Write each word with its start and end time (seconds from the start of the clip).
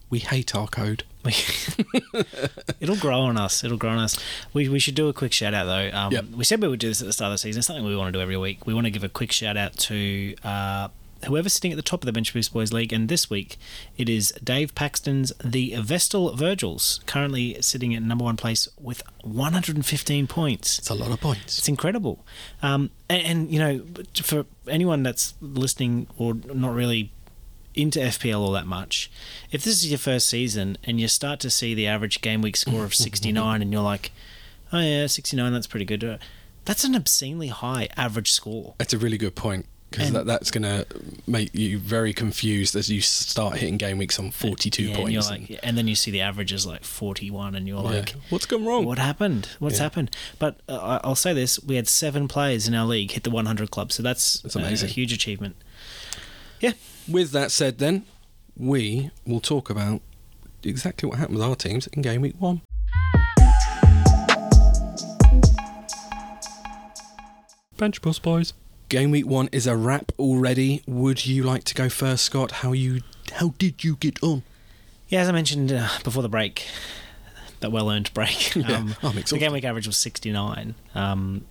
We 0.08 0.18
hate 0.20 0.54
our 0.54 0.68
code. 0.68 1.02
It'll 2.80 2.96
grow 2.96 3.20
on 3.20 3.36
us. 3.36 3.64
It'll 3.64 3.76
grow 3.76 3.90
on 3.90 3.98
us. 3.98 4.18
We, 4.52 4.68
we 4.68 4.78
should 4.78 4.94
do 4.94 5.08
a 5.08 5.12
quick 5.12 5.32
shout 5.32 5.54
out 5.54 5.64
though. 5.64 5.90
Um, 5.96 6.12
Yep. 6.12 6.24
We 6.36 6.44
said 6.44 6.60
we 6.62 6.68
would 6.68 6.80
do 6.80 6.88
this 6.88 7.00
at 7.00 7.06
the 7.06 7.12
start 7.12 7.28
of 7.28 7.34
the 7.34 7.38
season. 7.38 7.60
It's 7.60 7.66
something 7.66 7.84
we 7.84 7.96
want 7.96 8.08
to 8.12 8.18
do 8.18 8.22
every 8.22 8.36
week. 8.36 8.66
We 8.66 8.74
want 8.74 8.86
to 8.86 8.90
give 8.90 9.04
a 9.04 9.08
quick 9.08 9.32
shout 9.32 9.56
out 9.56 9.76
to 9.78 10.34
uh, 10.44 10.88
whoever's 11.26 11.52
sitting 11.54 11.72
at 11.72 11.76
the 11.76 11.82
top 11.82 12.02
of 12.02 12.06
the 12.06 12.12
Bench 12.12 12.32
Boost 12.32 12.52
Boys 12.52 12.72
League. 12.72 12.92
And 12.92 13.08
this 13.08 13.28
week 13.28 13.56
it 13.96 14.08
is 14.08 14.32
Dave 14.42 14.74
Paxton's 14.74 15.32
The 15.44 15.74
Vestal 15.76 16.34
Virgils, 16.36 17.00
currently 17.06 17.60
sitting 17.60 17.94
at 17.94 18.02
number 18.02 18.24
one 18.24 18.36
place 18.36 18.68
with 18.80 19.02
115 19.22 20.26
points. 20.26 20.78
It's 20.78 20.90
a 20.90 20.94
lot 20.94 21.10
of 21.10 21.20
points. 21.20 21.58
It's 21.58 21.68
incredible. 21.68 22.24
Um, 22.62 22.90
and, 23.08 23.22
and, 23.22 23.50
you 23.50 23.58
know, 23.58 23.84
for 24.22 24.46
anyone 24.68 25.02
that's 25.02 25.34
listening 25.40 26.06
or 26.16 26.34
not 26.34 26.74
really 26.74 27.12
into 27.76 27.98
FPL 28.00 28.38
all 28.40 28.52
that 28.52 28.66
much, 28.66 29.10
if 29.50 29.62
this 29.64 29.76
is 29.82 29.90
your 29.90 29.98
first 29.98 30.26
season 30.28 30.78
and 30.84 31.00
you 31.00 31.08
start 31.08 31.40
to 31.40 31.50
see 31.50 31.74
the 31.74 31.86
average 31.86 32.20
game 32.20 32.40
week 32.42 32.56
score 32.56 32.84
of 32.84 32.94
69 33.06 33.62
and 33.62 33.72
you're 33.72 33.82
like, 33.82 34.10
oh 34.72 34.80
yeah, 34.80 35.06
69, 35.06 35.52
that's 35.52 35.66
pretty 35.66 35.84
good. 35.86 36.02
uh, 36.04 36.18
That's 36.64 36.84
an 36.84 36.94
obscenely 36.94 37.48
high 37.48 37.88
average 37.96 38.32
score. 38.32 38.74
That's 38.78 38.92
a 38.94 38.98
really 38.98 39.18
good 39.18 39.34
point 39.36 39.66
because 39.90 40.10
that, 40.12 40.26
that's 40.26 40.50
going 40.50 40.64
to 40.64 40.84
make 41.28 41.54
you 41.54 41.78
very 41.78 42.12
confused 42.12 42.74
as 42.74 42.90
you 42.90 43.00
start 43.00 43.56
hitting 43.58 43.76
game 43.76 43.98
weeks 43.98 44.18
on 44.18 44.32
42 44.32 44.82
Yeah, 44.82 44.88
and, 44.88 44.96
points. 44.96 45.12
you're 45.12 45.22
and- 45.36 45.48
like, 45.50 45.60
and 45.62 45.78
then 45.78 45.86
you 45.86 45.94
see 45.94 46.10
the 46.10 46.20
average 46.22 46.52
is 46.52 46.66
like 46.66 46.82
41 46.82 47.54
and 47.54 47.68
you're 47.68 47.78
Yeah. 47.82 47.90
like, 48.00 48.14
what's 48.28 48.46
gone 48.46 48.64
wrong? 48.66 48.84
What 48.84 48.98
happened? 48.98 49.48
What's 49.60 49.76
Yeah. 49.76 49.84
happened? 49.84 50.10
But 50.40 50.58
uh, 50.68 50.76
I- 50.76 51.00
I'll 51.04 51.14
say 51.14 51.32
this: 51.32 51.62
we 51.62 51.76
had 51.76 51.86
seven 51.88 52.26
players 52.26 52.66
in 52.66 52.74
our 52.74 52.84
league 52.84 53.12
hit 53.12 53.22
the 53.22 53.30
100 53.30 53.70
club, 53.70 53.92
so 53.92 54.02
that's, 54.02 54.40
That's 54.40 54.56
uh, 54.56 54.86
a 54.86 54.88
huge 54.88 55.12
achievement. 55.12 55.54
Yeah, 56.60 56.72
With 57.10 57.30
that 57.32 57.50
said, 57.52 57.78
then 57.78 58.04
we 58.56 59.10
will 59.26 59.40
talk 59.40 59.70
about 59.70 60.00
exactly 60.64 61.08
what 61.08 61.18
happened 61.18 61.38
with 61.38 61.46
our 61.46 61.54
teams 61.56 61.86
in 61.88 62.02
game 62.02 62.22
week 62.22 62.34
one. 62.38 62.62
Bench 67.76 68.00
Boost 68.00 68.22
Boys. 68.22 68.52
Game 68.88 69.10
week 69.10 69.26
one 69.26 69.48
is 69.52 69.66
a 69.66 69.76
wrap 69.76 70.12
already. 70.18 70.82
Would 70.86 71.26
you 71.26 71.42
like 71.42 71.64
to 71.64 71.74
go 71.74 71.88
first, 71.88 72.24
Scott? 72.24 72.50
How 72.52 72.72
you? 72.72 73.02
How 73.34 73.48
did 73.58 73.84
you 73.84 73.96
get 73.96 74.22
on? 74.22 74.42
yeah. 75.08 75.20
As 75.20 75.28
I 75.28 75.32
mentioned 75.32 75.72
uh, 75.72 75.88
before 76.04 76.22
the 76.22 76.28
break, 76.28 76.66
that 77.60 77.70
well-earned 77.72 78.12
break. 78.14 78.54
Yeah, 78.56 78.76
Um, 78.78 78.94
I'm 79.02 79.14
the 79.16 79.38
game 79.38 79.52
week 79.52 79.64
average 79.64 79.86
was 79.86 79.96
69. 79.96 80.74
Um, 80.94 81.44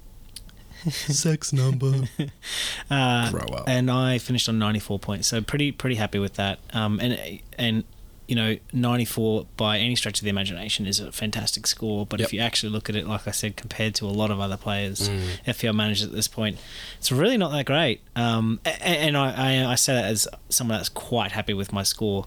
Sex 0.91 1.51
number. 1.53 2.03
uh, 2.89 3.31
Grow 3.31 3.41
up. 3.57 3.63
and 3.67 3.89
I 3.89 4.17
finished 4.17 4.47
on 4.49 4.59
94 4.59 4.99
points, 4.99 5.27
so 5.27 5.41
pretty 5.41 5.71
pretty 5.71 5.95
happy 5.95 6.19
with 6.19 6.35
that. 6.35 6.59
Um, 6.73 6.99
and 6.99 7.39
and 7.57 7.83
you 8.27 8.35
know, 8.35 8.57
94 8.73 9.45
by 9.55 9.77
any 9.77 9.95
stretch 9.95 10.17
of 10.19 10.23
the 10.23 10.31
imagination 10.31 10.87
is 10.87 10.99
a 10.99 11.11
fantastic 11.11 11.67
score. 11.67 12.07
But 12.07 12.19
Yep. 12.21 12.27
if 12.29 12.33
you 12.33 12.39
actually 12.39 12.71
look 12.71 12.89
at 12.89 12.95
it, 12.95 13.05
like 13.07 13.27
I 13.27 13.31
said, 13.31 13.55
compared 13.55 13.93
to 13.95 14.05
a 14.05 14.09
lot 14.09 14.31
of 14.31 14.39
other 14.39 14.57
players, 14.57 15.09
Mm. 15.09 15.21
FPL 15.45 15.75
managers 15.75 16.05
at 16.07 16.11
this 16.11 16.27
point, 16.27 16.57
it's 16.97 17.11
really 17.11 17.37
not 17.37 17.51
that 17.51 17.65
great. 17.67 18.01
Um, 18.15 18.59
a- 18.65 18.69
a- 18.69 18.73
and 19.05 19.15
I, 19.15 19.61
I, 19.65 19.71
I 19.73 19.75
say 19.75 19.93
that 19.93 20.05
as 20.05 20.27
someone 20.49 20.75
that's 20.79 20.89
quite 20.89 21.33
happy 21.33 21.53
with 21.53 21.71
my 21.71 21.83
score. 21.83 22.25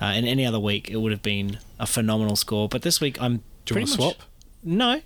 Uh, 0.00 0.12
in 0.16 0.24
any 0.24 0.46
other 0.46 0.60
week, 0.60 0.88
it 0.88 0.98
would 0.98 1.10
have 1.10 1.20
been 1.22 1.58
a 1.80 1.86
phenomenal 1.86 2.36
score. 2.36 2.68
But 2.68 2.82
this 2.82 3.00
week, 3.00 3.20
I'm 3.20 3.42
Do 3.64 3.74
you 3.74 3.80
want 3.80 3.88
to 3.88 3.94
swap? 3.94 4.14
No, 4.62 5.00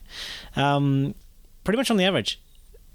um, 0.56 1.14
pretty 1.64 1.78
much 1.78 1.90
on 1.90 1.96
the 1.96 2.04
average. 2.04 2.38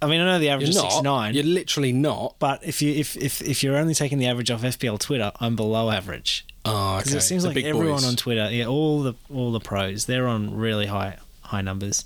I 0.01 0.07
mean, 0.07 0.21
I 0.21 0.25
know 0.25 0.39
the 0.39 0.49
average 0.49 0.69
You're 0.69 0.77
is 0.77 0.83
not. 0.83 0.91
69. 0.91 1.33
You're 1.33 1.43
literally 1.43 1.91
not. 1.91 2.35
But 2.39 2.63
if 2.63 2.81
you 2.81 2.93
if, 2.93 3.17
if 3.17 3.41
if 3.41 3.63
you're 3.63 3.75
only 3.77 3.93
taking 3.93 4.17
the 4.17 4.27
average 4.27 4.49
off 4.49 4.61
FPL 4.61 4.99
Twitter, 4.99 5.31
I'm 5.39 5.55
below 5.55 5.89
average 5.89 6.45
because 6.63 7.07
okay. 7.07 7.17
it 7.17 7.21
seems 7.21 7.43
The 7.43 7.49
like 7.49 7.63
everyone 7.63 7.95
boys. 7.95 8.05
on 8.05 8.15
Twitter, 8.15 8.49
yeah, 8.51 8.65
all 8.65 9.01
the 9.01 9.13
all 9.33 9.51
the 9.51 9.59
pros, 9.59 10.05
they're 10.05 10.27
on 10.27 10.55
really 10.55 10.85
high 10.85 11.17
high 11.43 11.61
numbers. 11.61 12.05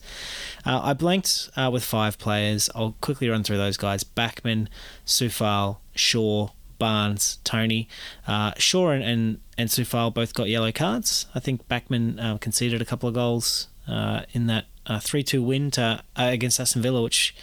Uh, 0.66 0.80
I 0.84 0.94
blanked 0.94 1.50
uh, 1.56 1.70
with 1.72 1.84
five 1.84 2.18
players. 2.18 2.70
I'll 2.74 2.96
quickly 3.02 3.30
run 3.30 3.44
through 3.44 3.58
those 3.58 3.78
guys: 3.78 4.04
Bachmann, 4.04 4.70
Sufal, 5.06 5.78
Shaw, 5.96 6.50
Barnes, 6.80 7.40
Toney. 7.44 7.88
Uh, 8.28 8.54
Shaw 8.58 8.90
and, 8.90 9.04
and 9.04 9.40
and 9.58 9.70
Sufal 9.70 10.14
both 10.14 10.34
got 10.34 10.50
yellow 10.50 10.72
cards. 10.72 11.28
I 11.36 11.40
think 11.40 11.68
Bachmann 11.68 12.20
uh, 12.20 12.38
conceded 12.38 12.81
a 12.81 12.86
couple 12.86 13.08
of 13.08 13.16
goals 13.16 13.68
in 13.88 14.48
that. 14.48 14.66
Three 15.00 15.24
two 15.24 15.42
win 15.42 15.72
to, 15.72 15.82
uh, 15.82 15.96
against 16.18 16.60
Aston 16.60 16.82
Villa, 16.82 17.02
which, 17.02 17.34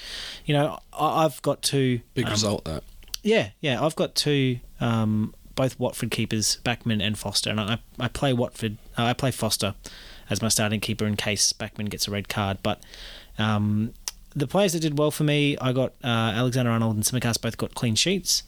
you 0.44 0.52
know, 0.52 0.78
I, 0.92 1.24
I've 1.24 1.40
got 1.40 1.62
two 1.62 2.02
Big 2.12 2.26
um, 2.26 2.32
result 2.32 2.66
that. 2.66 2.84
yeah, 3.22 3.48
yeah. 3.62 3.82
I've 3.82 3.96
got 3.96 4.14
two, 4.14 4.60
um, 4.78 5.34
both 5.54 5.80
Watford 5.80 6.10
keepers, 6.10 6.56
Bachmann 6.56 7.00
and 7.00 7.18
Foster, 7.18 7.48
and 7.48 7.58
I, 7.58 7.78
I 7.98 8.08
play 8.08 8.34
Watford. 8.34 8.76
Uh, 8.98 9.04
I 9.04 9.14
play 9.14 9.30
Foster 9.30 9.74
as 10.28 10.42
my 10.42 10.48
starting 10.48 10.80
keeper 10.80 11.06
in 11.06 11.16
case 11.16 11.54
Bachmann 11.54 11.86
gets 11.86 12.06
a 12.06 12.10
red 12.10 12.28
card. 12.28 12.58
But 12.62 12.82
um, 13.38 13.94
the 14.36 14.46
players 14.46 14.74
that 14.74 14.80
did 14.80 14.98
well 14.98 15.10
for 15.10 15.24
me, 15.24 15.56
I 15.62 15.72
got 15.72 15.94
uh, 16.04 16.08
Alexander 16.36 16.70
Arnold 16.70 16.96
and 16.96 17.04
Tsimikas 17.04 17.40
both 17.40 17.56
got 17.56 17.74
clean 17.74 17.94
sheets. 17.94 18.42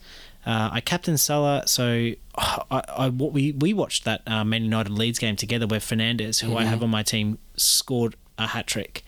Uh, 0.45 0.69
I 0.73 0.81
captain 0.81 1.17
Salah, 1.17 1.63
so 1.67 2.11
I, 2.37 2.83
I 2.97 3.09
what 3.09 3.33
we 3.33 3.51
we 3.53 3.73
watched 3.73 4.05
that 4.05 4.21
uh, 4.27 4.43
Man 4.43 4.63
United 4.63 4.91
Leeds 4.91 5.19
game 5.19 5.35
together 5.35 5.67
where 5.67 5.79
Fernandes, 5.79 6.41
who 6.41 6.57
I 6.57 6.63
have 6.65 6.83
on 6.83 6.89
my 6.89 7.03
team, 7.03 7.37
scored 7.55 8.15
a 8.37 8.47
hat 8.47 8.67
trick, 8.67 9.03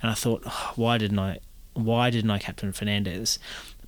and 0.00 0.10
I 0.10 0.14
thought, 0.14 0.42
"Oh, 0.46 0.72
why 0.76 0.98
didn't 0.98 1.18
I? 1.18 1.38
Why 1.74 2.10
didn't 2.10 2.30
I 2.30 2.38
captain 2.38 2.72
Fernandes? 2.72 3.38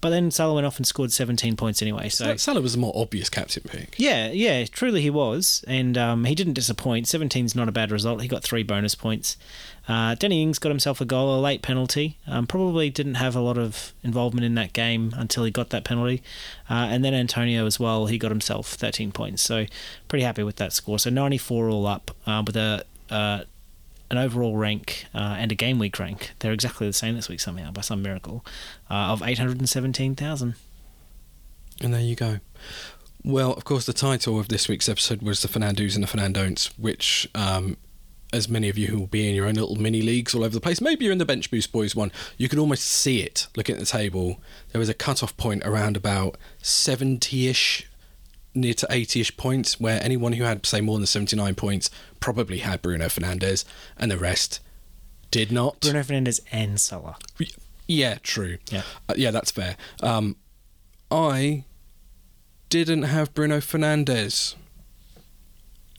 But 0.01 0.11
then 0.11 0.31
Salah 0.31 0.55
went 0.55 0.67
off 0.67 0.77
and 0.77 0.87
scored 0.87 1.11
17 1.11 1.57
points 1.57 1.83
anyway. 1.83 2.09
So 2.09 2.37
Salah 2.37 2.61
was 2.61 2.75
a 2.75 2.79
more 2.79 2.93
obvious 2.95 3.29
captain 3.29 3.65
pick. 3.67 3.97
yeah, 3.99 4.31
yeah, 4.31 4.65
truly 4.67 5.01
he 5.01 5.11
was, 5.11 5.65
and 5.67 5.99
um, 5.99 6.25
he 6.25 6.35
didn't 6.35 6.53
disappoint. 6.53 7.07
17's 7.07 7.55
not 7.55 7.69
a 7.69 7.73
bad 7.73 7.91
result. 7.91 8.23
He 8.23 8.29
got 8.29 8.43
three 8.45 8.63
bonus 8.63 8.95
points. 8.95 9.37
Uh, 9.89 10.15
Danny 10.15 10.43
Ings 10.43 10.59
got 10.59 10.69
himself 10.69 11.01
a 11.01 11.05
goal, 11.07 11.39
a 11.39 11.41
late 11.41 11.63
penalty. 11.63 12.19
Um, 12.27 12.47
probably 12.47 12.91
didn't 12.91 13.15
have 13.15 13.35
a 13.35 13.41
lot 13.41 13.57
of 13.57 13.95
involvement 14.05 14.45
in 14.45 14.55
that 14.57 14.75
game 14.75 15.15
until 15.17 15.45
he 15.45 15.51
got 15.51 15.71
that 15.71 15.83
penalty. 15.85 16.23
Uh, 16.69 16.89
and 16.91 17.03
then 17.03 17.15
Antonio 17.15 17.65
as 17.65 17.81
well, 17.81 18.07
he 18.07 18.19
got 18.19 18.31
himself 18.31 18.69
13 18.75 19.13
points. 19.13 19.43
So 19.43 19.65
pretty 20.07 20.25
happy 20.25 20.43
with 20.43 20.57
that 20.57 20.75
score. 20.75 20.99
So 20.99 21.09
94 21.09 21.71
all 21.71 21.87
up 21.87 22.11
uh, 22.27 22.43
with 22.47 22.57
a 22.57 22.85
uh, 23.11 23.45
an 24.11 24.19
overall 24.19 24.57
rank 24.57 25.07
uh, 25.15 25.37
and 25.39 25.53
a 25.53 25.55
game 25.55 25.79
week 25.79 25.99
rank. 25.99 26.33
They're 26.39 26.53
exactly 26.53 26.87
the 26.87 26.93
same 26.93 27.15
this 27.15 27.29
week 27.29 27.41
somehow 27.41 27.71
by 27.71 27.83
some 27.83 28.03
miracle 28.03 28.45
uh, 28.91 29.13
of 29.13 29.23
817,000. 29.23 30.55
And 31.81 31.95
there 31.95 32.01
you 32.01 32.17
go. 32.17 32.41
Well, 33.25 33.53
of 33.53 33.65
course, 33.65 33.85
the 33.85 33.93
title 33.93 34.39
of 34.39 34.49
this 34.49 34.69
week's 34.69 34.89
episode 34.89 35.23
was 35.23 35.43
the 35.43 35.49
Fernandos 35.49 35.95
and 35.95 36.03
the 36.03 36.09
Fernandon'ts, 36.09 36.73
which, 36.79 37.29
um, 37.35 37.77
as 38.33 38.49
many 38.49 38.69
of 38.69 38.79
you 38.79 38.89
who 38.89 38.99
will 38.99 39.07
be 39.07 39.29
in 39.29 39.35
your 39.35 39.47
own 39.47 39.55
little 39.55 39.77
mini 39.77 40.03
leagues 40.03 40.35
all 40.35 40.45
over 40.45 40.55
the 40.55 40.61
place, 40.61 40.81
maybe 40.81 41.05
you're 41.05 41.13
in 41.13 41.19
the 41.19 41.25
Bench 41.25 41.51
Boost 41.51 41.73
Boys 41.73 41.95
one, 41.95 42.13
you 42.37 42.49
can 42.49 42.59
almost 42.59 42.85
see 42.85 43.21
it 43.21 43.49
looking 43.57 43.75
at 43.75 43.81
the 43.81 43.87
table. 43.87 44.41
There 44.73 44.79
was 44.79 44.89
a 44.89 44.95
cut-off 44.95 45.37
point 45.37 45.63
around 45.65 45.97
about 45.97 46.37
70-ish, 46.63 47.89
near 48.55 48.75
to 48.75 48.87
80-ish 48.87 49.37
points, 49.37 49.79
where 49.81 50.03
anyone 50.03 50.33
who 50.33 50.45
had, 50.45 50.65
say, 50.67 50.81
more 50.81 50.99
than 50.99 51.07
79 51.07 51.55
points 51.55 51.91
probably 52.21 52.59
had 52.59 52.83
Bruno 52.83 53.07
Fernandes, 53.07 53.65
and 53.97 54.11
the 54.11 54.19
rest 54.19 54.61
did 55.31 55.53
not. 55.53 55.81
Bruno 55.81 56.01
Fernandes 56.01 56.41
and 56.51 56.81
Salah. 56.81 57.17
Yeah, 57.87 58.17
true. 58.23 58.59
Yeah. 58.71 58.83
Uh, 59.09 59.15
yeah, 59.17 59.31
that's 59.31 59.51
fair. 59.51 59.77
Um, 60.03 60.37
I 61.11 61.65
didn't 62.69 63.05
have 63.05 63.35
Bruno 63.35 63.59
Fernandes. 63.59 64.55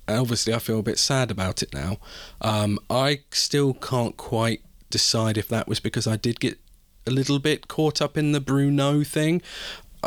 Obviously, 0.08 0.54
I 0.54 0.60
feel 0.60 0.80
a 0.80 0.84
bit 0.84 0.98
sad 0.98 1.30
about 1.30 1.62
it 1.62 1.74
now. 1.74 1.98
Um, 2.42 2.80
I 2.90 3.22
still 3.32 3.74
can't 3.74 4.18
quite 4.18 4.62
decide 4.90 5.38
if 5.38 5.48
that 5.50 5.68
was 5.68 5.80
because 5.80 6.08
I 6.08 6.16
did 6.16 6.40
get 6.40 6.60
a 7.06 7.12
little 7.12 7.40
bit 7.40 7.68
caught 7.68 8.02
up 8.02 8.18
in 8.18 8.32
the 8.32 8.40
Bruno 8.40 9.04
thing. 9.04 9.42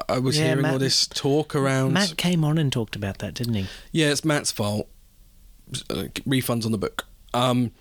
I- 0.09 0.19
was 0.19 0.39
Yeah, 0.39 0.49
hearing 0.49 0.65
all 0.67 0.79
this 0.79 1.07
talk 1.07 1.55
around. 1.55 1.93
Matt 1.93 2.17
came 2.17 2.45
on 2.45 2.59
and 2.59 2.73
talked 2.73 2.97
about 2.97 3.19
that, 3.19 3.35
didn't 3.35 3.55
he? 3.55 3.67
Yeah, 3.93 4.11
it's 4.11 4.25
Matt's 4.25 4.51
fault. 4.53 4.89
Uh, 5.91 6.05
refunds 6.27 6.65
on 6.67 6.73
the 6.73 6.79
book. 6.79 7.07
Um, 7.35 7.73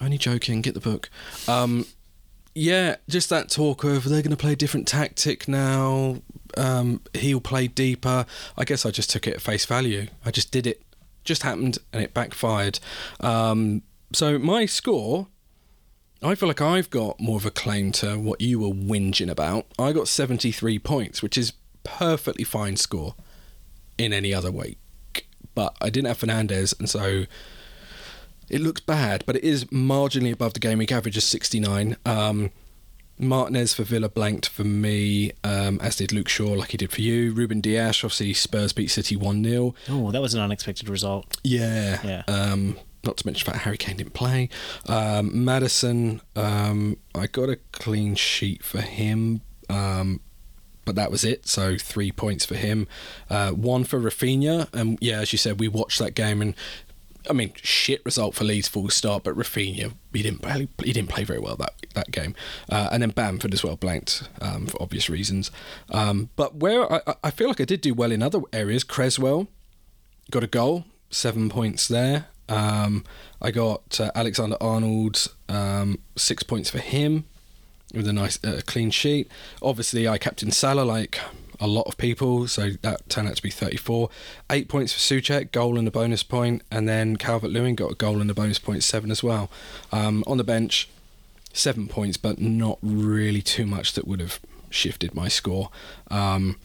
only 0.00 0.18
joking. 0.18 0.60
Get 0.62 0.74
the 0.74 0.80
book. 0.80 1.10
Um, 1.48 1.86
yeah, 2.54 2.96
just 3.08 3.28
that 3.30 3.48
talk 3.48 3.84
of 3.84 4.04
they're 4.04 4.22
going 4.22 4.30
to 4.30 4.36
play 4.36 4.52
a 4.52 4.56
different 4.56 4.88
tactic 4.88 5.46
now. 5.48 6.22
Um, 6.56 7.00
he'll 7.14 7.40
play 7.40 7.68
deeper. 7.68 8.26
I 8.56 8.64
guess 8.64 8.84
I 8.84 8.90
just 8.90 9.10
took 9.10 9.26
it 9.26 9.34
at 9.34 9.40
face 9.40 9.64
value. 9.66 10.08
I 10.24 10.30
just 10.30 10.50
did 10.50 10.66
it. 10.66 10.82
Just 11.24 11.42
happened 11.42 11.78
and 11.92 12.02
it 12.02 12.12
backfired. 12.14 12.80
Um, 13.20 13.82
so 14.12 14.38
my 14.38 14.66
score. 14.66 15.28
I 16.22 16.34
feel 16.34 16.48
like 16.48 16.60
I've 16.60 16.90
got 16.90 17.18
more 17.18 17.36
of 17.36 17.46
a 17.46 17.50
claim 17.50 17.92
to 17.92 18.18
what 18.18 18.40
you 18.40 18.60
were 18.60 18.68
whinging 18.74 19.30
about. 19.30 19.66
I 19.78 19.92
got 19.92 20.06
73 20.06 20.78
points, 20.78 21.22
which 21.22 21.38
is 21.38 21.54
perfectly 21.82 22.44
fine 22.44 22.76
score 22.76 23.14
in 23.96 24.12
any 24.12 24.34
other 24.34 24.50
week. 24.50 24.78
But 25.54 25.76
I 25.80 25.88
didn't 25.88 26.08
have 26.08 26.18
Fernandes, 26.18 26.78
and 26.78 26.88
so 26.88 27.24
it 28.48 28.60
looks 28.60 28.80
bad, 28.80 29.24
but 29.26 29.36
it 29.36 29.44
is 29.44 29.64
marginally 29.66 30.32
above 30.32 30.52
the 30.52 30.60
game 30.60 30.78
week 30.78 30.92
average 30.92 31.16
of 31.16 31.22
69. 31.22 31.96
Um, 32.04 32.50
Martinez 33.18 33.74
for 33.74 33.84
Villa 33.84 34.08
blanked 34.08 34.48
for 34.48 34.64
me, 34.64 35.32
um, 35.44 35.78
as 35.80 35.96
did 35.96 36.12
Luke 36.12 36.28
Shaw, 36.28 36.52
like 36.52 36.70
he 36.70 36.76
did 36.76 36.90
for 36.90 37.00
you. 37.02 37.32
Ruben 37.32 37.60
Dias, 37.60 38.02
obviously 38.04 38.32
Spurs 38.34 38.72
beat 38.72 38.88
City 38.88 39.16
1 39.16 39.44
0. 39.44 39.74
Oh, 39.88 40.10
that 40.10 40.22
was 40.22 40.34
an 40.34 40.40
unexpected 40.40 40.88
result. 40.88 41.36
Yeah. 41.44 42.00
Yeah. 42.04 42.22
Um, 42.28 42.76
not 43.04 43.16
to 43.18 43.26
mention 43.26 43.44
the 43.46 43.52
fact 43.52 43.64
Harry 43.64 43.76
Kane 43.78 43.96
didn't 43.96 44.14
play. 44.14 44.48
Um, 44.86 45.44
Maddison, 45.44 46.20
um, 46.36 46.96
I 47.14 47.26
got 47.26 47.48
a 47.48 47.56
clean 47.72 48.14
sheet 48.14 48.62
for 48.62 48.80
him, 48.80 49.40
um, 49.68 50.20
but 50.84 50.96
that 50.96 51.10
was 51.10 51.24
it. 51.24 51.46
So 51.46 51.76
three 51.78 52.12
points 52.12 52.44
for 52.44 52.56
him, 52.56 52.86
uh, 53.28 53.52
one 53.52 53.84
for 53.84 53.98
Rafinha. 54.00 54.68
And 54.74 54.98
yeah, 55.00 55.20
as 55.20 55.32
you 55.32 55.38
said, 55.38 55.60
we 55.60 55.68
watched 55.68 55.98
that 55.98 56.14
game 56.14 56.42
and. 56.42 56.54
I 57.28 57.34
mean, 57.34 57.52
shit 57.54 58.02
result 58.06 58.34
for 58.34 58.44
Leeds, 58.44 58.66
full 58.66 58.88
start. 58.88 59.24
But 59.24 59.36
Rafinha, 59.36 59.92
he 60.14 60.22
didn't 60.22 60.40
play. 60.40 60.68
He 60.82 60.92
didn't 60.94 61.10
play 61.10 61.22
very 61.22 61.38
well 61.38 61.54
that 61.56 61.74
that 61.92 62.10
game, 62.10 62.34
uh, 62.70 62.88
and 62.90 63.02
then 63.02 63.10
Bamford 63.10 63.52
as 63.52 63.62
well 63.62 63.76
blanked 63.76 64.26
um, 64.40 64.66
for 64.66 64.80
obvious 64.82 65.10
reasons. 65.10 65.50
Um, 65.90 66.30
but 66.34 66.56
where 66.56 66.90
I- 66.90 67.14
I 67.22 67.30
feel 67.30 67.48
like 67.48 67.60
I 67.60 67.66
did 67.66 67.82
do 67.82 67.92
well 67.92 68.10
in 68.10 68.22
other 68.22 68.40
areas, 68.54 68.84
Cresswell, 68.84 69.48
got 70.30 70.42
a 70.42 70.46
goal, 70.46 70.86
seven 71.10 71.50
points 71.50 71.86
there. 71.86 72.28
Um, 72.50 73.04
I 73.40 73.50
got 73.50 74.00
uh, 74.00 74.10
Alexander 74.14 74.56
Arnold, 74.60 75.28
um, 75.48 75.98
six 76.16 76.42
points 76.42 76.68
for 76.68 76.78
him 76.78 77.24
with 77.94 78.06
a 78.06 78.12
nice 78.12 78.42
uh, 78.44 78.60
clean 78.66 78.90
sheet. 78.90 79.30
Obviously, 79.62 80.06
I 80.06 80.18
captained 80.18 80.54
Salah 80.54 80.82
like 80.82 81.20
a 81.60 81.66
lot 81.66 81.86
of 81.86 81.96
people, 81.96 82.48
so 82.48 82.70
that 82.82 83.08
turned 83.08 83.28
out 83.28 83.36
to 83.36 83.42
be 83.42 83.50
34. 83.50 84.08
Eight 84.50 84.68
points 84.68 84.92
for 84.92 84.98
Soucek, 84.98 85.52
goal 85.52 85.78
and 85.78 85.86
a 85.86 85.90
bonus 85.90 86.22
point, 86.22 86.62
and 86.70 86.88
then 86.88 87.16
Calvert 87.16 87.50
Lewin 87.50 87.74
got 87.74 87.92
a 87.92 87.94
goal 87.94 88.20
and 88.20 88.30
a 88.30 88.34
bonus 88.34 88.58
point, 88.58 88.82
seven 88.82 89.10
as 89.10 89.22
well. 89.22 89.50
Um, 89.92 90.24
on 90.26 90.38
the 90.38 90.44
bench, 90.44 90.88
seven 91.52 91.86
points, 91.86 92.16
but 92.16 92.40
not 92.40 92.78
really 92.82 93.42
too 93.42 93.66
much 93.66 93.92
that 93.92 94.06
would 94.06 94.20
have 94.20 94.40
shifted 94.70 95.14
my 95.14 95.28
score. 95.28 95.70
Um, 96.10 96.56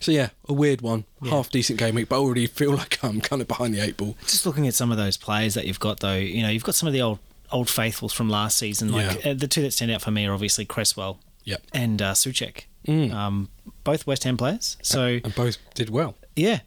so 0.00 0.12
yeah, 0.12 0.28
a 0.48 0.52
weird 0.52 0.80
one. 0.82 1.04
Yeah. 1.22 1.30
Half 1.30 1.50
decent 1.50 1.78
game 1.78 1.94
week, 1.96 2.08
but 2.08 2.16
I 2.16 2.18
already 2.20 2.46
feel 2.46 2.72
like 2.76 3.02
I'm 3.04 3.20
kind 3.20 3.42
of 3.42 3.48
behind 3.48 3.74
the 3.74 3.80
eight 3.82 3.96
ball. 3.96 4.16
Just 4.26 4.46
looking 4.46 4.66
at 4.66 4.74
some 4.74 4.90
of 4.90 4.96
those 4.98 5.16
players 5.16 5.54
that 5.54 5.66
you've 5.66 5.80
got, 5.80 6.00
though, 6.00 6.14
you 6.16 6.42
know, 6.42 6.48
you've 6.50 6.64
got 6.64 6.74
some 6.74 6.86
of 6.86 6.92
the 6.92 7.02
old 7.02 7.18
old 7.50 7.70
faithfuls 7.70 8.12
from 8.12 8.28
last 8.28 8.58
season. 8.58 8.92
Like 8.92 9.24
Yeah. 9.24 9.30
uh, 9.30 9.34
the 9.34 9.48
two 9.48 9.62
that 9.62 9.72
stand 9.72 9.90
out 9.90 10.02
for 10.02 10.10
me 10.10 10.26
are 10.26 10.34
obviously 10.34 10.64
Cresswell 10.66 11.18
Yep. 11.44 11.62
and 11.72 12.02
uh, 12.02 12.12
Soucek, 12.12 12.64
Mm. 12.86 13.12
um, 13.12 13.48
both 13.84 14.06
West 14.06 14.24
Ham 14.24 14.36
players. 14.36 14.76
So 14.82 15.20
And 15.24 15.34
both 15.34 15.56
did 15.74 15.88
well. 15.88 16.14
yeah, 16.36 16.60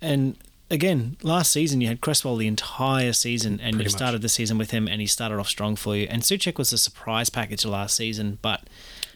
and 0.00 0.36
again, 0.70 1.16
last 1.22 1.50
season 1.50 1.80
you 1.80 1.88
had 1.88 2.00
Cresswell 2.00 2.36
the 2.36 2.46
entire 2.46 3.12
season, 3.12 3.54
and 3.54 3.74
Pretty 3.74 3.76
you 3.78 3.84
much. 3.84 3.92
started 3.92 4.22
the 4.22 4.28
season 4.28 4.58
with 4.58 4.70
him, 4.70 4.86
and 4.86 5.00
he 5.00 5.06
started 5.08 5.38
off 5.40 5.48
strong 5.48 5.74
for 5.74 5.96
you. 5.96 6.06
And 6.08 6.22
Soucek 6.22 6.56
was 6.56 6.72
a 6.72 6.78
surprise 6.78 7.30
package 7.30 7.64
last 7.64 7.96
season, 7.96 8.38
but 8.40 8.62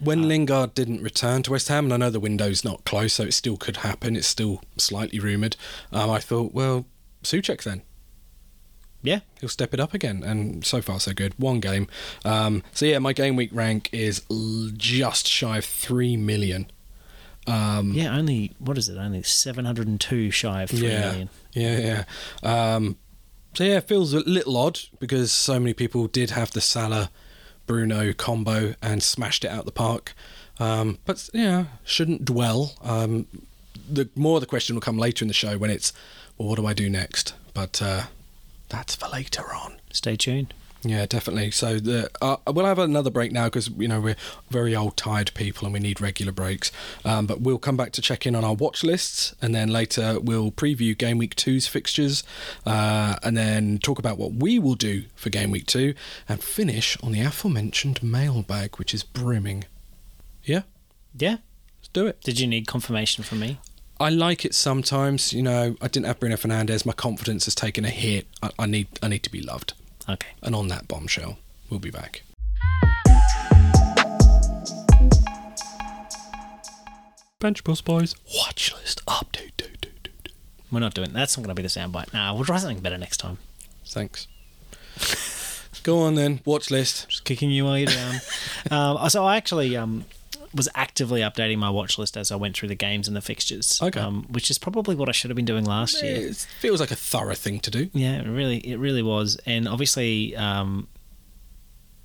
When 0.02 0.26
Lingard 0.28 0.74
didn't 0.74 1.02
return 1.02 1.42
to 1.44 1.52
West 1.52 1.68
Ham, 1.68 1.84
and 1.84 1.94
I 1.94 1.96
know 1.96 2.10
the 2.10 2.20
window's 2.20 2.64
not 2.64 2.84
close, 2.84 3.12
so 3.14 3.24
it 3.24 3.34
still 3.34 3.56
could 3.56 3.78
happen. 3.78 4.16
It's 4.16 4.26
still 4.26 4.62
slightly 4.76 5.18
rumoured. 5.20 5.56
Um, 5.92 6.10
I 6.10 6.18
thought, 6.18 6.52
well, 6.52 6.86
Soucek 7.22 7.62
then. 7.62 7.82
yeah, 9.02 9.20
He'll 9.40 9.48
step 9.48 9.72
it 9.72 9.80
up 9.80 9.94
again, 9.94 10.22
and 10.24 10.64
so 10.64 10.82
far 10.82 10.98
so 11.00 11.12
good. 11.12 11.34
One 11.38 11.60
game. 11.60 11.86
Um, 12.24 12.62
so 12.72 12.84
yeah, 12.86 12.98
my 12.98 13.12
game 13.12 13.36
week 13.36 13.50
rank 13.52 13.88
is 13.92 14.22
l- 14.30 14.70
just 14.76 15.28
shy 15.28 15.58
of 15.58 15.64
three 15.64 16.16
million. 16.16 16.70
Um, 17.46 17.92
yeah, 17.92 18.16
only 18.16 18.52
what 18.58 18.78
is 18.78 18.88
it? 18.88 18.96
Only 18.96 19.22
seven 19.24 19.64
hundred 19.64 19.88
and 19.88 20.00
two 20.00 20.30
shy 20.30 20.62
of 20.62 20.70
three 20.70 20.82
million. 20.88 21.28
yeah, 21.52 21.78
yeah, 21.78 22.04
yeah. 22.44 22.74
Um, 22.74 22.96
so 23.54 23.64
yeah, 23.64 23.78
it 23.78 23.88
feels 23.88 24.14
a 24.14 24.20
little 24.20 24.56
odd 24.56 24.80
because 25.00 25.30
so 25.32 25.58
many 25.60 25.74
people 25.74 26.06
did 26.06 26.30
have 26.30 26.50
the 26.52 26.60
Salah 26.60 27.10
Bruno 27.66 28.12
combo 28.12 28.74
and 28.82 29.02
smashed 29.02 29.44
it 29.44 29.48
out 29.48 29.64
the 29.64 29.72
park. 29.72 30.14
Um, 30.58 30.98
but 31.04 31.28
yeah, 31.32 31.64
shouldn't 31.84 32.24
dwell. 32.24 32.74
Um, 32.82 33.26
the 33.90 34.08
more 34.14 34.40
the 34.40 34.46
question 34.46 34.76
will 34.76 34.80
come 34.80 34.98
later 34.98 35.24
in 35.24 35.28
the 35.28 35.34
show 35.34 35.58
when 35.58 35.70
it's, 35.70 35.92
well, 36.38 36.48
what 36.48 36.56
do 36.56 36.66
I 36.66 36.72
do 36.72 36.88
next? 36.88 37.34
But 37.54 37.82
uh, 37.82 38.04
that's 38.68 38.94
for 38.94 39.08
later 39.08 39.52
on. 39.54 39.76
Stay 39.92 40.16
tuned. 40.16 40.54
Yeah, 40.84 41.06
definitely. 41.06 41.52
So 41.52 41.78
the 41.78 42.10
uh, 42.20 42.38
we'll 42.48 42.66
have 42.66 42.80
another 42.80 43.10
break 43.10 43.30
now 43.30 43.44
because 43.44 43.68
you 43.68 43.86
know 43.86 44.00
we're 44.00 44.16
very 44.50 44.74
old, 44.74 44.96
tired 44.96 45.30
people, 45.34 45.64
and 45.64 45.72
we 45.72 45.78
need 45.78 46.00
regular 46.00 46.32
breaks. 46.32 46.72
Um, 47.04 47.26
but 47.26 47.40
we'll 47.40 47.58
come 47.58 47.76
back 47.76 47.92
to 47.92 48.02
check 48.02 48.26
in 48.26 48.34
on 48.34 48.44
our 48.44 48.54
watch 48.54 48.82
lists, 48.82 49.32
and 49.40 49.54
then 49.54 49.68
later 49.68 50.18
we'll 50.18 50.50
preview 50.50 50.98
Game 50.98 51.18
Week 51.18 51.36
2's 51.36 51.68
fixtures, 51.68 52.24
uh, 52.66 53.14
and 53.22 53.36
then 53.36 53.78
talk 53.78 54.00
about 54.00 54.18
what 54.18 54.32
we 54.32 54.58
will 54.58 54.74
do 54.74 55.04
for 55.14 55.30
Game 55.30 55.52
Week 55.52 55.66
Two, 55.66 55.94
and 56.28 56.42
finish 56.42 56.96
on 57.00 57.12
the 57.12 57.20
aforementioned 57.20 58.02
mailbag, 58.02 58.76
which 58.76 58.92
is 58.92 59.04
brimming. 59.04 59.64
Yeah, 60.44 60.62
Yeah. 61.16 61.36
let's 61.78 61.88
do 61.92 62.08
it. 62.08 62.20
Did 62.22 62.40
you 62.40 62.48
need 62.48 62.66
confirmation 62.66 63.22
from 63.22 63.38
me? 63.38 63.60
I 64.00 64.08
like 64.08 64.44
it 64.44 64.52
sometimes. 64.52 65.32
You 65.32 65.42
know, 65.42 65.76
I 65.80 65.86
didn't 65.86 66.06
have 66.06 66.18
Bruno 66.18 66.34
Fernandes. 66.34 66.84
My 66.84 66.92
confidence 66.92 67.44
has 67.44 67.54
taken 67.54 67.84
a 67.84 67.90
hit. 67.90 68.26
I, 68.42 68.50
I 68.58 68.66
need 68.66 68.88
I 69.00 69.06
need 69.06 69.22
to 69.22 69.30
be 69.30 69.40
loved. 69.40 69.74
Okay. 70.08 70.28
And 70.42 70.54
on 70.54 70.68
that 70.68 70.88
bombshell, 70.88 71.38
we'll 71.70 71.80
be 71.80 71.90
back. 71.90 72.22
Bench 77.38 77.64
Boost 77.64 77.84
Boys 77.84 78.14
watch 78.36 78.72
list 78.74 79.04
update. 79.06 79.50
Do, 79.56 79.66
do, 79.80 79.88
do. 80.02 80.30
We're 80.70 80.80
not 80.80 80.94
doing 80.94 81.12
that's 81.12 81.36
not 81.36 81.44
going 81.44 81.54
to 81.54 81.60
be 81.60 81.66
the 81.66 81.68
soundbite. 81.68 82.12
Nah, 82.12 82.32
we'll 82.34 82.44
try 82.44 82.58
something 82.58 82.80
better 82.80 82.98
next 82.98 83.16
time. 83.16 83.38
Thanks. 83.84 84.28
Go 85.82 85.98
on 85.98 86.14
then, 86.14 86.40
watch 86.44 86.70
list. 86.70 87.08
Just 87.08 87.24
kicking 87.24 87.50
you 87.50 87.64
while 87.64 87.76
you're 87.76 87.88
down. 87.88 88.14
um, 88.70 89.10
so 89.10 89.24
I 89.24 89.36
actually 89.36 89.76
um, 89.76 90.04
was 90.54 90.68
actively 90.74 91.20
updating 91.20 91.58
my 91.58 91.70
watch 91.70 91.98
list 91.98 92.16
as 92.16 92.30
I 92.30 92.36
went 92.36 92.56
through 92.56 92.68
the 92.68 92.74
games 92.74 93.08
and 93.08 93.16
the 93.16 93.20
fixtures. 93.20 93.80
Okay. 93.82 94.00
Um, 94.00 94.26
which 94.30 94.50
is 94.50 94.58
probably 94.58 94.94
what 94.94 95.08
I 95.08 95.12
should 95.12 95.30
have 95.30 95.36
been 95.36 95.44
doing 95.44 95.64
last 95.64 96.02
year. 96.02 96.28
It 96.28 96.46
feels 96.60 96.80
like 96.80 96.90
a 96.90 96.96
thorough 96.96 97.34
thing 97.34 97.60
to 97.60 97.70
do. 97.70 97.90
Yeah, 97.92 98.20
it 98.20 98.28
really, 98.28 98.58
it 98.58 98.78
really 98.78 99.02
was, 99.02 99.38
and 99.46 99.68
obviously, 99.68 100.36
um, 100.36 100.88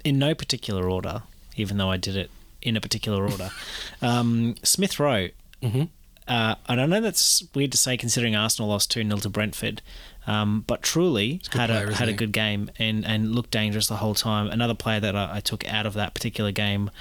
in 0.03 0.19
no 0.19 0.33
particular 0.33 0.89
order, 0.89 1.23
even 1.55 1.77
though 1.77 1.91
I 1.91 1.97
did 1.97 2.15
it 2.15 2.29
in 2.61 2.75
a 2.75 2.81
particular 2.81 3.23
order. 3.23 3.51
um, 4.01 4.55
Smith 4.63 4.99
Rowe. 4.99 5.29
Mm-hmm. 5.61 5.83
Uh, 6.27 6.55
and 6.67 6.81
I 6.81 6.85
know 6.85 6.99
that's 6.99 7.43
weird 7.55 7.71
to 7.71 7.77
say 7.77 7.95
considering 7.95 8.35
Arsenal 8.35 8.69
lost 8.69 8.91
2 8.91 9.03
0 9.03 9.17
to 9.17 9.29
Brentford, 9.29 9.81
um, 10.27 10.65
but 10.67 10.81
truly 10.81 11.41
a 11.53 11.57
had 11.57 11.69
player, 11.69 11.87
a 11.87 11.95
had 11.95 12.09
a 12.09 12.13
good 12.13 12.33
game 12.33 12.69
and, 12.77 13.05
and 13.05 13.33
looked 13.33 13.51
dangerous 13.51 13.87
the 13.87 13.95
whole 13.95 14.13
time. 14.13 14.47
Another 14.47 14.73
player 14.73 14.99
that 14.99 15.15
I, 15.15 15.37
I 15.37 15.39
took 15.39 15.65
out 15.71 15.85
of 15.85 15.93
that 15.93 16.13
particular 16.13 16.51
game, 16.51 16.91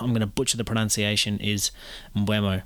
I'm 0.00 0.08
going 0.10 0.20
to 0.20 0.26
butcher 0.26 0.56
the 0.56 0.64
pronunciation, 0.64 1.38
is 1.40 1.70
Mbeumo. 2.16 2.62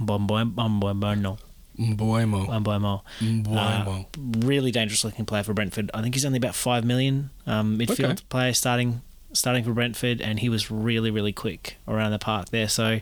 Mbeumo. 0.00 0.44
Mbeumo. 0.54 0.94
Mbeumo. 0.94 1.38
Mbeumo. 1.78 3.02
Mbeumo. 3.20 3.52
Uh, 3.56 4.04
really 4.46 4.70
dangerous 4.70 5.04
looking 5.04 5.24
player 5.24 5.42
for 5.42 5.54
Brentford. 5.54 5.90
I 5.94 6.02
think 6.02 6.14
he's 6.14 6.24
only 6.24 6.36
about 6.38 6.54
five 6.54 6.84
million 6.84 7.30
um, 7.46 7.78
midfield 7.78 8.04
Okay. 8.12 8.22
player 8.28 8.52
starting 8.52 9.00
starting 9.32 9.62
for 9.64 9.72
Brentford, 9.72 10.20
and 10.20 10.40
he 10.40 10.48
was 10.48 10.70
really 10.70 11.10
really 11.10 11.32
quick 11.32 11.76
around 11.86 12.10
the 12.12 12.18
park 12.18 12.50
there. 12.50 12.68
So 12.68 13.00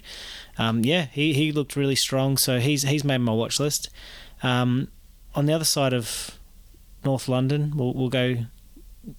um, 0.59 0.85
yeah, 0.85 1.07
he, 1.07 1.33
he 1.33 1.53
looked 1.53 1.75
really 1.77 1.97
strong. 1.97 2.37
So 2.37 2.61
he's 2.61 2.83
he's 2.83 3.05
made 3.05 3.19
my 3.19 3.33
watch 3.33 3.59
list. 3.59 3.91
Um, 4.43 4.89
on 5.35 5.47
the 5.47 5.53
other 5.53 5.65
side 5.65 5.93
of 5.93 6.39
North 7.05 7.29
London, 7.29 7.73
we'll 7.77 7.95
we'll 7.95 8.09
go 8.11 8.37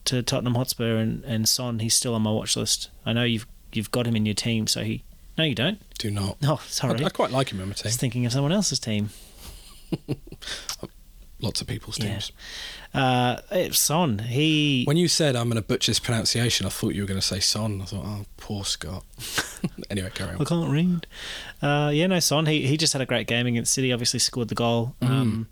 to 0.05 0.21
Tottenham 0.23 0.55
Hotspur 0.55 0.97
and, 0.97 1.23
and 1.23 1.47
Son. 1.47 1.79
He's 1.79 1.95
still 1.95 2.15
on 2.15 2.21
my 2.21 2.31
watch 2.31 2.55
list. 2.55 2.89
I 3.05 3.13
know 3.13 3.23
you've 3.23 3.47
you've 3.73 3.91
got 3.91 4.07
him 4.07 4.15
in 4.15 4.25
your 4.25 4.35
team, 4.35 4.67
so 4.67 4.83
he. 4.83 5.03
No, 5.37 5.43
you 5.45 5.55
don't. 5.55 5.79
Do 5.97 6.11
not. 6.11 6.37
Oh, 6.43 6.45
no, 6.45 6.53
I, 6.55 6.59
sorry. 6.67 7.05
I 7.05 7.09
quite 7.09 7.31
like 7.31 7.51
him 7.51 7.61
in 7.61 7.69
my 7.69 7.73
team. 7.73 7.83
Just 7.83 7.99
thinking 7.99 8.25
of 8.25 8.33
someone 8.33 8.51
else's 8.51 8.79
team. 8.79 9.09
lots 11.39 11.61
of 11.61 11.67
people's 11.67 11.97
Yeah. 11.99 12.05
teams. 12.11 12.31
Uh, 12.93 13.37
it's 13.51 13.77
Son. 13.77 14.17
He 14.19 14.83
When 14.85 14.97
you 14.97 15.07
said 15.07 15.35
I'm 15.35 15.47
going 15.49 15.61
to 15.61 15.67
butcher 15.67 15.91
this 15.91 15.99
pronunciation, 15.99 16.65
I 16.65 16.69
thought 16.69 16.95
you 16.95 17.03
were 17.03 17.07
going 17.07 17.19
to 17.19 17.25
say 17.25 17.39
Son. 17.39 17.81
I 17.81 17.85
thought, 17.85 18.03
oh, 18.03 18.25
poor 18.37 18.65
Scott. 18.65 19.03
anyway, 19.91 20.09
carry 20.13 20.31
on. 20.35 20.41
I 20.41 20.45
can't 20.45 20.71
read. 20.71 21.05
Uh, 21.61 21.91
yeah, 21.93 22.07
no, 22.07 22.19
Son. 22.19 22.45
He 22.47 22.65
he 22.65 22.77
just 22.77 22.93
had 22.93 23.01
a 23.01 23.05
great 23.05 23.27
game 23.27 23.45
against 23.45 23.73
City. 23.73 23.93
Obviously 23.93 24.19
scored 24.19 24.47
the 24.47 24.55
goal. 24.55 24.95
Um, 25.01 25.47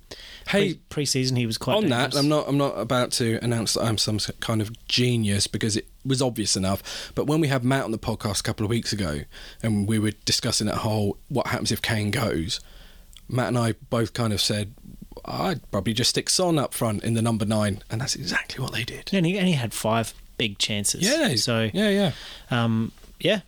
Hey, 0.48 0.76
pre 0.90 1.06
season 1.06 1.36
he 1.36 1.46
was 1.46 1.58
quite 1.58 1.76
on 1.78 1.90
that. 1.90 2.16
I'm 2.16 2.30
not. 2.30 2.48
I'm 2.48 2.58
not 2.58 2.80
about 2.80 3.12
to 3.14 3.38
announce 3.44 3.74
that 3.74 3.84
I'm 3.84 3.98
some 3.98 4.18
kind 4.40 4.62
of 4.62 4.72
genius 4.88 5.46
because 5.46 5.76
it 5.76 5.88
was 6.06 6.22
obvious 6.22 6.56
enough. 6.56 7.12
But 7.16 7.26
when 7.26 7.42
we 7.42 7.50
had 7.50 7.64
Matt 7.66 7.84
on 7.84 7.92
the 7.92 7.98
podcast 8.00 8.40
a 8.40 8.44
couple 8.44 8.64
of 8.66 8.70
weeks 8.70 8.94
ago, 8.94 9.22
and 9.62 9.88
we 9.88 10.00
were 10.00 10.12
discussing 10.26 10.68
that 10.68 10.78
whole 10.78 11.18
what 11.28 11.48
happens 11.48 11.72
if 11.72 11.82
Kane 11.82 12.12
goes, 12.12 12.62
Matt 13.28 13.50
and 13.50 13.58
I 13.58 13.74
both 13.90 14.14
kind 14.14 14.32
of 14.32 14.40
said 14.40 14.74
I'd 15.28 15.72
probably 15.72 15.94
just 15.94 16.12
stick 16.12 16.30
Son 16.30 16.58
up 16.58 16.74
front 16.74 17.04
in 17.04 17.14
the 17.14 17.22
number 17.22 17.46
nine, 17.46 17.84
and 17.90 18.00
that's 18.02 18.16
exactly 18.16 18.62
what 18.64 18.72
they 18.74 18.84
did. 18.84 19.10
Yeah, 19.12 19.18
and 19.18 19.26
he, 19.26 19.38
and 19.38 19.48
he 19.48 19.54
had 19.54 19.74
five 19.74 20.14
big 20.38 20.58
chances. 20.58 21.02
Yeah. 21.02 21.36
So 21.36 21.70
yeah, 21.74 21.90
yeah. 21.90 22.12
um, 22.52 22.92
yeah, 23.20 23.42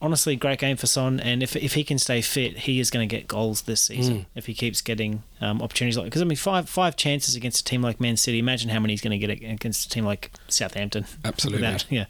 honestly, 0.00 0.34
great 0.36 0.58
game 0.58 0.76
for 0.76 0.86
Son. 0.86 1.20
And 1.20 1.42
if 1.42 1.54
if 1.56 1.74
he 1.74 1.84
can 1.84 1.98
stay 1.98 2.20
fit, 2.20 2.58
he 2.58 2.80
is 2.80 2.90
going 2.90 3.08
to 3.08 3.16
get 3.16 3.28
goals 3.28 3.62
this 3.62 3.80
season. 3.82 4.16
Mm. 4.18 4.26
If 4.34 4.46
he 4.46 4.54
keeps 4.54 4.80
getting 4.82 5.22
um, 5.40 5.62
opportunities 5.62 5.96
like 5.96 6.06
because 6.06 6.22
I 6.22 6.24
mean 6.24 6.36
five 6.36 6.68
five 6.68 6.96
chances 6.96 7.34
against 7.36 7.60
a 7.60 7.64
team 7.64 7.82
like 7.82 8.00
Man 8.00 8.16
City. 8.16 8.38
Imagine 8.38 8.68
how 8.70 8.80
many 8.80 8.92
he's 8.92 9.00
going 9.00 9.18
to 9.18 9.26
get 9.26 9.30
against 9.30 9.86
a 9.86 9.88
team 9.88 10.04
like 10.04 10.30
Southampton. 10.48 11.06
Absolutely. 11.24 11.62
Without- 11.66 11.86
yeah. 11.90 12.04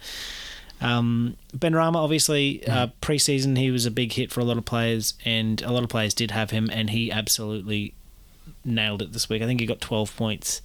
Um, 0.80 1.36
Benrahma, 1.56 1.94
obviously, 1.96 2.66
uh, 2.66 2.88
Mm. 2.88 2.92
preseason 3.00 3.56
he 3.56 3.70
was 3.70 3.86
a 3.86 3.90
big 3.90 4.14
hit 4.14 4.32
for 4.32 4.40
a 4.40 4.44
lot 4.44 4.56
of 4.58 4.64
players, 4.64 5.14
and 5.24 5.62
a 5.62 5.70
lot 5.70 5.84
of 5.84 5.88
players 5.88 6.12
did 6.12 6.32
have 6.32 6.50
him, 6.50 6.68
and 6.72 6.90
he 6.90 7.12
absolutely 7.12 7.94
nailed 8.64 9.02
it 9.02 9.12
this 9.12 9.28
week. 9.28 9.42
I 9.42 9.46
think 9.46 9.60
he 9.60 9.66
got 9.66 9.80
twelve 9.80 10.14
points. 10.16 10.62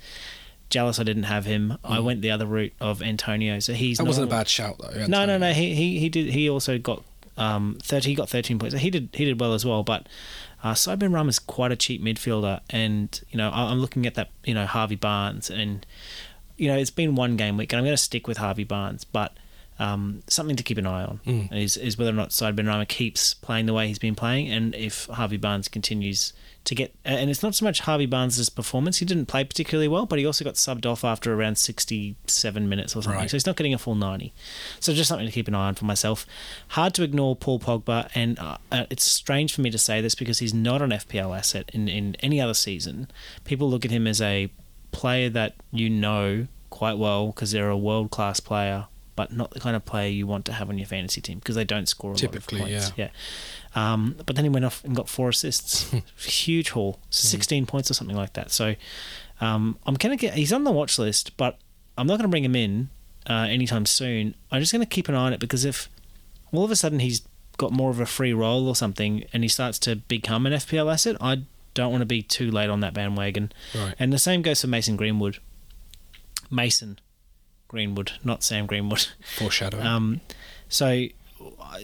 Jealous 0.70 1.00
I 1.00 1.04
didn't 1.04 1.24
have 1.24 1.46
him. 1.46 1.78
I 1.84 2.00
went 2.02 2.22
the 2.22 2.32
other 2.32 2.46
route 2.46 2.74
of 2.82 3.02
Antonio, 3.02 3.60
so 3.60 3.72
he's 3.74 3.96
Mm. 3.96 4.00
That 4.00 4.04
not, 4.04 4.08
wasn't 4.10 4.28
a 4.28 4.32
bad 4.32 4.48
shout 4.50 4.76
though. 4.80 5.06
no, 5.08 5.26
no, 5.26 5.38
no. 5.38 5.54
He 5.54 5.74
he 5.76 6.00
he 6.00 6.10
did. 6.10 6.28
He 6.34 6.50
also 6.50 6.78
got 6.78 7.04
um 7.38 7.78
thirty. 7.82 8.10
He 8.10 8.16
got 8.16 8.28
thirteen 8.30 8.60
points. 8.60 8.76
He 8.76 8.90
did 8.90 9.10
he 9.14 9.24
did 9.24 9.40
well 9.40 9.54
as 9.54 9.66
well. 9.66 9.84
But 9.84 10.08
uh, 10.64 10.74
Said 10.74 11.00
Benrahma 11.00 11.30
is 11.30 11.40
quite 11.40 11.72
a 11.72 11.76
cheap 11.78 12.02
midfielder, 12.04 12.60
and 12.70 13.22
you 13.30 13.38
know 13.38 13.50
I- 13.50 13.72
I'm 13.72 13.80
looking 13.80 14.06
at 14.06 14.16
that. 14.16 14.30
You 14.44 14.54
know 14.56 14.66
Harvey 14.66 14.96
Barnes, 14.98 15.50
and 15.50 15.86
you 16.58 16.68
know 16.68 16.78
it's 16.78 16.90
been 16.92 17.16
one 17.16 17.38
game 17.38 17.56
week, 17.56 17.72
and 17.72 17.78
I'm 17.80 17.86
going 17.86 17.94
to 17.96 18.02
stick 18.02 18.28
with 18.28 18.38
Harvey 18.38 18.64
Barnes, 18.66 19.04
but. 19.04 19.34
Um, 19.80 20.24
something 20.28 20.56
to 20.56 20.64
keep 20.64 20.80
an 20.80 20.88
eye 20.88 21.04
on 21.06 21.20
Mm. 21.24 21.56
is 21.56 21.78
is 21.78 22.00
whether 22.00 22.10
or 22.10 22.14
not 22.16 22.32
Said 22.34 22.56
Benrahma 22.56 22.88
keeps 22.88 23.36
playing 23.36 23.68
the 23.68 23.76
way 23.76 23.88
he's 23.88 24.00
been 24.00 24.16
playing, 24.16 24.50
and 24.52 24.74
if 24.74 25.06
Harvey 25.06 25.38
Barnes 25.38 25.68
continues 25.68 26.34
to 26.68 26.76
get. 26.76 26.94
And 27.06 27.30
it's 27.30 27.42
not 27.42 27.56
so 27.56 27.64
much 27.66 27.80
Harvey 27.82 28.06
Barnes' 28.06 28.50
performance; 28.50 28.98
he 28.98 29.06
didn't 29.06 29.28
play 29.28 29.44
particularly 29.44 29.88
well, 29.88 30.06
but 30.06 30.20
he 30.20 30.26
also 30.26 30.44
got 30.44 30.56
subbed 30.56 30.86
off 30.86 31.04
after 31.04 31.34
around 31.34 31.58
sixty-seven 31.58 32.68
minutes 32.68 32.96
or 32.96 33.02
something. 33.02 33.22
Right. 33.22 33.30
So 33.30 33.38
he's 33.38 33.46
not 33.46 33.56
getting 33.56 33.74
a 33.74 33.78
full 33.78 33.96
ninety. 33.96 34.34
So 34.80 34.94
just 34.94 35.08
something 35.08 35.26
to 35.26 35.32
keep 35.32 35.48
an 35.48 35.56
eye 35.56 35.68
on 35.68 35.76
for 35.76 35.86
myself. 35.86 36.26
Hard 36.70 36.94
to 36.96 37.04
ignore 37.04 37.36
Paul 37.36 37.60
Pogba, 37.60 38.10
and 38.14 38.38
uh, 38.38 38.58
uh, 38.72 38.86
it's 38.90 39.06
strange 39.06 39.54
for 39.54 39.62
me 39.62 39.70
to 39.72 39.78
say 39.78 40.02
this 40.02 40.14
because 40.14 40.40
he's 40.40 40.54
not 40.54 40.82
an 40.82 40.92
FPL 40.92 41.38
asset 41.38 41.72
in, 41.74 41.88
in 41.88 42.16
any 42.20 42.42
other 42.42 42.54
season. 42.54 43.10
People 43.46 43.70
look 43.70 43.86
at 43.86 43.92
him 43.92 44.06
as 44.06 44.22
a 44.22 44.52
player 44.92 45.30
that 45.30 45.56
you 45.72 45.90
know 45.90 46.48
quite 46.70 46.98
well 46.98 47.28
because 47.28 47.52
they're 47.52 47.70
a 47.70 47.78
world 47.78 48.12
class 48.12 48.42
player, 48.42 48.88
but 49.18 49.34
not 49.34 49.52
the 49.52 49.60
kind 49.60 49.76
of 49.76 49.84
player 49.84 50.08
you 50.10 50.26
want 50.26 50.46
to 50.46 50.54
have 50.54 50.70
on 50.70 50.78
your 50.78 50.88
fantasy 50.88 51.20
team 51.20 51.40
because 51.40 51.56
they 51.56 51.66
don't 51.66 51.90
score 51.90 52.14
a 52.14 52.16
Typically, 52.16 52.60
lot 52.60 52.72
of 52.72 52.74
points. 52.78 52.94
Yeah. 52.96 53.10
Um, 53.76 54.16
but 54.26 54.38
then 54.38 54.46
he 54.46 54.50
went 54.50 54.64
off 54.64 54.82
and 54.86 54.96
got 54.96 55.10
four 55.10 55.28
assists, 55.28 55.94
huge 56.18 56.70
haul, 56.70 57.00
sixteen 57.10 57.66
points 57.66 57.92
or 57.92 57.94
something 57.94 58.16
like 58.16 58.34
that. 58.34 58.52
So 58.52 58.76
um, 59.42 59.78
I'm 59.86 59.96
gonna 59.96 60.16
get. 60.16 60.36
He's 60.36 60.54
on 60.54 60.64
the 60.64 60.72
watch 60.72 60.98
list, 60.98 61.36
but 61.36 61.60
I'm 61.98 62.08
not 62.08 62.14
going 62.14 62.24
to 62.24 62.30
bring 62.30 62.44
him 62.44 62.56
in 62.56 62.90
uh, 63.30 63.48
anytime 63.50 63.86
soon. 63.86 64.36
I'm 64.52 64.62
just 64.62 64.72
going 64.72 64.82
to 64.82 64.86
keep 64.86 65.10
an 65.10 65.16
eye 65.16 65.26
on 65.26 65.34
it 65.34 65.40
because 65.40 65.66
if 65.66 65.90
all 66.54 66.64
of 66.64 66.72
a 66.72 66.76
sudden 66.76 67.00
he's 67.00 67.24
got 67.58 67.72
more 67.72 67.90
of 67.90 68.00
a 68.00 68.06
free 68.06 68.34
role 68.34 68.68
or 68.68 68.76
something 68.76 69.26
and 69.34 69.44
he 69.44 69.50
starts 69.50 69.80
to 69.80 69.96
become 69.96 70.46
an 70.46 70.54
FPL 70.54 70.92
asset, 70.94 71.18
I 71.20 71.42
don't 71.74 71.92
want 71.92 72.02
to 72.02 72.06
be 72.06 72.22
too 72.22 72.52
late 72.52 72.70
on 72.70 72.82
that 72.82 72.94
bandwagon. 72.94 73.52
Right. 73.76 73.96
And 73.98 74.14
the 74.14 74.20
same 74.20 74.44
goes 74.44 74.62
for 74.62 74.68
Mason 74.68 74.96
Greenwood. 74.96 75.40
Mason 76.52 77.00
Greenwood, 77.68 78.14
not 78.24 78.44
Sam 78.44 78.66
Greenwood. 78.66 79.08
Foreshadowing. 79.38 79.86
Um, 79.86 80.22
so, 80.70 81.06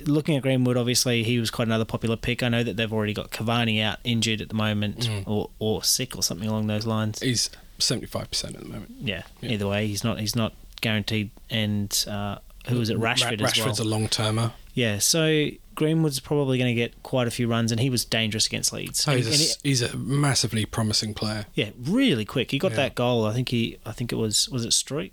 looking 0.05 0.35
at 0.35 0.41
Greenwood, 0.43 0.77
obviously 0.77 1.23
he 1.23 1.39
was 1.39 1.51
quite 1.51 1.67
another 1.67 1.85
popular 1.85 2.15
pick. 2.15 2.43
I 2.43 2.49
know 2.49 2.63
that 2.63 2.77
they've 2.77 2.91
already 2.91 3.13
got 3.13 3.31
Cavani 3.31 3.81
out 3.81 3.99
injured 4.03 4.41
at 4.41 4.49
the 4.49 4.55
moment, 4.55 5.01
Mm. 5.07 5.27
or 5.27 5.49
or 5.59 5.83
sick 5.83 6.15
or 6.15 6.23
something 6.23 6.47
along 6.47 6.67
those 6.67 6.85
lines. 6.85 7.19
He's 7.19 7.49
seventy 7.79 8.07
five 8.07 8.29
percent 8.29 8.55
at 8.55 8.61
the 8.63 8.67
moment. 8.69 8.91
Yeah, 9.01 9.23
Yeah. 9.41 9.51
Either 9.51 9.67
way, 9.67 9.87
he's 9.87 10.03
not 10.03 10.19
he's 10.19 10.35
not 10.35 10.53
guaranteed. 10.81 11.29
And 11.49 12.05
uh, 12.09 12.37
who 12.67 12.79
was 12.79 12.89
it? 12.89 12.97
Rashford 12.97 13.41
Ra- 13.41 13.47
as 13.47 13.57
well. 13.57 13.67
Rashford's 13.67 13.79
a 13.79 13.83
long 13.83 14.07
termer. 14.07 14.53
yeah. 14.73 14.99
So 14.99 15.49
Greenwood's 15.75 16.19
probably 16.19 16.57
going 16.59 16.69
to 16.69 16.75
get 16.79 17.01
quite 17.03 17.27
a 17.27 17.31
few 17.31 17.47
runs, 17.47 17.71
and 17.71 17.81
he 17.81 17.89
was 17.89 18.05
dangerous 18.05 18.45
against 18.45 18.71
Leeds. 18.73 19.07
Oh, 19.07 19.11
And- 19.11 19.23
he's, 19.23 19.27
a, 19.27 19.31
and 19.31 19.39
he- 19.63 19.69
he's 19.69 19.81
a 19.81 19.97
massively 19.97 20.65
promising 20.65 21.13
player. 21.15 21.45
yeah, 21.55 21.69
really 21.83 22.25
quick. 22.25 22.51
He 22.51 22.59
got 22.59 22.71
Yeah. 22.71 22.77
that 22.77 22.95
goal. 22.95 23.25
I 23.25 23.33
think 23.33 23.49
he. 23.49 23.77
I 23.85 23.91
think 23.91 24.11
it 24.11 24.15
was 24.17 24.49
was 24.49 24.65
it 24.65 24.69
Struijk. 24.71 25.11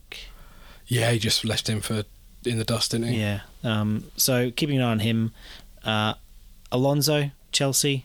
Yeah, 0.91 1.11
he 1.13 1.19
just 1.19 1.45
left 1.45 1.69
him 1.69 1.81
for 1.81 2.03
in 2.45 2.59
the 2.59 2.65
dust, 2.65 2.91
didn't 2.91 3.09
he? 3.09 3.21
Yeah. 3.21 3.41
Um, 3.65 4.05
so 4.17 4.51
keeping 4.51 4.77
an 4.77 4.83
eye 4.83 4.91
on 4.91 4.99
him. 4.99 5.33
Uh, 5.85 6.15
Alonso, 6.73 7.31
Chelsea, 7.53 8.05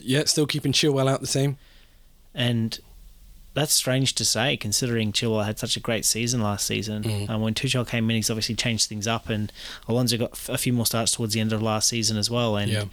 Yeah, 0.00 0.24
still 0.26 0.46
keeping 0.46 0.72
Chilwell 0.72 1.08
out 1.10 1.20
the 1.20 1.26
team. 1.26 1.58
and 2.34 2.78
that's 3.54 3.72
strange 3.72 4.14
to 4.16 4.24
say 4.24 4.56
considering 4.56 5.12
Chilwell 5.12 5.44
had 5.44 5.58
such 5.60 5.76
a 5.76 5.80
great 5.80 6.04
season 6.04 6.40
last 6.42 6.66
season. 6.66 7.04
Mm. 7.04 7.30
Um, 7.30 7.40
when 7.40 7.54
Tuchel 7.54 7.86
came 7.86 8.10
in, 8.10 8.16
he's 8.16 8.28
obviously 8.30 8.56
changed 8.56 8.88
things 8.88 9.06
up, 9.06 9.28
and 9.28 9.52
Alonso 9.86 10.16
got 10.18 10.32
f- 10.32 10.48
a 10.48 10.58
few 10.58 10.72
more 10.72 10.86
starts 10.86 11.12
towards 11.12 11.34
the 11.34 11.40
end 11.40 11.52
of 11.52 11.62
last 11.62 11.88
season 11.88 12.16
as 12.16 12.28
well. 12.28 12.56
And 12.56 12.70
Yeah. 12.72 12.84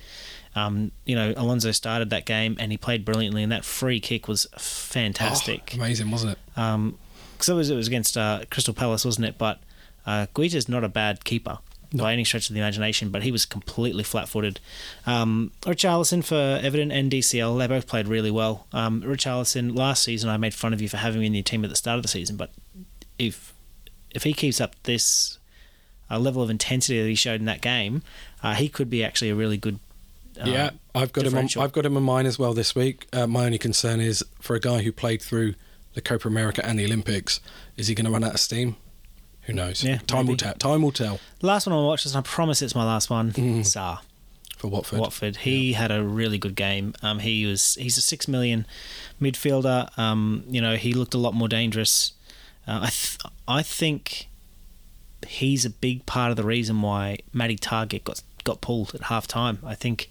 um, 0.55 0.91
you 1.05 1.15
know, 1.15 1.33
Alonso 1.35 1.71
started 1.71 2.09
that 2.11 2.25
game 2.25 2.57
and 2.59 2.71
he 2.71 2.77
played 2.77 3.03
brilliantly, 3.05 3.41
and 3.43 3.51
that 3.51 3.65
free 3.65 3.99
kick 3.99 4.27
was 4.27 4.45
fantastic. 4.57 5.71
Oh, 5.73 5.77
amazing, 5.77 6.11
wasn't 6.11 6.33
it? 6.33 6.59
Um, 6.59 6.97
because 7.41 7.49
it 7.49 7.55
was 7.55 7.69
it 7.71 7.75
was 7.75 7.87
against 7.87 8.15
uh, 8.17 8.41
Crystal 8.51 8.73
Palace, 8.73 9.03
wasn't 9.03 9.25
it? 9.25 9.37
But 9.39 9.59
uh, 10.05 10.27
Guaita's 10.35 10.69
not 10.69 10.83
a 10.83 10.89
bad 10.89 11.23
keeper 11.25 11.57
No. 11.91 12.03
by 12.03 12.13
any 12.13 12.23
stretch 12.23 12.49
of 12.49 12.53
the 12.53 12.59
imagination, 12.61 13.09
but 13.09 13.23
he 13.23 13.31
was 13.31 13.45
completely 13.45 14.03
flat-footed. 14.03 14.59
Um, 15.07 15.51
Richarlison 15.63 16.23
for 16.23 16.59
Everton 16.63 16.91
and 16.91 17.11
DCL, 17.11 17.57
they 17.57 17.65
both 17.67 17.87
played 17.87 18.07
really 18.07 18.29
well. 18.31 18.67
Um, 18.71 19.01
Richarlison 19.01 19.75
last 19.75 20.03
season, 20.03 20.29
I 20.29 20.37
made 20.37 20.53
fun 20.53 20.71
of 20.71 20.81
you 20.81 20.87
for 20.89 20.97
having 20.97 21.21
him 21.21 21.25
in 21.27 21.33
your 21.33 21.43
team 21.43 21.63
at 21.63 21.69
the 21.71 21.75
start 21.75 21.97
of 21.97 22.03
the 22.03 22.07
season, 22.09 22.35
but 22.37 22.51
if 23.17 23.53
if 24.11 24.23
he 24.23 24.33
keeps 24.33 24.61
up 24.61 24.75
this 24.83 25.39
uh, 26.11 26.19
level 26.19 26.43
of 26.43 26.49
intensity 26.51 27.01
that 27.01 27.07
he 27.07 27.15
showed 27.15 27.39
in 27.39 27.45
that 27.47 27.61
game, 27.61 28.03
uh, 28.43 28.53
he 28.53 28.69
could 28.69 28.89
be 28.89 29.03
actually 29.03 29.29
a 29.31 29.35
really 29.35 29.57
good. 29.57 29.79
Uh, 30.39 30.45
yeah, 30.49 30.69
I've 30.93 31.11
got 31.13 31.25
him. 31.25 31.35
On. 31.37 31.47
I've 31.57 31.71
got 31.71 31.85
him 31.85 31.97
on 31.97 32.03
mine 32.03 32.25
as 32.27 32.37
well 32.37 32.53
this 32.53 32.75
week. 32.75 33.07
Uh, 33.13 33.25
my 33.27 33.45
only 33.45 33.57
concern 33.57 33.99
is 33.99 34.23
for 34.41 34.55
a 34.55 34.59
guy 34.59 34.81
who 34.81 34.91
played 34.91 35.21
through 35.21 35.55
the 35.93 36.01
Copa 36.01 36.27
America 36.27 36.65
and 36.65 36.77
the 36.79 36.85
Olympics, 36.85 37.39
is 37.77 37.87
he 37.87 37.95
going 37.95 38.05
to 38.05 38.11
run 38.11 38.23
out 38.23 38.33
of 38.33 38.39
steam? 38.39 38.75
Who 39.43 39.53
knows? 39.53 39.83
Yeah, 39.83 39.97
time 40.07 40.19
will 40.27 40.33
maybe. 40.33 40.37
tell. 40.37 40.53
Time 40.53 40.81
will 40.83 40.91
tell 40.91 41.19
Last 41.41 41.65
one 41.67 41.75
I 41.75 41.81
watched, 41.81 42.05
and 42.05 42.15
I 42.15 42.21
promise 42.21 42.61
it's 42.61 42.75
my 42.75 42.85
last 42.85 43.09
one. 43.09 43.31
Mm. 43.31 43.59
Sarr. 43.61 43.99
for 44.57 44.67
Watford. 44.67 44.99
Watford. 44.99 45.37
He 45.37 45.73
had 45.73 45.91
a 45.91 46.03
really 46.03 46.37
good 46.37 46.55
game. 46.55 46.93
Um, 47.01 47.19
he 47.19 47.45
was 47.47 47.75
he's 47.75 47.97
a 47.97 48.01
six 48.01 48.27
million 48.27 48.65
midfielder. 49.19 49.97
Um, 49.97 50.43
you 50.47 50.61
know, 50.61 50.75
he 50.75 50.93
looked 50.93 51.13
a 51.13 51.17
lot 51.17 51.33
more 51.33 51.47
dangerous. 51.47 52.13
Uh, 52.67 52.81
I 52.83 52.89
th- 52.89 53.17
I 53.47 53.63
think 53.63 54.27
he's 55.27 55.65
a 55.65 55.69
big 55.69 56.05
part 56.05 56.31
of 56.31 56.37
the 56.37 56.43
reason 56.43 56.81
why 56.81 57.17
Matty 57.33 57.57
Targett 57.57 58.03
got 58.03 58.21
got 58.43 58.61
pulled 58.61 58.93
at 58.95 59.01
half 59.03 59.25
time. 59.27 59.57
I 59.65 59.73
think 59.75 60.09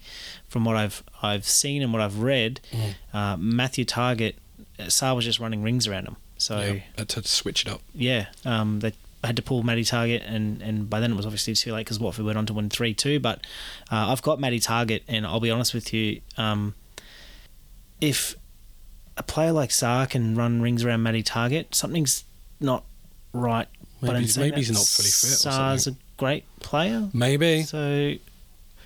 from 0.49 0.65
what 0.65 0.75
I've 0.75 1.03
I've 1.21 1.45
seen 1.47 1.81
and 1.81 1.93
what 1.93 2.01
I've 2.01 2.19
read, 2.19 2.59
Mm. 2.71 2.95
uh, 3.13 3.37
Matthew 3.37 3.85
Targett, 3.85 4.35
Sarr 4.87 5.15
was 5.15 5.25
just 5.25 5.39
running 5.39 5.61
rings 5.63 5.87
around 5.87 6.07
him. 6.07 6.15
So 6.37 6.59
Yeah, 6.59 6.79
had 6.97 7.09
to 7.09 7.27
switch 7.27 7.65
it 7.65 7.71
up. 7.71 7.81
yeah, 7.93 8.27
um, 8.45 8.79
they 8.79 8.93
had 9.23 9.35
to 9.35 9.41
pull 9.43 9.61
Matty 9.61 9.83
Targett, 9.83 10.23
and, 10.25 10.61
and 10.63 10.89
by 10.89 10.99
then 10.99 11.11
it 11.11 11.15
was 11.15 11.25
obviously 11.27 11.53
too 11.53 11.73
late 11.73 11.85
because 11.85 11.99
Watford 11.99 12.25
went 12.25 12.37
on 12.37 12.45
to 12.47 12.53
win 12.53 12.69
3 12.69 12.93
2. 12.95 13.19
But 13.19 13.45
uh, 13.91 14.07
I've 14.11 14.21
got 14.23 14.39
Matty 14.39 14.59
Targett, 14.59 15.01
and 15.07 15.25
I'll 15.27 15.39
be 15.39 15.51
honest 15.51 15.73
with 15.75 15.93
you, 15.93 16.21
um, 16.37 16.73
if 17.99 18.35
a 19.17 19.23
player 19.23 19.51
like 19.51 19.69
Sarr 19.69 20.09
can 20.09 20.35
run 20.35 20.61
rings 20.61 20.83
around 20.83 21.03
Matty 21.03 21.21
Targett, 21.23 21.75
something's 21.75 22.23
not 22.59 22.83
right. 23.33 23.67
Maybe 24.01 24.25
saying 24.25 24.49
maybe 24.49 24.61
he's 24.61 24.71
not 24.71 24.83
fully 24.85 25.09
fit 25.09 25.45
or 25.45 25.51
Sarr's 25.51 25.85
a 25.85 25.95
great 26.17 26.43
player. 26.59 27.07
Maybe 27.13 27.61
So 27.61 28.13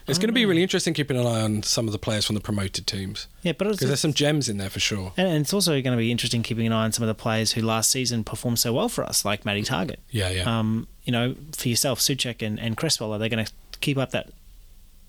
it's 0.08 0.20
going 0.20 0.28
to 0.28 0.34
be 0.34 0.46
really 0.46 0.64
interesting 0.64 0.94
keeping 0.94 1.18
an 1.18 1.26
eye 1.26 1.42
on 1.42 1.64
some 1.64 1.88
of 1.88 1.92
the 1.92 2.00
players 2.00 2.26
from 2.26 2.36
the 2.36 2.42
promoted 2.42 2.86
teams 2.86 3.28
yeah, 3.42 3.52
but 3.52 3.66
because 3.66 3.80
there's 3.80 4.00
some 4.00 4.14
gems 4.14 4.50
in 4.50 4.58
there 4.58 4.70
for 4.70 4.80
sure. 4.80 5.14
and 5.18 5.28
and 5.28 5.42
it's 5.42 5.54
also 5.54 5.72
going 5.72 5.92
to 5.92 5.98
be 5.98 6.12
interesting 6.12 6.44
keeping 6.44 6.66
an 6.66 6.74
eye 6.74 6.86
on 6.86 6.92
some 6.92 7.04
of 7.04 7.08
the 7.08 7.16
players 7.16 7.52
who 7.52 7.62
last 7.62 7.92
season 7.92 8.24
performed 8.24 8.60
so 8.60 8.74
well 8.74 8.90
for 8.90 9.04
us, 9.04 9.26
like 9.26 9.46
Matty 9.46 9.64
Targett. 9.64 9.98
Yeah, 10.10 10.30
yeah. 10.30 10.60
um, 10.60 10.88
you 11.04 11.12
know, 11.12 11.36
for 11.56 11.70
yourself, 11.70 12.00
Soucek 12.00 12.46
and, 12.46 12.60
and 12.60 12.78
Cresswell, 12.78 13.14
are 13.14 13.20
they 13.20 13.30
going 13.30 13.46
to 13.46 13.52
keep 13.82 13.98
up 13.98 14.12
that, 14.12 14.30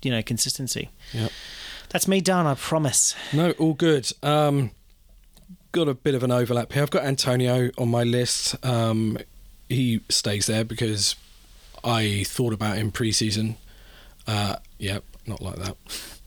you 0.02 0.10
know, 0.10 0.22
consistency? 0.22 0.90
Yep. 1.12 1.30
That's 1.90 2.08
me 2.08 2.20
done, 2.20 2.46
I 2.46 2.54
promise. 2.54 3.14
No, 3.32 3.52
all 3.52 3.74
good. 3.74 4.12
Um, 4.22 4.72
got 5.72 5.88
a 5.88 5.94
bit 5.94 6.14
of 6.14 6.22
an 6.22 6.32
overlap 6.32 6.72
here. 6.72 6.82
I've 6.82 6.90
got 6.90 7.04
Antonio 7.04 7.70
on 7.78 7.88
my 7.88 8.02
list. 8.02 8.56
Um, 8.64 9.18
he 9.68 10.00
stays 10.08 10.46
there 10.46 10.64
because 10.64 11.16
I 11.84 12.24
thought 12.26 12.52
about 12.52 12.76
him 12.76 12.90
pre-season. 12.90 13.56
Uh, 14.26 14.56
yeah, 14.78 14.98
not 15.26 15.42
like 15.42 15.56
that. 15.56 15.76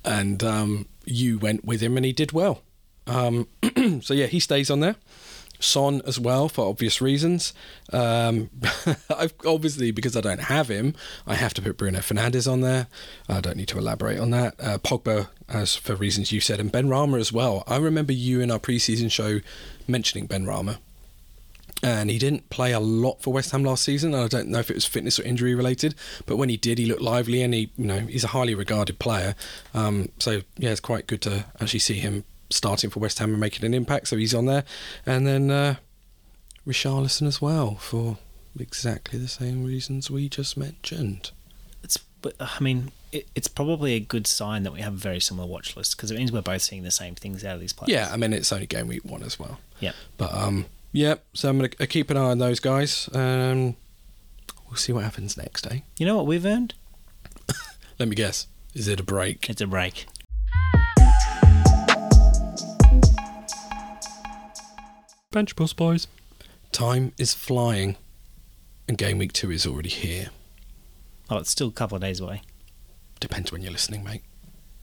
And 0.03 0.43
um, 0.43 0.87
you 1.05 1.39
went 1.39 1.65
with 1.65 1.81
him, 1.81 1.97
and 1.97 2.05
he 2.05 2.13
did 2.13 2.31
well. 2.31 2.61
Um, 3.07 3.47
so 4.01 4.13
yeah, 4.13 4.27
he 4.27 4.39
stays 4.39 4.69
on 4.69 4.79
there. 4.79 4.95
Son 5.59 6.01
as 6.07 6.17
well 6.19 6.47
for 6.47 6.69
obvious 6.69 7.01
reasons. 7.01 7.53
Um, 7.91 8.49
I've 9.09 9.33
obviously 9.45 9.91
because 9.91 10.15
I 10.15 10.21
don't 10.21 10.41
have 10.43 10.69
him, 10.69 10.95
I 11.27 11.35
have 11.35 11.53
to 11.55 11.61
put 11.61 11.77
Bruno 11.77 11.99
Fernandes 11.99 12.49
on 12.49 12.61
there. 12.61 12.87
I 13.27 13.41
don't 13.41 13.57
need 13.57 13.67
to 13.69 13.77
elaborate 13.77 14.19
on 14.19 14.31
that. 14.31 14.55
Uh, 14.57 14.77
Pogba, 14.77 15.27
as 15.49 15.75
for 15.75 15.95
reasons 15.95 16.31
you 16.31 16.39
said, 16.39 16.59
and 16.59 16.71
Benrahma 16.71 17.19
as 17.19 17.33
well. 17.33 17.63
I 17.67 17.77
remember 17.77 18.13
you 18.13 18.39
in 18.39 18.51
our 18.51 18.59
preseason 18.59 19.11
show 19.11 19.41
mentioning 19.87 20.27
Benrahma, 20.27 20.77
and 21.81 22.09
he 22.09 22.17
didn't 22.17 22.49
play 22.49 22.71
a 22.71 22.79
lot 22.79 23.21
for 23.21 23.33
West 23.33 23.51
Ham 23.51 23.63
last 23.63 23.83
season. 23.83 24.13
I 24.13 24.27
don't 24.27 24.49
know 24.49 24.59
if 24.59 24.69
it 24.69 24.75
was 24.75 24.85
fitness 24.85 25.19
or 25.19 25.23
injury 25.23 25.55
related, 25.55 25.95
but 26.25 26.35
when 26.37 26.49
he 26.49 26.57
did, 26.57 26.77
he 26.77 26.85
looked 26.85 27.01
lively, 27.01 27.41
and 27.41 27.53
he, 27.53 27.71
you 27.77 27.85
know, 27.85 27.99
he's 27.99 28.23
a 28.23 28.29
highly 28.29 28.55
regarded 28.55 28.99
player. 28.99 29.35
Um, 29.73 30.09
so 30.19 30.41
yeah, 30.57 30.71
it's 30.71 30.79
quite 30.79 31.07
good 31.07 31.21
to 31.21 31.45
actually 31.61 31.79
see 31.79 31.95
him 31.95 32.25
starting 32.49 32.89
for 32.89 32.99
West 32.99 33.19
Ham 33.19 33.31
and 33.31 33.39
making 33.39 33.65
an 33.65 33.73
impact. 33.73 34.07
So 34.07 34.17
he's 34.17 34.33
on 34.33 34.45
there, 34.45 34.63
and 35.05 35.25
then 35.25 35.51
uh, 35.51 35.75
Richarlison 36.67 37.27
as 37.27 37.41
well 37.41 37.75
for 37.75 38.17
exactly 38.59 39.19
the 39.19 39.27
same 39.27 39.63
reasons 39.63 40.11
we 40.11 40.27
just 40.27 40.57
mentioned. 40.57 41.31
It's, 41.83 41.97
but 42.21 42.33
I 42.39 42.59
mean, 42.59 42.91
it, 43.11 43.27
it's 43.35 43.47
probably 43.47 43.93
a 43.93 43.99
good 43.99 44.27
sign 44.27 44.63
that 44.63 44.73
we 44.73 44.81
have 44.81 44.93
a 44.93 44.97
very 44.97 45.19
similar 45.19 45.47
watch 45.47 45.75
list 45.75 45.95
because 45.95 46.11
it 46.11 46.17
means 46.17 46.31
we're 46.31 46.41
both 46.41 46.61
seeing 46.61 46.83
the 46.83 46.91
same 46.91 47.15
things 47.15 47.43
out 47.43 47.55
of 47.55 47.61
these 47.61 47.73
players. 47.73 47.89
Yeah, 47.89 48.09
I 48.11 48.17
mean 48.17 48.33
it's 48.33 48.51
only 48.51 48.67
game 48.67 48.87
week 48.87 49.05
one 49.05 49.23
as 49.23 49.39
well. 49.39 49.59
Yeah. 49.79 49.93
But 50.17 50.33
um, 50.33 50.65
yeah. 50.91 51.15
So 51.33 51.49
I'm 51.49 51.57
gonna 51.57 51.69
keep 51.69 52.09
an 52.09 52.17
eye 52.17 52.31
on 52.31 52.39
those 52.39 52.59
guys. 52.59 53.09
Um, 53.13 53.75
we'll 54.67 54.75
see 54.75 54.91
what 54.93 55.03
happens 55.03 55.37
next, 55.37 55.67
eh? 55.67 55.79
You 55.97 56.05
know 56.05 56.17
what 56.17 56.27
we've 56.27 56.45
earned? 56.45 56.73
Let 57.99 58.09
me 58.09 58.15
guess. 58.15 58.47
Is 58.73 58.87
it 58.87 58.99
a 58.99 59.03
break? 59.03 59.49
It's 59.49 59.61
a 59.61 59.67
break. 59.67 60.05
Bench 65.31 65.55
Boost 65.55 65.77
Boys. 65.77 66.07
Time 66.71 67.13
is 67.17 67.33
flying, 67.33 67.97
and 68.87 68.97
game 68.97 69.17
week 69.17 69.33
two 69.33 69.51
is 69.51 69.65
already 69.65 69.89
here. 69.89 70.29
Oh, 71.29 71.37
it's 71.37 71.51
still 71.51 71.67
a 71.67 71.71
couple 71.71 71.95
of 71.95 72.01
days 72.01 72.19
away. 72.19 72.41
Depends 73.19 73.51
when 73.51 73.61
you're 73.61 73.71
listening, 73.71 74.03
mate. 74.03 74.23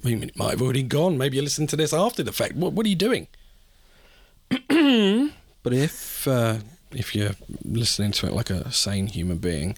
I 0.04 0.08
mean, 0.08 0.22
it 0.22 0.36
might 0.36 0.50
have 0.50 0.62
already 0.62 0.82
gone. 0.84 1.18
Maybe 1.18 1.36
you're 1.36 1.44
listening 1.44 1.66
to 1.68 1.76
this 1.76 1.92
after 1.92 2.22
the 2.22 2.32
fact. 2.32 2.54
What, 2.54 2.74
what 2.74 2.86
are 2.86 2.88
you 2.88 2.94
doing? 2.94 3.26
but 5.66 5.72
if 5.72 6.28
uh, 6.28 6.58
if 6.92 7.12
you're 7.12 7.32
listening 7.64 8.12
to 8.12 8.28
it 8.28 8.32
like 8.32 8.50
a 8.50 8.70
sane 8.70 9.08
human 9.08 9.38
being, 9.38 9.76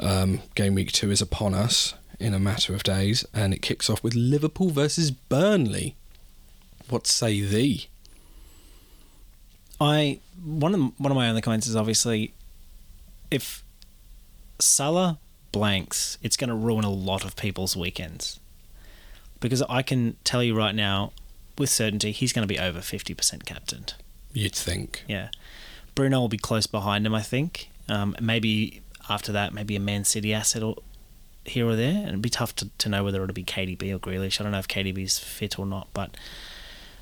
um, 0.00 0.40
game 0.54 0.74
week 0.74 0.90
two 0.90 1.10
is 1.10 1.20
upon 1.20 1.52
us 1.52 1.92
in 2.18 2.32
a 2.32 2.38
matter 2.38 2.74
of 2.74 2.82
days, 2.82 3.22
and 3.34 3.52
it 3.52 3.60
kicks 3.60 3.90
off 3.90 4.02
with 4.02 4.14
Liverpool 4.14 4.70
versus 4.70 5.10
Burnley. 5.10 5.96
What 6.88 7.06
say 7.06 7.42
thee? 7.42 7.88
I 9.78 10.20
one 10.42 10.74
of 10.74 10.98
one 10.98 11.12
of 11.12 11.16
my 11.16 11.28
only 11.28 11.42
comments 11.42 11.66
is 11.66 11.76
obviously 11.76 12.32
if 13.30 13.62
Salah 14.60 15.18
blanks, 15.52 16.16
it's 16.22 16.38
going 16.38 16.48
to 16.48 16.56
ruin 16.56 16.84
a 16.84 16.90
lot 16.90 17.22
of 17.22 17.36
people's 17.36 17.76
weekends 17.76 18.40
because 19.40 19.60
I 19.68 19.82
can 19.82 20.16
tell 20.24 20.42
you 20.42 20.56
right 20.56 20.74
now 20.74 21.12
with 21.58 21.68
certainty 21.68 22.12
he's 22.12 22.32
going 22.32 22.48
to 22.48 22.54
be 22.54 22.58
over 22.58 22.80
fifty 22.80 23.12
percent 23.12 23.44
captained. 23.44 23.92
You'd 24.32 24.54
think. 24.54 25.04
Yeah, 25.06 25.28
Bruno 25.94 26.20
will 26.20 26.28
be 26.28 26.38
close 26.38 26.66
behind 26.66 27.06
him. 27.06 27.14
I 27.14 27.22
think 27.22 27.70
um, 27.88 28.16
maybe 28.20 28.82
after 29.08 29.32
that, 29.32 29.52
maybe 29.52 29.76
a 29.76 29.80
Man 29.80 30.04
City 30.04 30.32
asset 30.32 30.62
or 30.62 30.76
here 31.44 31.66
or 31.66 31.76
there, 31.76 31.94
and 31.96 32.08
it'd 32.08 32.22
be 32.22 32.30
tough 32.30 32.54
to, 32.56 32.70
to 32.78 32.88
know 32.88 33.04
whether 33.04 33.22
it'll 33.22 33.34
be 33.34 33.44
KDB 33.44 33.92
or 33.94 33.98
Grealish. 33.98 34.40
I 34.40 34.44
don't 34.44 34.52
know 34.52 34.58
if 34.58 34.68
KDB's 34.68 35.18
fit 35.18 35.58
or 35.58 35.66
not, 35.66 35.88
but 35.92 36.16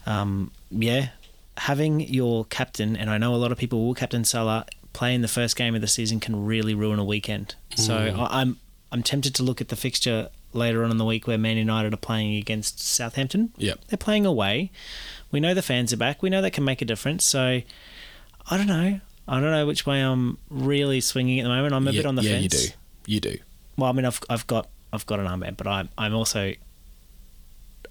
um, 0.07 0.51
yeah, 0.71 1.11
having 1.59 2.01
your 2.01 2.45
captain, 2.47 2.97
and 2.97 3.11
I 3.11 3.19
know 3.19 3.35
a 3.35 3.37
lot 3.37 3.53
of 3.53 3.59
people 3.59 3.85
will 3.87 3.95
captain 3.95 4.25
Salah, 4.25 4.64
play 4.93 5.14
in 5.14 5.23
the 5.23 5.29
first 5.29 5.57
game 5.57 5.75
of 5.75 5.81
the 5.81 5.87
season 5.87 6.21
can 6.21 6.45
really 6.45 6.75
ruin 6.75 6.99
a 6.99 7.05
weekend. 7.05 7.55
So 7.77 7.97
I, 7.97 8.40
I'm 8.40 8.59
I'm 8.90 9.03
tempted 9.03 9.35
to 9.37 9.43
look 9.43 9.61
at 9.61 9.69
the 9.69 9.77
fixture 9.77 10.31
later 10.53 10.83
on 10.83 10.90
in 10.90 10.97
the 10.97 11.05
week 11.05 11.27
where 11.27 11.38
Man 11.38 11.57
United 11.57 11.95
are 11.95 11.99
playing 11.99 12.35
against 12.37 12.81
Southampton. 12.81 13.53
Yeah, 13.57 13.75
They're 13.88 13.97
playing 13.97 14.27
away. 14.27 14.73
We 15.31 15.40
know 15.40 15.55
the 15.55 15.62
fans 15.62 15.93
are 15.93 15.97
back. 15.97 16.23
We 16.23 16.31
know 16.31 16.43
that 16.43 16.53
can 16.53 16.64
make 16.64 16.83
a 16.83 16.85
difference. 16.85 17.25
So 17.25 17.61
I 18.51 18.57
don't 18.57 18.66
know. 18.66 19.01
I 19.29 19.40
don't 19.40 19.51
know 19.51 19.66
which 19.66 19.87
way 19.87 20.01
I'm 20.01 20.38
really 20.49 21.01
swinging 21.01 21.38
at 21.40 21.45
the 21.45 21.49
moment. 21.49 21.73
I'm 21.73 21.87
a 21.87 21.93
yeah, 21.93 22.01
bit 22.01 22.07
on 22.07 22.16
the 22.16 22.23
yeah, 22.23 22.40
fence. 22.40 22.43
you 22.43 22.69
do. 22.69 22.75
You 23.07 23.21
do. 23.21 23.38
Well, 23.77 23.90
I 23.90 23.93
mean, 23.93 24.05
I've 24.05 24.21
I've 24.29 24.47
got 24.47 24.69
I've 24.93 25.07
got 25.07 25.21
an 25.21 25.27
armband, 25.27 25.57
but 25.57 25.66
I'm 25.66 25.88
I'm 25.97 26.14
also 26.14 26.53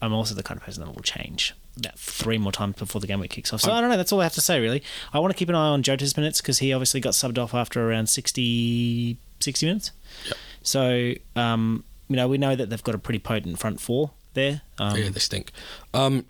I'm 0.02 0.14
also 0.14 0.36
the 0.36 0.44
kind 0.44 0.58
of 0.60 0.66
person 0.66 0.84
that 0.84 0.94
will 0.94 1.02
change 1.02 1.56
that 1.78 1.98
three 1.98 2.38
more 2.38 2.52
times 2.52 2.76
before 2.76 3.00
the 3.00 3.08
game 3.08 3.20
week 3.20 3.32
kicks 3.32 3.54
off. 3.54 3.62
So 3.62 3.72
I 3.72 3.80
don't 3.80 3.90
know. 3.90 3.98
That's 3.98 4.12
all 4.12 4.20
I 4.20 4.24
have 4.24 4.34
to 4.34 4.42
say, 4.42 4.60
really. 4.60 4.84
I 5.14 5.20
want 5.20 5.32
to 5.32 5.38
keep 5.38 5.50
an 5.50 5.56
eye 5.56 5.70
on 5.70 5.82
Jota's 5.82 6.18
minutes 6.18 6.42
because 6.42 6.60
he 6.60 6.74
obviously 6.74 7.00
got 7.00 7.14
subbed 7.14 7.38
off 7.38 7.54
after 7.54 7.90
around 7.90 8.08
60, 8.08 9.18
60 9.40 9.66
minutes. 9.66 9.92
Yep. 10.28 10.38
So 10.62 11.14
um, 11.36 11.84
you 12.10 12.16
know 12.16 12.28
we 12.28 12.38
know 12.38 12.56
that 12.56 12.70
they've 12.70 12.84
got 12.84 12.96
a 12.96 13.00
pretty 13.00 13.20
potent 13.20 13.60
front 13.60 13.80
four 13.80 14.12
there. 14.34 14.62
Um, 14.78 14.98
yeah, 14.98 15.10
they 15.10 15.20
stink. 15.20 15.52
Um, 15.94 16.26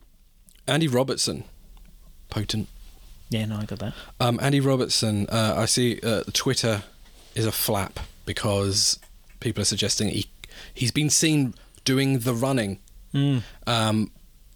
Andy 0.70 0.88
Robertson, 0.88 1.44
potent. 2.30 2.68
yeah, 3.30 3.46
no, 3.46 3.58
I 3.58 3.66
got 3.66 3.80
that. 3.80 3.94
Um, 4.20 4.40
Andy 4.42 4.60
Robertson, 4.60 5.28
uh, 5.30 5.56
I 5.58 5.66
see 5.66 6.00
uh, 6.04 6.24
Twitter 6.34 6.84
is 7.36 7.46
a 7.46 7.52
flap 7.52 8.00
because 8.26 9.00
people 9.40 9.62
are 9.62 9.66
suggesting 9.66 10.10
he 10.10 10.28
he's 10.74 10.92
been 10.92 11.10
seen 11.10 11.54
doing 11.86 12.20
the 12.20 12.34
running. 12.34 12.80
Mm. 13.14 13.42
Um, 13.66 14.12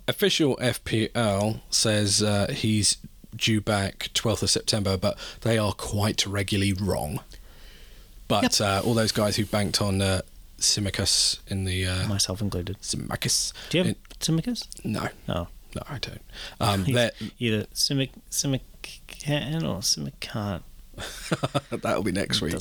official 0.08 0.56
FPL 0.58 1.62
says 1.70 2.22
uh, 2.22 2.48
he's 2.54 2.98
due 3.36 3.62
back 3.62 4.10
12th 4.14 4.44
of 4.44 4.50
September, 4.50 4.96
but 4.98 5.18
they 5.42 5.58
are 5.58 5.74
quite 5.74 6.26
regularly 6.28 6.74
wrong. 6.74 7.20
But 8.28 8.62
uh, 8.62 8.82
all 8.86 8.94
those 8.94 9.12
guys 9.12 9.36
who 9.38 9.46
banked 9.46 9.82
on 9.82 10.02
uh, 10.02 10.22
Tsimikas 10.60 11.40
in 11.48 11.66
the 11.66 11.86
uh, 11.88 12.08
Myself 12.08 12.42
included. 12.42 12.78
Tsimikas, 12.82 13.54
Do 13.70 13.78
you 13.80 13.84
have 13.86 13.96
in- 13.96 14.18
Tsimikas? 14.20 14.68
no, 14.86 15.08
Oh, 15.30 15.48
no, 15.76 15.82
I 15.90 15.98
don't. 16.00 16.22
Um, 16.60 16.84
they're- 16.88 17.12
either 17.40 17.66
Simic 17.74 18.10
Simican 18.32 19.64
or 19.64 19.80
Simicant. 19.82 20.62
That'll 21.72 22.04
be 22.04 22.12
next 22.12 22.40
week. 22.42 22.54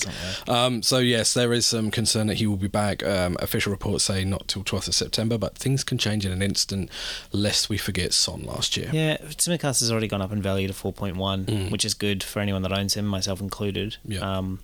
Um, 0.48 0.82
so 0.82 0.96
yes, 0.98 1.34
there 1.34 1.52
is 1.52 1.66
some 1.66 1.90
concern 1.90 2.28
that 2.28 2.36
he 2.36 2.46
will 2.46 2.56
be 2.56 2.66
back. 2.68 3.04
Um, 3.04 3.36
official 3.40 3.70
reports 3.70 4.04
say 4.04 4.24
not 4.24 4.48
till 4.48 4.64
12th 4.64 4.88
of 4.88 4.94
September, 4.94 5.36
but 5.36 5.58
things 5.58 5.84
can 5.84 5.98
change 5.98 6.24
in 6.24 6.32
an 6.32 6.40
instant. 6.40 6.90
Lest 7.32 7.68
we 7.68 7.76
forget 7.76 8.14
Son 8.14 8.42
last 8.42 8.74
year. 8.76 8.88
Yeah, 8.90 9.18
Tsimikas 9.18 9.80
has 9.80 9.90
already 9.92 10.08
gone 10.08 10.22
up 10.22 10.32
in 10.32 10.40
value 10.40 10.66
to 10.66 10.72
4.1, 10.72 11.14
Mm. 11.44 11.70
which 11.70 11.84
is 11.84 11.92
good 11.92 12.22
for 12.22 12.40
anyone 12.40 12.62
that 12.62 12.72
owns 12.72 12.94
him, 12.94 13.04
myself 13.06 13.40
included. 13.42 13.96
Yeah. 14.04 14.20
Um, 14.20 14.60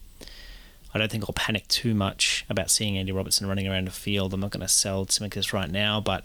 I 0.95 0.99
don't 0.99 1.11
think 1.11 1.25
I'll 1.25 1.35
panic 1.35 1.69
too 1.69 1.93
much 1.95 2.47
about 2.49 2.71
seeing 2.71 2.97
Andy 2.97 3.13
Robertson 3.13 3.47
running 3.47 3.69
around 3.69 3.87
the 3.87 3.91
field. 3.93 4.33
I'm 4.33 4.41
not 4.41 4.51
going 4.51 4.63
to 4.63 4.69
sell 4.73 5.05
Tsimikas 5.05 5.53
right 5.53 5.71
now, 5.71 6.01
but 6.01 6.25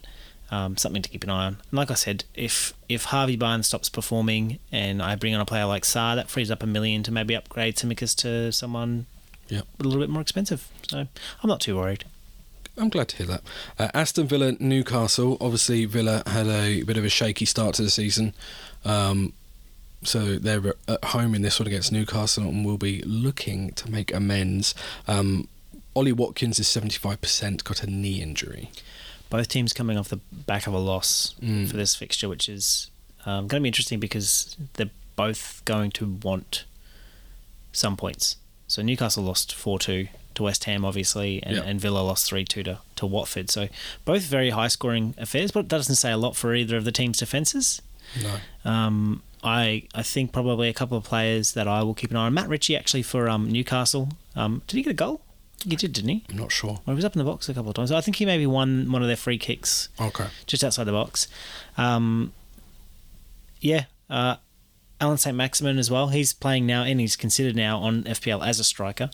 um, 0.53 0.77
something 0.77 1.01
to 1.01 1.09
keep 1.09 1.23
an 1.23 1.29
eye 1.29 1.45
on. 1.47 1.53
And 1.69 1.73
like 1.81 1.89
I 1.91 1.95
said, 1.95 2.23
if 2.35 2.73
if 2.87 3.05
Harvey 3.05 3.35
Barnes 3.35 3.67
stops 3.67 3.89
performing 3.89 4.59
and 4.71 5.01
I 5.01 5.15
bring 5.15 5.33
on 5.35 5.41
a 5.41 5.45
player 5.45 5.65
like 5.65 5.83
Sarr, 5.83 6.15
that 6.15 6.29
frees 6.29 6.51
up 6.51 6.61
a 6.63 6.67
million 6.67 7.01
to 7.03 7.11
maybe 7.11 7.35
upgrade 7.35 7.75
Tsimikas 7.75 8.15
to 8.17 8.51
someone 8.51 9.05
Yep. 9.49 9.65
a 9.79 9.83
little 9.83 9.99
bit 9.99 10.09
more 10.09 10.21
expensive. 10.21 10.67
So 10.89 10.99
I'm 10.99 11.47
not 11.53 11.59
too 11.59 11.75
worried. 11.75 12.05
I'm 12.77 12.89
glad 12.89 13.07
to 13.09 13.17
hear 13.17 13.27
that. 13.27 13.41
Uh, 13.77 13.89
Aston 13.93 14.27
Villa, 14.27 14.53
Newcastle. 14.59 15.37
Obviously, 15.39 15.85
Villa 15.85 16.23
had 16.25 16.47
a 16.47 16.81
bit 16.83 16.97
of 16.97 17.05
a 17.05 17.09
shaky 17.09 17.45
start 17.45 17.75
to 17.75 17.83
the 17.83 17.89
season. 17.91 18.33
Um, 18.85 19.33
so 20.03 20.37
they're 20.37 20.73
at 20.87 21.03
home 21.05 21.35
in 21.35 21.41
this 21.43 21.59
one 21.59 21.67
against 21.67 21.91
Newcastle 21.91 22.43
and 22.45 22.65
will 22.65 22.77
be 22.79 23.01
looking 23.03 23.71
to 23.73 23.91
make 23.91 24.13
amends. 24.13 24.73
Um, 25.07 25.47
Ollie 25.95 26.11
Watkins 26.13 26.57
is 26.59 26.67
75%, 26.67 27.63
got 27.63 27.83
a 27.83 27.87
knee 27.87 28.21
injury. 28.21 28.71
Both 29.33 29.47
teams 29.47 29.73
coming 29.73 29.97
off 29.97 30.09
the 30.09 30.19
back 30.31 30.67
of 30.67 30.73
a 30.73 30.77
loss 30.77 31.33
Mm. 31.41 31.67
for 31.67 31.75
this 31.75 31.95
fixture, 31.95 32.29
which 32.29 32.47
is 32.47 32.91
um, 33.25 33.47
going 33.47 33.59
to 33.61 33.63
be 33.63 33.67
interesting 33.69 33.99
because 33.99 34.55
they're 34.75 34.91
both 35.15 35.61
going 35.65 35.89
to 35.91 36.05
want 36.21 36.65
some 37.71 37.97
points. 37.97 38.35
So 38.67 38.81
Newcastle 38.83 39.23
lost 39.23 39.55
4 39.55 39.79
2 39.79 40.07
to 40.35 40.43
West 40.43 40.63
Ham, 40.65 40.85
obviously, 40.85 41.41
and, 41.41 41.55
Yeah. 41.57 41.63
and 41.63 41.81
Villa 41.81 41.99
lost 42.01 42.25
3 42.27 42.45
2 42.45 42.61
to, 42.63 42.79
to 42.97 43.05
Watford. 43.07 43.49
So 43.49 43.69
both 44.05 44.21
very 44.23 44.51
high 44.51 44.67
scoring 44.67 45.15
affairs, 45.17 45.51
but 45.51 45.61
it 45.61 45.67
doesn't 45.67 45.95
say 45.95 46.11
a 46.11 46.17
lot 46.17 46.35
for 46.35 46.53
either 46.53 46.77
of 46.77 46.85
the 46.85 46.91
team's 46.91 47.17
defences. 47.17 47.81
No. 48.21 48.71
Um, 48.71 49.23
I 49.43 49.83
I 49.95 50.03
think 50.03 50.31
probably 50.31 50.69
a 50.69 50.73
couple 50.73 50.97
of 50.97 51.03
players 51.03 51.53
that 51.53 51.67
I 51.67 51.81
will 51.83 51.93
keep 51.95 52.11
an 52.11 52.17
eye 52.17 52.27
on. 52.27 52.33
Matt 52.35 52.49
Ritchie, 52.49 52.77
actually, 52.77 53.01
for 53.03 53.27
um, 53.29 53.49
Newcastle. 53.51 54.09
Um, 54.35 54.61
did 54.67 54.77
he 54.77 54.83
get 54.83 54.91
a 54.91 54.93
goal? 54.93 55.21
He 55.63 55.75
did, 55.75 55.93
didn't 55.93 56.09
he? 56.09 56.23
I'm 56.29 56.37
not 56.37 56.51
sure. 56.51 56.79
Well, 56.85 56.93
he 56.93 56.93
was 56.95 57.05
up 57.05 57.15
in 57.15 57.19
the 57.19 57.25
box 57.25 57.47
a 57.49 57.53
couple 57.53 57.69
of 57.69 57.75
times. 57.75 57.91
I 57.91 58.01
think 58.01 58.17
he 58.17 58.25
maybe 58.25 58.45
won 58.45 58.91
one 58.91 59.01
of 59.01 59.07
their 59.07 59.15
free 59.17 59.37
kicks 59.37 59.89
Okay. 59.99 60.27
just 60.45 60.63
outside 60.63 60.83
the 60.85 60.91
box. 60.91 61.27
Um, 61.77 62.33
yeah, 63.61 63.85
uh, 64.09 64.35
Alan 65.01 65.17
St. 65.17 65.35
Maximin 65.35 65.77
as 65.79 65.91
well. 65.91 66.09
He's 66.09 66.33
playing 66.33 66.65
now 66.65 66.83
and 66.83 66.99
he's 66.99 67.15
considered 67.17 67.55
now 67.55 67.79
on 67.79 68.03
FPL 68.03 68.45
as 68.45 68.59
a 68.59 68.63
striker. 68.63 69.09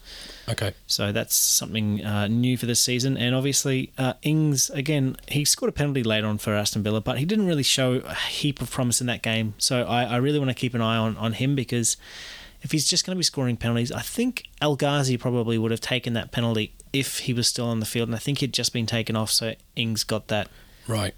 Okay. 0.48 0.74
So 0.88 1.12
that's 1.12 1.36
something 1.36 2.04
uh, 2.06 2.28
new 2.28 2.58
for 2.58 2.66
this 2.68 2.80
season. 2.80 3.18
And 3.18 3.34
obviously, 3.34 3.92
uh, 3.98 4.14
Ings, 4.22 4.70
again, 4.70 5.18
he 5.28 5.46
scored 5.46 5.70
a 5.70 5.72
penalty 5.72 6.04
late 6.04 6.24
on 6.24 6.38
for 6.38 6.54
Aston 6.54 6.84
Villa, 6.84 7.02
but 7.02 7.18
he 7.18 7.26
didn't 7.26 7.48
really 7.48 7.64
show 7.64 7.94
a 8.06 8.14
heap 8.14 8.62
of 8.62 8.70
promise 8.70 9.02
in 9.02 9.08
that 9.08 9.22
game. 9.24 9.56
So 9.58 9.84
I, 9.84 10.04
I 10.04 10.18
really 10.18 10.38
want 10.38 10.50
to 10.50 10.56
keep 10.56 10.74
an 10.76 10.82
eye 10.82 10.98
on, 10.98 11.18
on 11.18 11.34
him 11.34 11.56
because 11.56 11.98
if 12.62 12.72
he's 12.72 12.88
just 12.88 13.06
going 13.06 13.16
to 13.16 13.20
be 13.20 13.24
scoring 13.24 13.58
penalties, 13.58 13.92
I 13.92 14.02
think 14.02 14.44
El 14.62 14.76
Ghazi 14.76 15.18
probably 15.18 15.58
would 15.58 15.72
have 15.72 15.80
taken 15.82 16.14
that 16.14 16.32
penalty 16.32 16.74
if 16.92 17.20
he 17.20 17.34
was 17.34 17.48
still 17.48 17.66
on 17.68 17.80
the 17.80 17.86
field. 17.86 18.10
And 18.10 18.16
I 18.16 18.20
think 18.20 18.40
he'd 18.40 18.54
just 18.54 18.74
been 18.74 18.86
taken 18.86 19.16
off, 19.16 19.32
so 19.32 19.54
Ings 19.76 20.04
got 20.04 20.28
that 20.28 20.50
Right. 20.88 21.14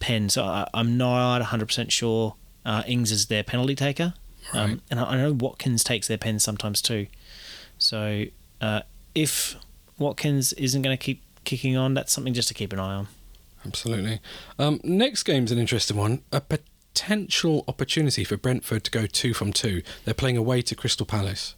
pen. 0.00 0.28
So 0.28 0.44
I, 0.44 0.68
I'm 0.72 0.96
not 0.96 1.42
100% 1.42 1.90
sure 1.90 2.36
uh, 2.64 2.82
Ings 2.86 3.10
is 3.12 3.26
their 3.26 3.42
penalty 3.42 3.74
taker. 3.74 4.14
Right. 4.54 4.62
Um, 4.62 4.82
and 4.90 5.00
I, 5.00 5.04
I 5.04 5.16
know 5.16 5.32
Watkins 5.32 5.82
takes 5.84 6.08
their 6.08 6.18
pen 6.18 6.38
sometimes 6.38 6.80
too. 6.82 7.06
So 7.78 8.24
uh, 8.60 8.80
if 9.14 9.56
Watkins 9.98 10.52
isn't 10.54 10.80
going 10.82 10.96
to 10.96 11.02
keep 11.02 11.22
kicking 11.44 11.76
on, 11.76 11.94
that's 11.94 12.12
something 12.12 12.32
just 12.34 12.48
to 12.48 12.54
keep 12.54 12.72
an 12.72 12.78
eye 12.78 12.94
on. 12.94 13.08
Absolutely. 13.66 14.20
Um, 14.58 14.80
next 14.84 15.22
game's 15.24 15.50
an 15.50 15.58
interesting 15.58 15.96
one. 15.96 16.22
A 16.32 16.40
potential 16.94 17.64
opportunity 17.66 18.22
for 18.24 18.36
Brentford 18.36 18.84
to 18.84 18.90
go 18.90 19.06
two 19.06 19.34
from 19.34 19.52
two. 19.52 19.82
They're 20.04 20.14
playing 20.14 20.36
away 20.36 20.62
to 20.62 20.74
Crystal 20.76 21.04
Palace. 21.04 21.54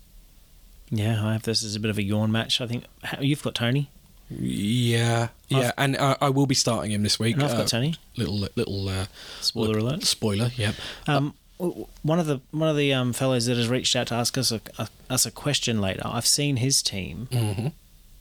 Yeah, 0.90 1.24
I 1.26 1.32
have 1.34 1.42
this 1.42 1.62
as 1.62 1.74
a 1.76 1.80
bit 1.80 1.90
of 1.90 1.98
a 1.98 2.02
yawn 2.02 2.32
match. 2.32 2.60
I 2.60 2.66
think 2.66 2.84
you've 3.20 3.42
got 3.42 3.54
Toney. 3.54 3.90
Yeah, 4.30 5.28
yeah, 5.48 5.58
I've- 5.58 5.70
and 5.78 5.96
I, 5.98 6.16
I 6.22 6.28
will 6.30 6.46
be 6.46 6.54
starting 6.54 6.90
him 6.90 7.02
this 7.02 7.18
week. 7.18 7.36
I've 7.36 7.50
Uh, 7.52 7.56
got 7.58 7.68
Toney. 7.68 7.94
little 8.16 8.48
little 8.56 8.88
uh, 8.88 9.06
Spoiler 9.40 9.78
alert. 9.78 10.04
Spoiler. 10.04 10.50
Yep. 10.56 10.74
Um, 11.06 11.34
one 11.58 12.18
of 12.18 12.26
the 12.26 12.40
one 12.50 12.68
of 12.68 12.76
the 12.76 12.92
um, 12.94 13.12
fellows 13.12 13.46
that 13.46 13.56
has 13.56 13.68
reached 13.68 13.94
out 13.94 14.06
to 14.08 14.14
ask 14.14 14.36
us 14.38 14.50
a, 14.50 14.60
a, 14.78 14.88
us 15.10 15.26
a 15.26 15.30
question 15.30 15.80
later. 15.80 16.02
I've 16.04 16.26
seen 16.26 16.56
his 16.56 16.82
team. 16.82 17.28
hmm 17.32 17.68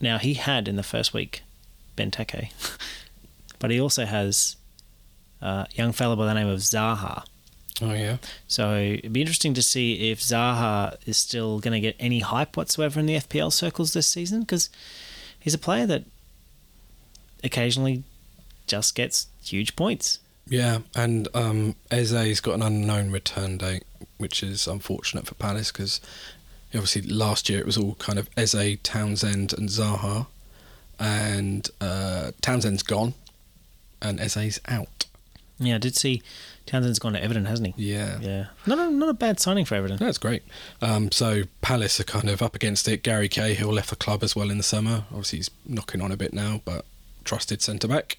Now 0.01 0.17
he 0.17 0.33
had 0.35 0.67
in 0.67 0.75
the 0.75 0.83
first 0.83 1.13
week 1.13 1.43
Benteke, 1.97 2.49
but 3.59 3.71
he 3.71 3.79
also 3.79 4.05
has 4.05 4.57
a 5.41 5.67
young 5.73 5.91
fellow 5.91 6.15
by 6.15 6.25
the 6.25 6.33
name 6.33 6.47
of 6.47 6.59
Zaha. 6.59 7.23
Oh 7.81 7.93
yeah. 7.93 8.17
So 8.47 8.75
it'd 8.75 9.11
be 9.11 9.21
interesting 9.21 9.53
to 9.55 9.61
see 9.61 10.11
if 10.11 10.19
Zaha 10.19 10.97
is 11.05 11.17
still 11.17 11.59
going 11.59 11.73
to 11.73 11.79
get 11.79 11.95
any 11.99 12.19
hype 12.19 12.55
whatsoever 12.55 12.99
in 12.99 13.05
the 13.05 13.15
FPL 13.15 13.51
circles 13.51 13.93
this 13.93 14.07
season 14.07 14.41
because 14.41 14.69
he's 15.39 15.53
a 15.53 15.59
player 15.59 15.85
that 15.85 16.05
occasionally 17.43 18.03
just 18.67 18.95
gets 18.95 19.27
huge 19.43 19.75
points. 19.75 20.19
Yeah, 20.47 20.79
and 20.95 21.27
um, 21.33 21.75
Eze's 21.91 22.39
got 22.39 22.55
an 22.55 22.61
unknown 22.61 23.11
return 23.11 23.57
date, 23.57 23.83
which 24.17 24.43
is 24.43 24.67
unfortunate 24.67 25.25
for 25.25 25.35
Palace 25.35 25.71
because 25.71 25.99
obviously 26.73 27.01
last 27.01 27.49
year 27.49 27.59
it 27.59 27.65
was 27.65 27.77
all 27.77 27.95
kind 27.95 28.19
of 28.19 28.29
Eze, 28.37 28.77
Townsend, 28.83 29.53
and 29.53 29.69
Zaha, 29.69 30.27
and 30.99 31.69
uh, 31.81 32.31
Townsend's 32.41 32.83
gone, 32.83 33.15
and 34.01 34.19
Eze's 34.19 34.59
out. 34.67 35.05
Yeah, 35.57 35.75
I 35.75 35.77
did 35.77 35.95
see 35.95 36.21
Townsend's 36.65 36.99
gone 36.99 37.13
to 37.13 37.23
Everton, 37.23 37.45
hasn't 37.45 37.75
he? 37.75 37.93
Yeah. 37.93 38.19
Yeah, 38.19 38.45
not 38.65 38.79
a, 38.79 38.89
not 38.91 39.09
a 39.09 39.13
bad 39.13 39.39
signing 39.39 39.65
for 39.65 39.75
Everton. 39.75 39.97
That's 39.97 40.17
great. 40.17 40.43
Um, 40.81 41.11
so 41.11 41.43
Palace 41.61 41.99
are 41.99 42.03
kind 42.03 42.29
of 42.29 42.41
up 42.41 42.55
against 42.55 42.87
it. 42.87 43.03
Gary 43.03 43.29
Cahill 43.29 43.71
left 43.71 43.89
the 43.89 43.95
club 43.95 44.23
as 44.23 44.35
well 44.35 44.49
in 44.49 44.57
the 44.57 44.63
summer. 44.63 45.05
Obviously, 45.11 45.39
he's 45.39 45.51
knocking 45.65 46.01
on 46.01 46.11
a 46.11 46.17
bit 46.17 46.33
now, 46.33 46.61
but 46.65 46.85
trusted 47.23 47.61
centre 47.61 47.87
back. 47.87 48.17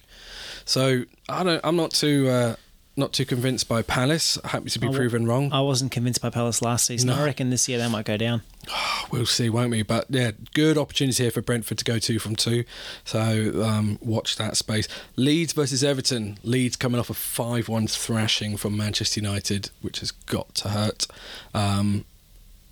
So 0.65 1.03
I 1.29 1.43
don't. 1.43 1.61
I'm 1.63 1.75
not 1.75 1.91
too 1.91 2.27
uh, 2.29 2.55
not 2.97 3.13
too 3.13 3.25
convinced 3.25 3.69
by 3.69 3.81
Palace. 3.83 4.37
Happy 4.43 4.69
to 4.71 4.79
be 4.79 4.87
I 4.87 4.91
proven 4.91 5.27
wrong. 5.27 5.51
I 5.53 5.61
wasn't 5.61 5.91
convinced 5.91 6.21
by 6.21 6.29
Palace 6.31 6.61
last 6.61 6.87
season. 6.87 7.09
No. 7.09 7.15
I 7.15 7.25
reckon 7.25 7.51
this 7.51 7.69
year 7.69 7.77
they 7.77 7.87
might 7.87 8.05
go 8.05 8.17
down. 8.17 8.41
We'll 9.09 9.25
see, 9.25 9.49
won't 9.49 9.71
we? 9.71 9.83
But 9.83 10.07
yeah, 10.09 10.31
good 10.53 10.77
opportunity 10.77 11.23
here 11.23 11.31
for 11.31 11.41
Brentford 11.41 11.77
to 11.77 11.85
go 11.85 11.97
two 11.97 12.19
from 12.19 12.35
two. 12.35 12.65
So 13.05 13.63
um, 13.63 13.97
watch 14.01 14.35
that 14.35 14.57
space. 14.57 14.85
Leeds 15.15 15.53
versus 15.53 15.81
Everton. 15.81 16.37
Leeds 16.43 16.75
coming 16.75 16.99
off 16.99 17.09
a 17.09 17.13
5 17.13 17.69
1 17.69 17.87
thrashing 17.87 18.57
from 18.57 18.75
Manchester 18.75 19.21
United, 19.21 19.69
which 19.81 20.01
has 20.01 20.11
got 20.11 20.53
to 20.55 20.69
hurt. 20.69 21.07
Um, 21.53 22.03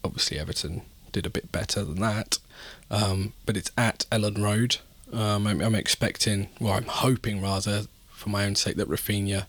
obviously, 0.03 0.37
Everton 0.37 0.81
did 1.13 1.25
a 1.25 1.29
bit 1.29 1.53
better 1.53 1.85
than 1.85 2.01
that. 2.01 2.39
Um, 2.91 3.31
but 3.45 3.55
it's 3.55 3.71
at 3.77 4.05
Elland 4.11 4.43
Road. 4.43 4.77
Um, 5.13 5.47
I'm, 5.47 5.61
I'm 5.61 5.75
expecting, 5.75 6.49
well, 6.59 6.73
I'm 6.73 6.87
hoping 6.87 7.41
rather, 7.41 7.83
for 8.09 8.29
my 8.29 8.43
own 8.45 8.55
sake, 8.55 8.75
that 8.75 8.89
Rafinha 8.89 9.45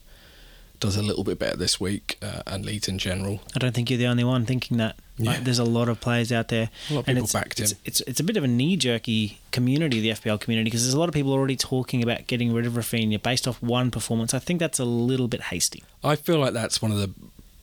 does 0.80 0.96
a 0.96 1.02
little 1.02 1.24
bit 1.24 1.38
better 1.38 1.56
this 1.56 1.80
week 1.80 2.18
uh, 2.22 2.42
and 2.46 2.64
Leeds 2.64 2.88
in 2.88 2.98
general. 2.98 3.40
I 3.54 3.58
don't 3.58 3.74
think 3.74 3.90
you're 3.90 3.98
the 3.98 4.06
only 4.06 4.24
one 4.24 4.44
thinking 4.46 4.76
that. 4.78 4.96
Like, 5.18 5.38
Yeah. 5.38 5.44
there's 5.44 5.58
a 5.58 5.64
lot 5.64 5.88
of 5.88 6.00
players 6.00 6.30
out 6.30 6.48
there. 6.48 6.68
A 6.90 6.94
lot 6.94 7.00
of 7.00 7.08
and 7.08 7.16
people 7.16 7.24
it's, 7.24 7.32
backed 7.32 7.60
it's, 7.60 7.72
him. 7.72 7.78
It's, 7.86 8.00
it's 8.02 8.20
a 8.20 8.24
bit 8.24 8.36
of 8.36 8.44
a 8.44 8.48
knee 8.48 8.76
jerky 8.76 9.38
community, 9.50 10.00
the 10.00 10.10
FPL 10.10 10.38
community, 10.40 10.64
because 10.64 10.82
there's 10.82 10.94
a 10.94 10.98
lot 10.98 11.08
of 11.08 11.14
people 11.14 11.32
already 11.32 11.56
talking 11.56 12.02
about 12.02 12.26
getting 12.26 12.52
rid 12.52 12.66
of 12.66 12.74
Rafinha 12.74 13.22
based 13.22 13.48
off 13.48 13.62
one 13.62 13.90
performance. 13.90 14.34
I 14.34 14.38
think 14.38 14.60
that's 14.60 14.78
a 14.78 14.84
little 14.84 15.28
bit 15.28 15.42
hasty. 15.44 15.84
I 16.04 16.16
feel 16.16 16.38
like 16.38 16.52
that's 16.52 16.82
one 16.82 16.92
of 16.92 16.98
the 16.98 17.10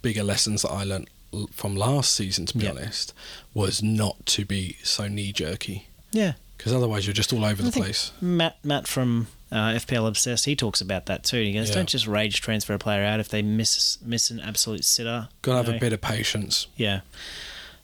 bigger 0.02 0.23
lessons 0.23 0.63
that 0.63 0.71
I 0.71 0.84
learned 0.84 1.10
from 1.52 1.76
last 1.76 2.13
season, 2.15 2.45
to 2.47 2.58
be 2.58 2.65
Yeah. 2.65 2.71
honest, 2.71 3.13
was 3.54 3.82
not 3.84 4.26
to 4.28 4.45
be 4.45 4.78
so 4.84 5.08
knee 5.08 5.32
jerky. 5.32 5.88
Yeah. 6.12 6.34
Because 6.58 6.73
otherwise, 6.73 7.06
you're 7.06 7.13
just 7.13 7.34
all 7.34 7.43
over 7.43 7.62
I 7.62 7.65
the 7.65 7.71
place. 7.71 8.12
Matt 8.21 8.58
Matt 8.63 8.88
from 8.88 9.28
uh, 9.54 9.76
FPL 9.76 10.08
Obsessed, 10.08 10.46
he 10.46 10.56
talks 10.56 10.82
about 10.82 11.06
that 11.06 11.24
too. 11.24 11.38
He 11.42 11.54
goes, 11.54 11.70
Yeah. 11.70 11.76
don't 11.76 11.89
just 11.89 12.08
rage 12.08 12.42
transfer 12.42 12.74
a 12.74 12.80
player 12.80 13.04
out 13.06 13.20
if 13.20 13.30
they 13.30 13.42
miss 13.44 14.00
miss 14.04 14.32
an 14.32 14.39
absolute 14.39 14.84
sitter. 14.84 15.30
Got 15.44 15.52
to 15.52 15.58
have 15.58 15.68
know. 15.70 15.76
a 15.76 15.80
bit 15.80 15.94
of 15.94 16.02
patience. 16.02 16.68
Yeah, 16.76 17.02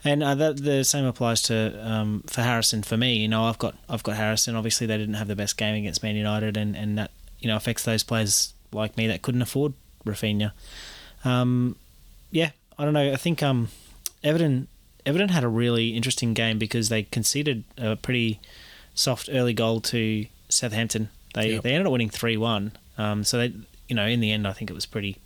and 0.04 0.24
uh, 0.24 0.36
that 0.36 0.64
the 0.64 0.84
same 0.84 1.06
applies 1.06 1.42
to 1.44 1.80
um, 1.88 2.24
for 2.28 2.42
Harrison. 2.42 2.82
For 2.84 2.98
me, 2.98 3.18
you 3.18 3.28
know, 3.28 3.46
I've 3.46 3.60
got 3.60 3.76
I've 3.88 4.04
got 4.04 4.16
Harrison. 4.16 4.56
Obviously, 4.56 4.88
they 4.88 4.98
didn't 4.98 5.14
have 5.16 5.28
the 5.28 5.36
best 5.36 5.58
game 5.58 5.76
against 5.76 6.02
Man 6.02 6.16
United, 6.16 6.58
and, 6.58 6.76
and 6.76 6.98
that 6.98 7.12
you 7.40 7.48
know 7.48 7.56
affects 7.56 7.84
those 7.84 8.04
players 8.04 8.54
like 8.72 8.98
me 8.98 9.08
that 9.08 9.22
couldn't 9.22 9.42
afford 9.42 9.74
Rafinha. 10.06 10.52
Um, 11.24 11.76
yeah, 12.32 12.52
I 12.78 12.86
don't 12.86 12.94
know. 12.94 13.14
I 13.14 13.18
think 13.18 13.44
um, 13.44 13.68
Everton 14.24 14.68
Everton 15.06 15.30
had 15.30 15.44
a 15.44 15.48
really 15.48 15.90
interesting 15.96 16.34
game 16.34 16.58
because 16.58 16.90
they 16.90 17.04
conceded 17.04 17.64
a 17.78 17.96
pretty 17.96 18.40
soft 18.96 19.30
early 19.32 19.54
goal 19.54 19.82
to 19.82 20.26
Southampton. 20.50 21.10
They 21.34 21.54
Yep. 21.54 21.64
they 21.64 21.72
ended 21.72 21.86
up 21.86 21.92
winning 21.92 22.10
three 22.10 22.38
one. 22.38 22.72
Um, 22.98 23.24
so 23.24 23.38
they 23.38 23.54
you 23.88 23.96
know 23.96 24.06
in 24.06 24.20
the 24.20 24.32
end 24.32 24.48
I 24.48 24.54
think 24.54 24.70
it 24.70 24.74
was 24.74 24.86
pretty 24.86 25.18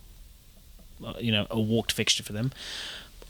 uh, 1.05 1.13
you 1.19 1.31
know 1.31 1.47
a 1.49 1.59
walked 1.59 1.91
fixture 1.91 2.23
for 2.23 2.33
them. 2.33 2.51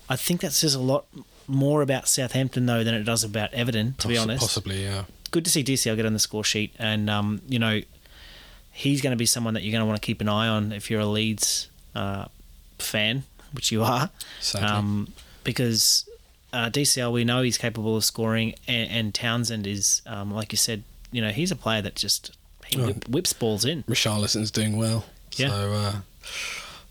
I 0.09 0.15
think 0.15 0.41
that 0.41 0.51
says 0.51 0.75
a 0.75 0.79
lot 0.81 1.05
more 1.47 1.81
about 1.81 2.07
Southampton 2.07 2.65
though 2.65 2.83
than 2.83 2.93
it 2.93 3.03
does 3.03 3.23
about 3.23 3.53
Everton. 3.53 3.95
To 3.99 4.07
be 4.07 4.17
honest, 4.17 4.41
Possibly, 4.41 4.83
yeah. 4.83 5.05
good 5.31 5.45
to 5.45 5.51
see 5.51 5.63
DCL 5.63 5.95
get 5.95 6.05
on 6.05 6.13
the 6.13 6.19
score 6.19 6.43
sheet, 6.43 6.73
and 6.77 7.09
um, 7.09 7.41
you 7.47 7.59
know 7.59 7.81
he's 8.71 9.01
going 9.01 9.11
to 9.11 9.17
be 9.17 9.25
someone 9.25 9.53
that 9.53 9.61
you're 9.63 9.71
going 9.71 9.81
to 9.81 9.85
want 9.85 10.01
to 10.01 10.05
keep 10.05 10.19
an 10.19 10.27
eye 10.27 10.47
on 10.47 10.71
if 10.71 10.89
you're 10.89 11.01
a 11.01 11.05
Leeds 11.05 11.69
uh, 11.95 12.25
fan, 12.79 13.23
which 13.53 13.71
you 13.71 13.83
are, 13.83 14.09
um, 14.59 15.07
because 15.43 16.09
uh, 16.51 16.69
DCL 16.69 17.11
we 17.13 17.23
know 17.23 17.41
he's 17.43 17.57
capable 17.57 17.95
of 17.95 18.03
scoring, 18.03 18.55
and, 18.67 18.89
and 18.89 19.13
Townsend 19.13 19.67
is 19.67 20.01
um, 20.05 20.31
like 20.33 20.51
you 20.51 20.57
said, 20.57 20.83
you 21.11 21.21
know 21.21 21.29
he's 21.29 21.51
a 21.51 21.55
player 21.55 21.81
that 21.81 21.95
just 21.95 22.35
he 22.67 22.81
Oh. 22.81 22.93
whips 23.09 23.33
balls 23.33 23.65
in. 23.65 23.83
Richarlison's 23.83 24.51
doing 24.51 24.77
well. 24.77 25.05
Yeah. 25.35 25.49
So, 25.49 26.01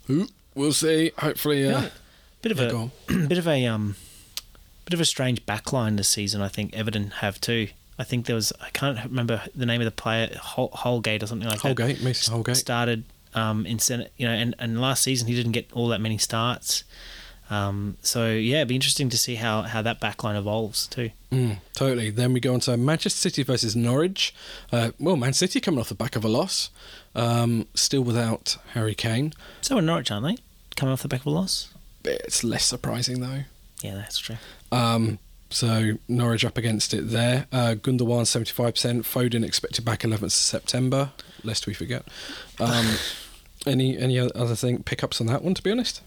uh, 0.09 0.25
we'll 0.55 0.73
see. 0.73 1.13
Hopefully, 1.19 1.67
uh, 1.67 1.83
Yeah. 1.83 1.89
Bit 2.43 2.53
of 2.53 2.59
yeah, 2.59 2.89
a 3.09 3.27
bit 3.29 3.39
of 3.39 3.47
a 3.47 3.67
um, 3.67 3.95
bit 4.85 4.95
of 4.95 5.01
a 5.01 5.05
strange 5.05 5.47
backline 5.47 5.97
this 5.97 6.09
season. 6.09 6.43
I 6.43 6.49
think 6.49 6.75
Everton 6.75 7.11
have 7.21 7.41
too. 7.41 7.69
I 7.99 8.05
think 8.05 8.27
there 8.27 8.35
was 8.35 8.53
I 8.61 8.71
can't 8.71 8.99
remember 9.05 9.43
the 9.55 9.65
name 9.67 9.81
of 9.81 9.85
the 9.85 9.93
player 9.93 10.37
Hol- 10.41 10.73
Holgate 10.73 11.23
or 11.23 11.27
something 11.29 11.47
like 11.49 11.63
that. 11.63 11.69
Holgate, 11.79 11.99
Holgate. 12.29 12.57
started 12.57 13.05
um, 13.35 13.65
in 13.65 13.79
Senate, 13.79 14.13
you 14.17 14.27
know, 14.27 14.33
and, 14.35 14.57
and 14.59 14.81
last 14.81 15.05
season 15.05 15.29
he 15.29 15.35
didn't 15.37 15.53
get 15.53 15.71
all 15.73 15.87
that 15.89 16.01
many 16.01 16.19
starts. 16.19 16.83
Um, 17.53 17.99
so 18.01 18.31
yeah, 18.31 18.59
it'd 18.59 18.69
be 18.69 18.75
interesting 18.75 19.11
to 19.11 19.19
see 19.19 19.35
how, 19.35 19.62
how 19.62 19.83
that 19.83 20.01
backline 20.01 20.38
evolves 20.38 20.87
too. 20.87 21.11
Mm, 21.31 21.59
totally. 21.75 22.09
Then 22.09 22.33
we 22.33 22.41
go 22.41 22.55
on 22.55 22.61
to 22.61 22.79
Manchester 22.79 23.19
City 23.19 23.43
versus 23.43 23.77
Norwich. 23.77 24.35
Uh, 24.73 24.93
well, 24.99 25.17
Man 25.17 25.35
City 25.35 25.61
coming 25.61 25.79
off 25.79 25.91
the 25.91 25.95
back 25.95 26.17
of 26.17 26.25
a 26.25 26.29
loss, 26.29 26.71
um, 27.15 27.67
still 27.75 28.01
without 28.01 28.57
Harry 28.73 28.95
Kane. 28.95 29.35
So 29.61 29.77
in 29.77 29.85
Norwich, 29.85 30.11
aren't 30.11 30.27
they? 30.27 30.43
Coming 30.77 30.95
off 30.95 31.03
the 31.03 31.09
back 31.09 31.21
of 31.21 31.27
a 31.27 31.31
loss. 31.31 31.69
It's 32.05 32.43
less 32.43 32.65
surprising 32.65 33.21
though. 33.21 33.43
Yeah, 33.83 33.97
that's 33.97 34.19
true. 34.19 34.37
Um, 34.71 35.19
so 35.51 35.99
Norwich 36.09 36.47
up 36.47 36.57
against 36.57 36.95
it 36.95 37.11
there. 37.11 37.47
Uh, 37.53 37.75
Gundogan 37.75 38.27
seventy 38.27 38.53
five 38.53 38.75
percent. 38.75 39.03
Foden 39.05 39.45
expected 39.45 39.85
back 39.85 40.05
eleventh 40.05 40.33
September. 40.33 41.11
Lest 41.45 41.67
we 41.67 41.75
forget. 41.75 42.05
Um, 42.59 42.95
any 43.67 43.99
any 43.99 44.19
other 44.19 44.55
thing 44.55 44.83
pickups 44.83 45.21
on 45.21 45.27
that 45.27 45.43
one? 45.43 45.53
To 45.53 45.62
be 45.62 45.71
honest, 45.71 46.01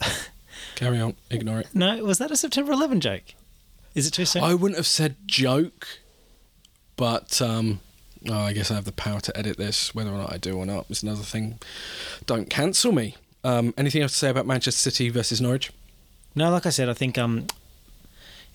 carry 0.74 1.00
on. 1.00 1.14
Ignore 1.30 1.60
it. 1.60 1.68
No, 1.74 2.04
was 2.04 2.18
that 2.18 2.30
a 2.30 2.36
September 2.36 2.72
11 2.72 3.00
joke? 3.00 3.22
Is 3.94 4.06
it 4.06 4.12
too 4.12 4.24
soon? 4.24 4.42
I 4.42 4.54
wouldn't 4.54 4.76
have 4.76 4.86
said 4.86 5.16
joke, 5.26 5.86
but 6.96 7.40
um, 7.40 7.80
oh, 8.28 8.34
I 8.34 8.52
guess 8.52 8.70
I 8.70 8.74
have 8.74 8.84
the 8.84 8.92
power 8.92 9.20
to 9.20 9.36
edit 9.36 9.56
this. 9.56 9.94
Whether 9.94 10.10
or 10.10 10.18
not 10.18 10.32
I 10.32 10.36
do 10.36 10.56
or 10.56 10.66
not 10.66 10.86
is 10.90 11.02
another 11.02 11.22
thing. 11.22 11.58
Don't 12.26 12.50
cancel 12.50 12.92
me. 12.92 13.16
Um, 13.44 13.74
anything 13.76 14.02
else 14.02 14.12
to 14.12 14.18
say 14.18 14.30
about 14.30 14.46
Manchester 14.46 14.90
City 14.90 15.10
versus 15.10 15.40
Norwich? 15.40 15.70
No, 16.34 16.50
like 16.50 16.66
I 16.66 16.70
said, 16.70 16.88
I 16.88 16.94
think 16.94 17.16
um, 17.18 17.46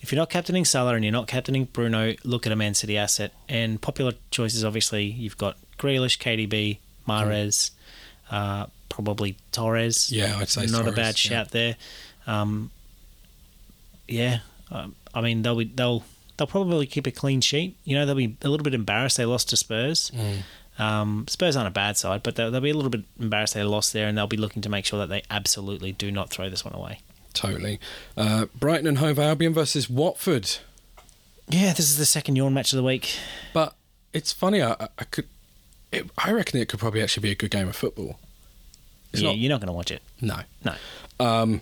if 0.01 0.11
you're 0.11 0.19
not 0.19 0.29
captaining 0.29 0.65
Salah 0.65 0.95
and 0.95 1.03
you're 1.03 1.11
not 1.11 1.27
captaining 1.27 1.65
Bruno, 1.65 2.15
look 2.23 2.45
at 2.45 2.51
a 2.51 2.55
Man 2.55 2.73
City 2.73 2.97
asset. 2.97 3.31
And 3.47 3.81
popular 3.81 4.13
choices, 4.31 4.65
obviously, 4.65 5.05
you've 5.05 5.37
got 5.37 5.57
Grealish, 5.77 6.17
KDB, 6.17 6.79
Mahrez, 7.07 7.71
uh, 8.31 8.65
probably 8.89 9.37
Torres. 9.51 10.11
Yeah, 10.11 10.37
I'd 10.37 10.49
say 10.49 10.65
not 10.65 10.81
a 10.81 10.83
Torres, 10.85 10.95
bad 10.95 11.05
yeah. 11.05 11.13
shout 11.13 11.51
there. 11.51 11.75
Um, 12.29 12.71
yeah, 14.07 14.39
um, 14.71 14.95
I 15.13 15.21
mean 15.21 15.41
they'll 15.41 15.55
be, 15.55 15.65
they'll 15.65 16.03
they'll 16.37 16.47
probably 16.47 16.85
keep 16.85 17.07
a 17.07 17.11
clean 17.11 17.41
sheet. 17.41 17.75
You 17.83 17.95
know 17.95 18.05
they'll 18.05 18.15
be 18.15 18.37
a 18.41 18.49
little 18.49 18.63
bit 18.63 18.73
embarrassed 18.73 19.17
they 19.17 19.25
lost 19.25 19.49
to 19.49 19.57
Spurs. 19.57 20.11
Mm. 20.15 20.43
Um, 20.81 21.25
Spurs 21.27 21.57
aren't 21.57 21.67
a 21.67 21.71
bad 21.71 21.97
side, 21.97 22.23
but 22.23 22.35
they'll, 22.35 22.51
they'll 22.51 22.61
be 22.61 22.69
a 22.69 22.73
little 22.73 22.89
bit 22.89 23.03
embarrassed 23.19 23.53
they 23.53 23.63
lost 23.63 23.91
there, 23.91 24.07
and 24.07 24.17
they'll 24.17 24.27
be 24.27 24.37
looking 24.37 24.61
to 24.61 24.69
make 24.69 24.85
sure 24.85 24.99
that 24.99 25.09
they 25.09 25.23
absolutely 25.29 25.91
do 25.91 26.11
not 26.11 26.29
throw 26.29 26.49
this 26.49 26.63
one 26.63 26.73
away. 26.73 27.01
Totally. 27.33 27.79
Uh, 28.15 28.45
Brighton 28.57 28.87
and 28.87 28.97
Hove 28.99 29.19
Albion 29.19 29.53
versus 29.53 29.89
Watford. 29.89 30.57
Yeah, 31.49 31.73
this 31.73 31.89
is 31.89 31.97
the 31.97 32.05
second 32.05 32.35
yawn 32.35 32.53
match 32.53 32.71
of 32.71 32.77
the 32.77 32.83
week. 32.83 33.17
But 33.53 33.75
it's 34.13 34.31
funny. 34.31 34.61
I, 34.61 34.87
I 34.97 35.03
could. 35.05 35.25
It, 35.91 36.05
I 36.17 36.31
reckon 36.31 36.59
it 36.59 36.69
could 36.69 36.79
probably 36.79 37.01
actually 37.01 37.23
be 37.23 37.31
a 37.31 37.35
good 37.35 37.51
game 37.51 37.67
of 37.67 37.75
football. 37.75 38.19
It's 39.11 39.21
yeah, 39.21 39.29
not. 39.29 39.37
you're 39.37 39.49
not 39.49 39.59
going 39.59 39.67
to 39.67 39.73
watch 39.73 39.91
it. 39.91 40.01
No. 40.21 40.41
No. 40.63 40.75
Um, 41.19 41.61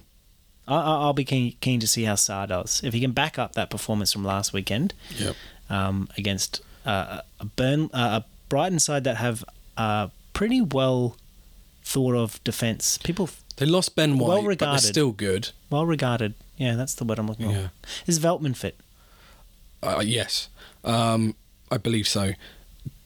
I, 0.67 0.75
I- 0.75 0.97
I'll 1.03 1.13
be 1.13 1.23
keen, 1.25 1.55
keen 1.61 1.79
to 1.79 1.87
see 1.87 2.03
how 2.03 2.13
Sarr 2.15 2.47
does. 2.47 2.81
If 2.83 2.93
he 2.93 2.99
can 2.99 3.11
back 3.11 3.39
up 3.39 3.53
that 3.53 3.69
performance 3.69 4.11
from 4.13 4.23
last 4.25 4.53
weekend 4.53 4.93
yep. 5.17 5.35
um, 5.69 6.09
against 6.17 6.61
uh, 6.85 7.21
a 7.39 7.45
Burn, 7.45 7.89
uh, 7.93 8.21
a 8.21 8.25
Brighton 8.49 8.79
side 8.79 9.03
that 9.05 9.17
have 9.17 9.43
uh, 9.77 10.07
pretty 10.33 10.61
well 10.61 11.15
thought 11.83 12.15
of 12.15 12.43
defence. 12.43 12.97
People 12.99 13.29
They 13.57 13.65
lost 13.65 13.95
Ben 13.95 14.17
White, 14.17 14.27
Well 14.27 14.37
but 14.37 14.41
they're 14.41 14.49
regarded. 14.49 14.83
still 14.87 15.11
good. 15.11 15.49
well 15.69 15.85
regarded. 15.85 16.33
Yeah, 16.57 16.75
that's 16.75 16.95
the 16.95 17.05
word 17.05 17.19
I'm 17.19 17.27
looking 17.27 17.49
Yeah. 17.51 17.67
for. 17.67 18.09
Is 18.11 18.19
Veltman 18.19 18.55
fit? 18.55 18.79
Uh, 19.83 20.01
yes, 20.03 20.49
um, 20.83 21.35
I 21.71 21.77
believe 21.77 22.07
so. 22.07 22.31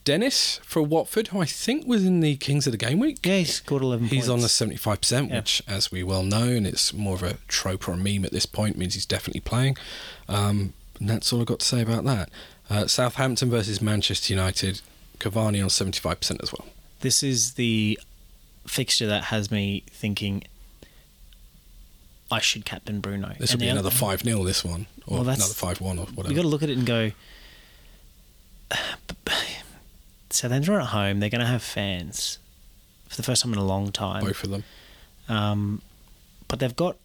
Dennis 0.04 0.60
for 0.64 0.82
Watford, 0.82 1.28
who 1.28 1.40
I 1.42 1.46
think 1.46 1.86
was 1.86 2.04
in 2.06 2.22
the 2.22 2.36
Kings 2.38 2.66
of 2.68 2.72
the 2.72 2.78
Game 2.78 3.00
Week. 3.00 3.20
Yeah, 3.26 3.38
he 3.38 3.44
scored 3.46 3.84
11 3.84 4.08
He's 4.08 4.28
on 4.30 4.42
the 4.42 4.50
seventy-five 4.50 5.02
percent, 5.02 5.30
Yeah. 5.30 5.38
which, 5.38 5.62
as 5.68 5.92
we 5.92 6.02
well 6.04 6.24
know, 6.24 6.48
and 6.48 6.66
it's 6.66 6.92
more 6.94 7.14
of 7.16 7.24
a 7.24 7.36
trope 7.48 7.88
or 7.88 7.92
a 7.94 7.98
meme 7.98 8.26
at 8.26 8.32
this 8.32 8.46
point, 8.48 8.78
means 8.78 8.96
he's 8.96 9.06
definitely 9.06 9.42
playing. 9.42 9.78
Um, 10.28 10.74
and 11.00 11.08
that's 11.10 11.32
all 11.32 11.40
I've 11.42 11.46
got 11.48 11.60
to 11.60 11.66
say 11.66 11.82
about 11.82 12.04
that. 12.06 12.30
Uh, 12.70 12.88
Southampton 12.88 13.50
versus 13.50 13.82
Manchester 13.82 14.34
United. 14.34 14.82
Cavani 15.20 15.62
on 15.62 15.70
seventy-five 15.70 16.20
percent 16.20 16.42
as 16.42 16.52
well. 16.52 16.68
This 17.02 17.22
is 17.22 17.54
the 17.54 18.00
fixture 18.68 19.08
that 19.08 19.26
has 19.26 19.52
me 19.52 19.84
thinking 19.92 20.44
I 22.32 22.40
should 22.40 22.64
captain 22.66 23.02
Bruno. 23.02 23.34
This 23.38 23.52
will 23.54 23.60
be 23.60 23.68
another 23.68 23.90
five 23.92 24.22
0 24.22 24.44
This 24.46 24.64
one, 24.64 24.88
or 25.06 25.20
Well, 25.20 25.30
another 25.30 25.54
five-one, 25.54 26.00
or 26.00 26.06
whatever. 26.06 26.30
You've 26.34 26.38
got 26.38 26.42
to 26.44 26.48
look 26.48 26.64
at 26.64 26.70
it 26.70 26.78
and 26.78 26.88
go. 26.88 27.12
Southampton 30.34 30.74
are 30.76 30.80
at 30.82 30.88
home. 30.88 31.20
They're 31.20 31.30
going 31.30 31.42
to 31.42 31.48
have 31.48 31.64
fans 31.64 32.40
for 33.10 33.18
the 33.18 33.24
first 33.24 33.44
time 33.44 33.54
in 33.54 33.60
a 33.60 33.66
long 33.66 33.92
time. 33.92 34.24
Both 34.24 34.44
of 34.44 34.50
them. 34.52 34.64
Um, 35.30 35.82
but 36.48 36.60
they've 36.60 36.76
got 36.76 36.98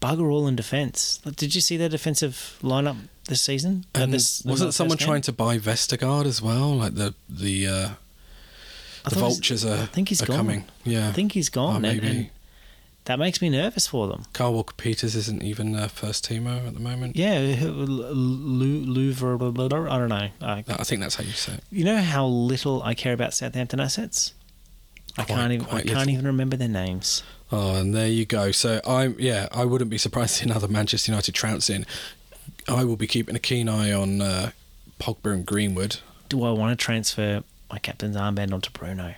bugger 0.00 0.30
all 0.30 0.46
in 0.46 0.56
defence. 0.56 1.20
Like, 1.24 1.36
Did 1.36 1.54
you 1.54 1.60
see 1.60 1.76
their 1.76 1.88
defensive 1.88 2.58
lineup 2.62 2.96
this 3.28 3.40
season? 3.42 3.84
Uh, 3.94 4.00
And 4.00 4.12
this, 4.14 4.44
wasn't 4.44 4.74
someone 4.74 4.98
trying 4.98 5.22
to 5.22 5.32
buy 5.32 5.58
Vestergaard 5.58 6.26
as 6.26 6.40
well? 6.42 6.74
Like 6.76 6.94
the 6.94 7.14
the 7.28 7.66
uh, 7.66 7.88
the 9.08 9.16
vultures 9.16 9.64
are, 9.64 9.82
I 9.82 9.86
think 9.86 10.08
he's 10.08 10.20
gone. 10.20 10.36
coming. 10.36 10.64
Yeah, 10.84 11.08
I 11.08 11.12
think 11.12 11.32
he's 11.32 11.48
gone, 11.48 11.76
and, 11.76 11.82
maybe. 11.82 12.06
and 12.06 12.30
that 13.06 13.18
makes 13.18 13.40
me 13.42 13.48
nervous 13.50 13.86
for 13.86 14.06
them. 14.08 14.24
Carl 14.32 14.54
Walker 14.54 14.74
Peters 14.76 15.14
isn't 15.16 15.42
even 15.42 15.72
their 15.72 15.88
first 15.88 16.28
teamer 16.28 16.66
at 16.66 16.74
the 16.74 16.80
moment. 16.80 17.16
Yeah, 17.16 17.38
Louvre, 17.60 19.34
I 19.36 19.98
don't 19.98 20.08
know. 20.08 20.28
I, 20.40 20.64
I 20.68 20.84
think 20.84 21.00
that's 21.00 21.16
how 21.16 21.24
you 21.24 21.32
say 21.32 21.54
it. 21.54 21.64
you 21.70 21.84
know 21.84 21.98
how 21.98 22.26
little 22.26 22.82
I 22.82 22.94
care 22.94 23.12
about 23.12 23.34
Southampton 23.34 23.80
assets. 23.80 24.34
I 25.18 25.24
Quite- 25.24 25.36
can't 25.36 25.52
even. 25.52 25.66
I 25.66 25.70
can't 25.82 25.86
little. 25.86 26.10
even 26.10 26.26
remember 26.26 26.56
their 26.56 26.68
names. 26.68 27.22
Oh, 27.50 27.76
and 27.76 27.94
there 27.94 28.08
you 28.08 28.24
go. 28.24 28.50
So 28.50 28.80
I'm 28.86 29.14
yeah, 29.18 29.48
I 29.52 29.64
wouldn't 29.64 29.90
be 29.90 29.98
surprised 29.98 30.34
to 30.38 30.44
see 30.44 30.50
another 30.50 30.68
Manchester 30.68 31.12
United 31.12 31.34
trounce 31.34 31.68
in. 31.68 31.84
I 32.68 32.84
will 32.84 32.96
be 32.96 33.06
keeping 33.06 33.34
a 33.36 33.38
keen 33.40 33.68
eye 33.68 33.92
on 33.92 34.20
uh, 34.22 34.52
Pogba 35.00 35.32
and 35.32 35.44
Greenwood. 35.44 35.98
Do 36.28 36.44
I 36.44 36.52
want 36.52 36.78
to 36.78 36.82
transfer 36.82 37.42
my 37.70 37.78
captain's 37.78 38.16
armband 38.16 38.52
onto 38.54 38.70
Bruno? 38.70 39.14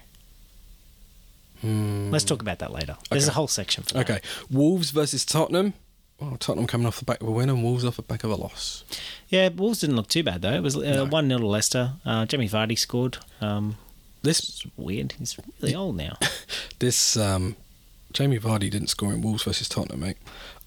Hmm. 1.65 2.11
Let's 2.11 2.25
talk 2.25 2.43
about 2.43 2.59
that 2.59 2.73
later. 2.73 2.97
There's 3.11 3.27
a 3.29 3.33
whole 3.33 3.49
section 3.49 3.85
for 3.85 3.95
that. 3.95 4.11
Okay, 4.11 4.21
Wolves 4.51 4.91
versus 4.91 5.25
Tottenham. 5.25 5.73
Well, 6.21 6.37
Tottenham 6.37 6.67
coming 6.67 6.87
off 6.87 6.99
the 6.99 7.05
back 7.07 7.21
of 7.23 7.29
a 7.29 7.31
win 7.31 7.49
and 7.49 7.63
Wolves 7.65 7.85
off 7.85 7.97
the 7.97 8.03
back 8.03 8.23
of 8.23 8.31
a 8.31 8.37
loss. 8.37 8.85
Yeah, 9.29 9.49
Wolves 9.49 9.81
didn't 9.81 9.97
look 9.97 10.09
too 10.09 10.23
bad 10.23 10.43
though. 10.43 10.53
It 10.53 10.63
was 10.63 10.77
No. 10.77 11.05
uh, 11.05 11.07
one 11.07 11.27
0 11.29 11.41
to 11.41 11.47
Leicester. 11.47 11.95
Uh, 12.05 12.27
Jamie 12.27 12.49
Vardy 12.49 12.79
scored. 12.79 13.17
Um, 13.41 13.77
This 14.23 14.39
it's 14.41 14.67
weird. 14.77 15.13
He's 15.19 15.37
really 15.61 15.75
old 15.75 15.97
now. 15.97 16.19
this 16.79 17.17
um, 17.17 17.57
Jamie 18.13 18.39
Vardy 18.39 18.71
didn't 18.71 18.89
score 18.89 19.13
in 19.13 19.23
Wolves 19.23 19.43
versus 19.43 19.69
Tottenham, 19.69 20.01
mate. 20.01 20.17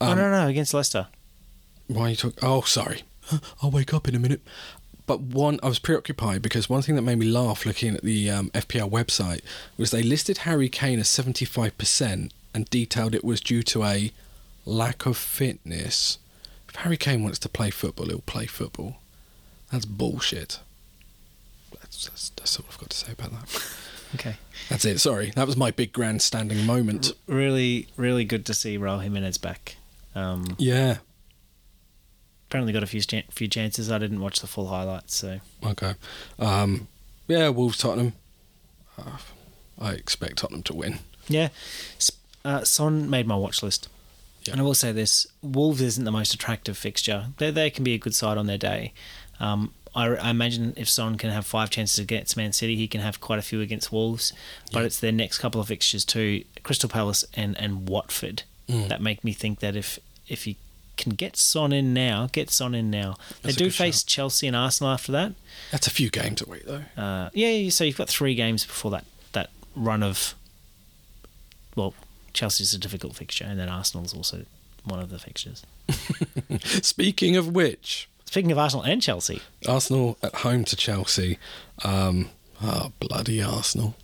oh 0.01 0.11
Um, 0.11 0.17
no, 0.17 0.31
no, 0.31 0.47
against 0.47 0.73
Leicester. 0.73 1.07
Why 1.87 2.01
are 2.01 2.09
you 2.09 2.15
talking? 2.15 2.39
Oh, 2.41 2.61
sorry. 2.61 3.03
I'll 3.61 3.71
wake 3.71 3.93
up 3.93 4.07
in 4.07 4.15
a 4.15 4.19
minute. 4.19 4.41
But 5.07 5.21
one, 5.21 5.59
I 5.63 5.67
was 5.69 5.79
preoccupied 5.79 6.41
because 6.41 6.69
one 6.69 6.81
thing 6.83 6.95
that 6.95 7.01
made 7.01 7.17
me 7.17 7.25
laugh 7.27 7.65
looking 7.65 7.95
at 7.95 8.03
the 8.03 8.29
um, 8.29 8.49
FPL 8.51 8.91
website 8.91 9.41
was 9.77 9.89
they 9.91 10.03
listed 10.03 10.39
Harry 10.39 10.69
Kane 10.69 10.99
as 10.99 11.07
75% 11.07 12.29
and 12.53 12.69
detailed 12.69 13.15
it 13.15 13.23
was 13.23 13.39
due 13.41 13.63
to 13.63 13.83
a 13.83 14.11
lack 14.65 15.05
of 15.05 15.17
fitness. 15.17 16.19
If 16.69 16.75
Harry 16.75 16.97
Kane 16.97 17.23
wants 17.23 17.39
to 17.39 17.49
play 17.49 17.69
football, 17.69 18.07
he'll 18.07 18.19
play 18.19 18.45
football. 18.45 18.97
That's 19.71 19.85
bullshit. 19.85 20.59
That's, 21.79 22.07
that's, 22.09 22.29
that's 22.29 22.59
all 22.59 22.65
I've 22.69 22.77
got 22.77 22.89
to 22.91 22.97
say 22.97 23.11
about 23.13 23.31
that. 23.31 23.73
Okay. 24.15 24.37
That's 24.69 24.85
it. 24.85 24.99
Sorry. 24.99 25.31
That 25.31 25.45
was 25.47 25.57
my 25.57 25.69
big 25.69 25.91
grandstanding 25.91 26.65
moment. 26.65 27.11
Really, 27.27 27.87
really 27.97 28.23
good 28.23 28.45
to 28.45 28.53
see 28.53 28.77
Raul 28.77 29.03
Jimenez 29.03 29.37
back. 29.37 29.75
Um, 30.15 30.55
Yeah. 30.57 30.99
Apparently 32.49 32.73
got 32.73 32.83
a 32.83 32.87
few 32.87 33.01
ch- 33.01 33.25
few 33.31 33.47
chances. 33.47 33.91
I 33.91 33.97
didn't 33.97 34.21
watch 34.21 34.39
the 34.39 34.47
full 34.47 34.67
highlights, 34.67 35.15
so 35.15 35.39
Okay. 35.63 35.93
Um, 36.39 36.87
yeah, 37.27 37.49
Wolves 37.49 37.77
Tottenham. 37.77 38.13
Uh, 38.97 39.17
I 39.79 39.91
expect 39.91 40.37
Tottenham 40.37 40.63
to 40.63 40.75
win. 40.75 40.99
yeah. 41.27 41.49
Uh, 42.45 42.63
Son 42.63 43.09
made 43.09 43.27
my 43.27 43.35
watch 43.35 43.61
list, 43.61 43.89
Yeah. 44.45 44.53
and 44.53 44.61
I 44.61 44.63
will 44.63 44.73
say 44.73 44.91
this: 44.91 45.27
Wolves 45.41 45.81
isn't 45.81 46.05
the 46.05 46.11
most 46.11 46.33
attractive 46.33 46.77
fixture. 46.77 47.27
They 47.37 47.51
they 47.51 47.69
can 47.69 47.83
be 47.83 47.93
a 47.93 47.97
good 47.97 48.15
side 48.15 48.37
on 48.37 48.47
their 48.47 48.57
day. 48.57 48.93
Um, 49.39 49.73
I, 49.93 50.07
I 50.15 50.29
imagine 50.29 50.73
if 50.77 50.87
Son 50.89 51.17
can 51.17 51.29
have 51.31 51.45
five 51.45 51.69
chances 51.69 51.99
against 51.99 52.37
Man 52.37 52.53
City, 52.53 52.75
he 52.75 52.87
can 52.87 53.01
have 53.01 53.19
quite 53.19 53.39
a 53.39 53.41
few 53.41 53.61
against 53.61 53.91
Wolves. 53.91 54.31
But 54.71 54.79
Yeah. 54.81 54.85
it's 54.85 54.99
their 54.99 55.11
next 55.11 55.39
couple 55.39 55.59
of 55.59 55.67
fixtures 55.67 56.05
too: 56.05 56.43
Crystal 56.63 56.89
Palace 56.89 57.25
and 57.33 57.57
and 57.59 57.89
Watford. 57.89 58.43
Mm. 58.69 58.87
That 58.89 59.01
make 59.01 59.23
me 59.23 59.33
think 59.33 59.59
that 59.59 59.75
if 59.75 59.99
if 60.27 60.47
you 60.47 60.55
can 60.97 61.13
get 61.13 61.37
Son 61.37 61.71
in 61.71 61.93
now, 61.93 62.27
get 62.31 62.49
Son 62.49 62.75
in 62.75 62.89
now. 62.89 63.15
They 63.41 63.49
That's 63.49 63.55
a 63.55 63.59
do 63.59 63.69
face 63.69 63.99
shout. 64.01 64.07
Chelsea 64.07 64.47
and 64.47 64.55
Arsenal 64.55 64.91
after 64.91 65.11
that. 65.13 65.33
That's 65.71 65.87
a 65.87 65.91
few 65.91 66.09
games 66.09 66.41
away, 66.41 66.61
though. 66.65 66.83
Uh, 67.01 67.29
yeah, 67.33 67.49
yeah, 67.49 67.69
so 67.69 67.83
you've 67.83 67.97
got 67.97 68.09
three 68.09 68.35
games 68.35 68.65
before 68.65 68.91
that, 68.91 69.05
that 69.33 69.49
run 69.75 70.03
of. 70.03 70.33
Well, 71.75 71.93
Chelsea's 72.33 72.73
a 72.73 72.79
difficult 72.79 73.15
fixture, 73.15 73.45
and 73.45 73.59
then 73.59 73.69
Arsenal's 73.69 74.13
also 74.13 74.45
one 74.83 74.99
of 74.99 75.09
the 75.09 75.19
fixtures. 75.19 75.63
Speaking 76.81 77.35
of 77.37 77.47
which, 77.47 78.09
Speaking 78.25 78.51
of 78.51 78.57
Arsenal 78.57 78.83
and 78.83 79.01
Chelsea, 79.01 79.41
Arsenal 79.67 80.17
at 80.21 80.35
home 80.35 80.65
to 80.65 80.75
Chelsea. 80.75 81.37
Um, 81.85 82.29
oh, 82.61 82.91
bloody 82.99 83.41
Arsenal. 83.41 83.95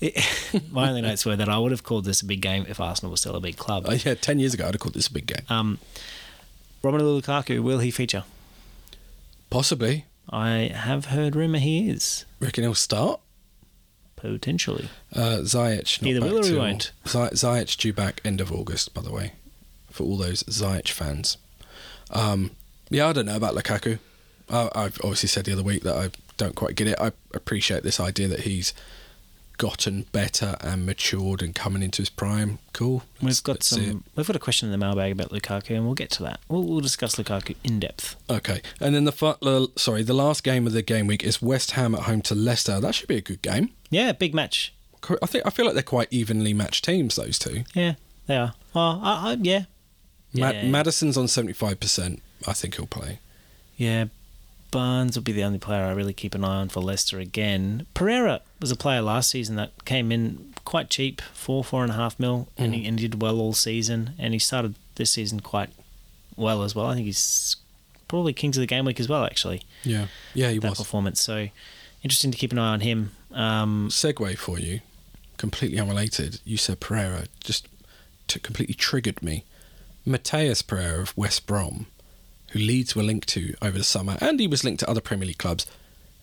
It, 0.00 0.62
my 0.70 0.88
only 0.88 1.02
notes 1.02 1.24
were 1.24 1.36
that 1.36 1.48
I 1.48 1.58
would 1.58 1.72
have 1.72 1.82
called 1.82 2.04
this 2.04 2.22
a 2.22 2.26
big 2.26 2.40
game 2.40 2.66
if 2.68 2.80
Arsenal 2.80 3.10
was 3.10 3.20
still 3.20 3.36
a 3.36 3.40
big 3.40 3.56
club. 3.56 3.86
Uh, 3.88 3.92
yeah, 4.04 4.14
10 4.14 4.38
years 4.38 4.54
ago, 4.54 4.66
I'd 4.66 4.74
have 4.74 4.80
called 4.80 4.94
this 4.94 5.08
a 5.08 5.12
big 5.12 5.26
game. 5.26 5.44
Um, 5.48 5.78
Romelu 6.82 7.20
Lukaku, 7.20 7.62
will 7.62 7.78
he 7.78 7.90
feature? 7.90 8.24
Possibly. 9.50 10.06
I 10.28 10.70
have 10.74 11.06
heard 11.06 11.36
rumour 11.36 11.58
he 11.58 11.88
is, 11.90 12.24
Reckon 12.40 12.64
he'll 12.64 12.74
start? 12.74 13.20
potentially. 14.16 14.88
Uh, 15.12 15.40
Ziyech 15.42 16.00
not 16.00 16.08
Either 16.08 16.20
will 16.22 16.38
or 16.38 16.46
he 16.46 16.56
won't. 16.56 16.92
Zi- 17.06 17.18
Ziyech 17.18 17.76
due 17.76 17.92
back 17.92 18.22
end 18.24 18.40
of 18.40 18.50
August, 18.50 18.94
by 18.94 19.02
the 19.02 19.12
way, 19.12 19.32
for 19.90 20.04
all 20.04 20.16
those 20.16 20.42
Ziyech 20.44 20.88
fans. 20.88 21.36
Um, 22.10 22.52
yeah, 22.88 23.06
I 23.08 23.12
don't 23.12 23.26
know 23.26 23.36
about 23.36 23.54
Lukaku. 23.54 23.98
I, 24.48 24.70
I've 24.74 24.98
obviously 25.02 25.28
said 25.28 25.44
the 25.44 25.52
other 25.52 25.62
week 25.62 25.82
that 25.82 25.96
I 25.96 26.10
don't 26.36 26.54
quite 26.54 26.74
get 26.74 26.86
it. 26.86 26.98
I 26.98 27.12
appreciate 27.34 27.82
this 27.82 28.00
idea 28.00 28.28
that 28.28 28.40
he's 28.40 28.72
gotten 29.58 30.02
better 30.12 30.56
and 30.60 30.84
matured 30.86 31.42
and 31.42 31.54
coming 31.54 31.82
into 31.82 32.02
his 32.02 32.10
prime. 32.10 32.58
Cool. 32.72 33.02
We've 33.22 33.42
got 33.42 33.54
let's 33.54 33.72
it. 33.72 33.86
some. 33.90 34.04
We've 34.16 34.26
got 34.26 34.36
a 34.36 34.40
question 34.40 34.68
in 34.68 34.72
the 34.72 34.78
mailbag 34.78 35.12
about 35.12 35.30
Lukaku, 35.30 35.76
and 35.76 35.84
we'll 35.84 35.94
get 35.94 36.10
to 36.12 36.22
that. 36.24 36.40
We'll, 36.48 36.64
we'll 36.64 36.80
discuss 36.80 37.16
Lukaku 37.16 37.56
in 37.64 37.80
depth. 37.80 38.16
Okay, 38.28 38.60
and 38.80 38.94
then 38.94 39.04
the 39.04 39.36
uh, 39.42 39.66
sorry, 39.76 40.02
the 40.02 40.14
last 40.14 40.44
game 40.44 40.66
of 40.66 40.72
the 40.72 40.82
game 40.82 41.06
week 41.06 41.22
is 41.22 41.40
West 41.42 41.72
Ham 41.72 41.94
at 41.94 42.02
home 42.02 42.22
to 42.22 42.34
Leicester. 42.34 42.80
That 42.80 42.94
should 42.94 43.08
be 43.08 43.16
a 43.16 43.20
good 43.22 43.42
game. 43.42 43.70
Yeah, 43.90 44.12
big 44.12 44.34
match. 44.34 44.72
I 45.22 45.26
think 45.26 45.46
I 45.46 45.50
feel 45.50 45.66
like 45.66 45.74
they're 45.74 45.82
quite 45.82 46.08
evenly 46.10 46.54
matched 46.54 46.84
teams. 46.84 47.16
Those 47.16 47.38
two. 47.38 47.64
Yeah, 47.74 47.94
they 48.26 48.36
are. 48.36 48.54
Well, 48.72 49.00
I, 49.02 49.32
I, 49.32 49.36
yeah, 49.40 49.64
Ma- 50.32 50.50
Yeah. 50.50 50.66
Maddison's 50.68 51.16
on 51.16 51.26
75%. 51.26 52.20
I 52.46 52.52
think 52.52 52.74
he'll 52.76 52.86
play. 52.86 53.20
Yeah, 53.76 54.06
Barnes 54.70 55.16
will 55.16 55.22
be 55.22 55.32
the 55.32 55.44
only 55.44 55.58
player 55.58 55.84
I 55.84 55.92
really 55.92 56.12
keep 56.12 56.34
an 56.34 56.44
eye 56.44 56.56
on 56.56 56.68
for 56.68 56.80
Leicester 56.80 57.18
again. 57.20 57.86
Pereira 57.94 58.40
was 58.64 58.70
a 58.70 58.76
player 58.76 59.02
last 59.02 59.30
season 59.30 59.56
that 59.56 59.84
came 59.84 60.10
in 60.10 60.54
quite 60.64 60.88
cheap, 60.88 61.20
four, 61.34 61.62
four 61.62 61.82
and 61.82 61.92
a 61.92 61.94
half 61.94 62.18
mil, 62.18 62.48
and, 62.56 62.74
he, 62.74 62.86
and 62.86 62.98
he 62.98 63.06
did 63.08 63.20
well 63.20 63.38
all 63.38 63.52
season. 63.52 64.14
And 64.18 64.32
he 64.32 64.38
started 64.38 64.74
this 64.94 65.10
season 65.10 65.40
quite 65.40 65.68
well 66.36 66.62
as 66.62 66.74
well. 66.74 66.86
I 66.86 66.94
think 66.94 67.04
he's 67.04 67.56
probably 68.08 68.32
kings 68.32 68.56
of 68.56 68.62
the 68.62 68.66
game 68.66 68.86
week 68.86 68.98
as 69.00 69.08
well, 69.08 69.24
actually, 69.24 69.62
Yeah. 69.84 70.06
Yeah, 70.32 70.48
he 70.50 70.58
that 70.60 70.70
was. 70.70 70.78
performance. 70.78 71.20
So 71.20 71.48
interesting 72.02 72.30
to 72.30 72.38
keep 72.38 72.52
an 72.52 72.58
eye 72.58 72.72
on 72.72 72.80
him. 72.80 73.10
Um, 73.32 73.88
Segue 73.90 74.38
for 74.38 74.58
you, 74.58 74.80
completely 75.36 75.78
unrelated. 75.78 76.40
You 76.44 76.56
said 76.56 76.80
Pereira 76.80 77.24
just 77.40 77.68
t- 78.28 78.40
completely 78.40 78.74
triggered 78.74 79.22
me. 79.22 79.44
Matheus 80.06 80.66
Pereira 80.66 81.02
of 81.02 81.16
West 81.18 81.46
Brom, 81.46 81.86
who 82.52 82.58
Leeds 82.58 82.96
were 82.96 83.02
linked 83.02 83.28
to 83.30 83.54
over 83.60 83.76
the 83.76 83.84
summer, 83.84 84.16
and 84.20 84.40
he 84.40 84.46
was 84.46 84.64
linked 84.64 84.80
to 84.80 84.88
other 84.88 85.00
Premier 85.00 85.26
League 85.26 85.38
clubs, 85.38 85.66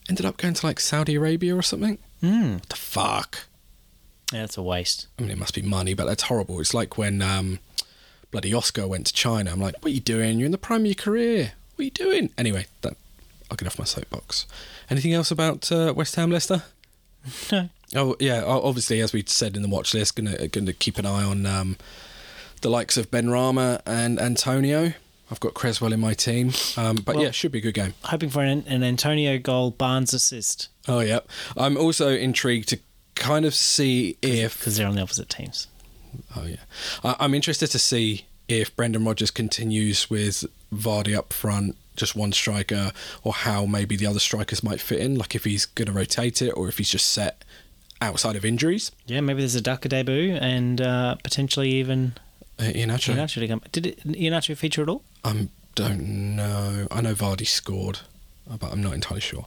ended 0.10 0.25
up 0.25 0.38
going 0.38 0.54
to 0.56 0.65
like 0.65 0.80
Saudi 0.80 1.15
Arabia 1.15 1.56
or 1.56 1.62
something. 1.62 1.97
Hmm, 2.22 2.54
What 2.54 2.70
the 2.70 2.76
fuck? 2.76 3.40
yeah, 4.32 4.44
it's 4.46 4.58
a 4.58 4.62
waste. 4.64 5.08
I 5.20 5.24
mean, 5.24 5.32
it 5.32 5.38
must 5.38 5.54
be 5.56 5.62
money, 5.62 5.94
but 5.94 6.06
that's 6.06 6.24
horrible. 6.24 6.60
It's 6.62 6.74
like 6.74 6.98
when 6.98 7.22
um, 7.22 7.60
bloody 8.32 8.54
Oscar 8.54 8.88
went 8.88 9.06
to 9.08 9.14
China. 9.14 9.52
I'm 9.52 9.60
like, 9.60 9.76
what 9.82 9.88
are 9.92 9.94
you 9.94 10.00
doing? 10.00 10.40
You're 10.40 10.46
in 10.46 10.52
the 10.54 10.58
prime 10.58 10.82
of 10.82 10.86
your 10.88 10.96
career. 10.96 11.52
What 11.76 11.82
are 11.82 11.84
you 11.84 11.92
doing? 11.92 12.32
Anyway, 12.38 12.68
that 12.82 12.94
I'll 13.50 13.58
get 13.58 13.68
off 13.68 13.78
my 13.80 13.86
soapbox. 13.86 14.46
Anything 14.90 15.14
else 15.14 15.32
about 15.32 15.70
uh, 15.72 15.94
West 15.96 16.16
Ham 16.16 16.32
Leicester? 16.32 16.64
No. 17.52 17.70
Oh 17.94 18.16
yeah, 18.22 18.44
obviously 18.46 19.00
as 19.02 19.12
we 19.14 19.22
said 19.28 19.56
in 19.58 19.62
the 19.62 19.68
watch 19.68 19.94
list, 19.94 20.16
gonna 20.16 20.48
gonna 20.48 20.72
keep 20.74 20.98
an 20.98 21.06
eye 21.06 21.24
on 21.24 21.46
um, 21.46 21.76
the 22.62 22.70
likes 22.70 22.96
of 22.98 23.12
Benrahma 23.12 23.82
and 23.86 24.18
Antonio. 24.20 24.94
I've 25.32 25.39
got 25.39 25.54
Cresswell 25.54 25.94
in 25.94 26.00
my 26.00 26.13
team, 26.13 26.52
um, 26.78 26.98
but 26.98 27.15
Well- 27.15 27.24
yeah, 27.26 27.32
should 27.32 27.52
be 27.54 27.60
a 27.60 27.62
good 27.62 27.74
game. 27.74 27.94
Hoping 28.04 28.30
for 28.30 28.44
an, 28.44 28.63
an 28.67 28.84
Antonio 28.84 29.38
goal, 29.39 29.72
Barnes 29.72 30.13
assist, 30.13 30.67
Oh 30.88 31.00
yeah, 31.00 31.20
I'm 31.56 31.78
also 31.78 32.10
intrigued 32.10 32.70
to 32.70 32.80
kind 33.15 33.46
of 33.46 33.54
see 33.56 34.17
if 34.22 34.58
because 34.60 34.78
they're 34.78 34.88
on 34.88 34.96
the 34.96 35.02
opposite 35.02 35.30
teams. 35.30 35.67
Oh 36.36 36.44
yeah, 36.46 36.58
I, 37.04 37.15
I'm 37.20 37.34
interested 37.34 37.67
to 37.72 37.80
see 37.80 38.26
if 38.48 38.76
Brendan 38.76 39.06
Rodgers 39.06 39.32
continues 39.32 40.10
with 40.10 40.44
Vardy 40.74 41.15
up 41.15 41.32
front, 41.32 41.78
just 41.96 42.15
one 42.15 42.32
striker, 42.34 42.91
or 43.24 43.32
how 43.32 43.65
maybe 43.65 43.96
the 43.96 44.06
other 44.08 44.20
strikers 44.20 44.63
might 44.63 44.82
fit 44.82 45.00
in. 45.00 45.15
Like 45.15 45.36
if 45.36 45.44
he's 45.46 45.65
going 45.65 45.86
to 45.86 45.91
rotate 45.94 46.41
it, 46.41 46.52
or 46.52 46.67
if 46.67 46.78
he's 46.80 46.89
just 46.89 47.10
set 47.10 47.44
outside 48.02 48.36
of 48.36 48.44
injuries. 48.44 48.91
Yeah, 49.06 49.22
maybe 49.22 49.41
there's 49.41 49.56
a 49.56 49.62
Daka 49.62 49.88
debut 49.88 50.34
and 50.34 50.82
uh, 50.82 51.15
potentially 51.24 51.70
even 51.76 52.13
Iheanacho. 52.65 53.15
Iheanacho 53.15 53.39
to 53.39 53.47
come. 53.47 53.62
Did 53.71 53.88
it, 53.88 54.04
Iheanacho 54.06 54.56
feature 54.58 54.82
at 54.84 54.89
all? 54.89 55.04
I 55.24 55.47
don't 55.76 56.36
know. 56.36 56.88
I 56.91 57.02
know 57.02 57.13
Vardy 57.13 57.47
scored, 57.47 58.00
uh, 58.50 58.58
but 58.58 58.71
I'm 58.71 58.82
not 58.82 58.93
entirely 58.93 59.21
sure. 59.21 59.45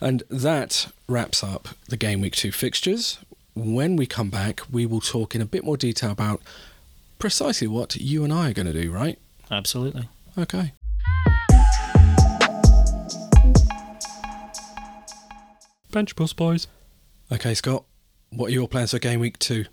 And 0.00 0.22
that 0.30 0.88
wraps 1.08 1.42
up 1.42 1.68
the 1.88 1.96
game 1.96 2.20
week 2.20 2.34
two 2.36 2.52
fixtures. 2.52 3.18
When 3.54 3.96
we 3.96 4.06
come 4.06 4.30
back, 4.30 4.60
we 4.70 4.86
will 4.86 5.00
talk 5.00 5.34
in 5.34 5.40
a 5.40 5.46
bit 5.46 5.64
more 5.64 5.76
detail 5.76 6.10
about 6.10 6.42
precisely 7.18 7.68
what 7.68 7.96
you 7.96 8.24
and 8.24 8.32
I 8.32 8.50
are 8.50 8.52
going 8.52 8.66
to 8.66 8.72
do, 8.72 8.90
right? 8.90 9.18
Absolutely. 9.50 10.08
Okay. 10.36 10.72
Bench 15.92 16.16
Boost 16.16 16.36
Boys. 16.36 16.66
Okay, 17.30 17.54
Scott, 17.54 17.84
what 18.30 18.48
are 18.48 18.52
your 18.52 18.66
plans 18.66 18.90
for 18.90 18.98
game 18.98 19.20
week 19.20 19.38
two? 19.38 19.66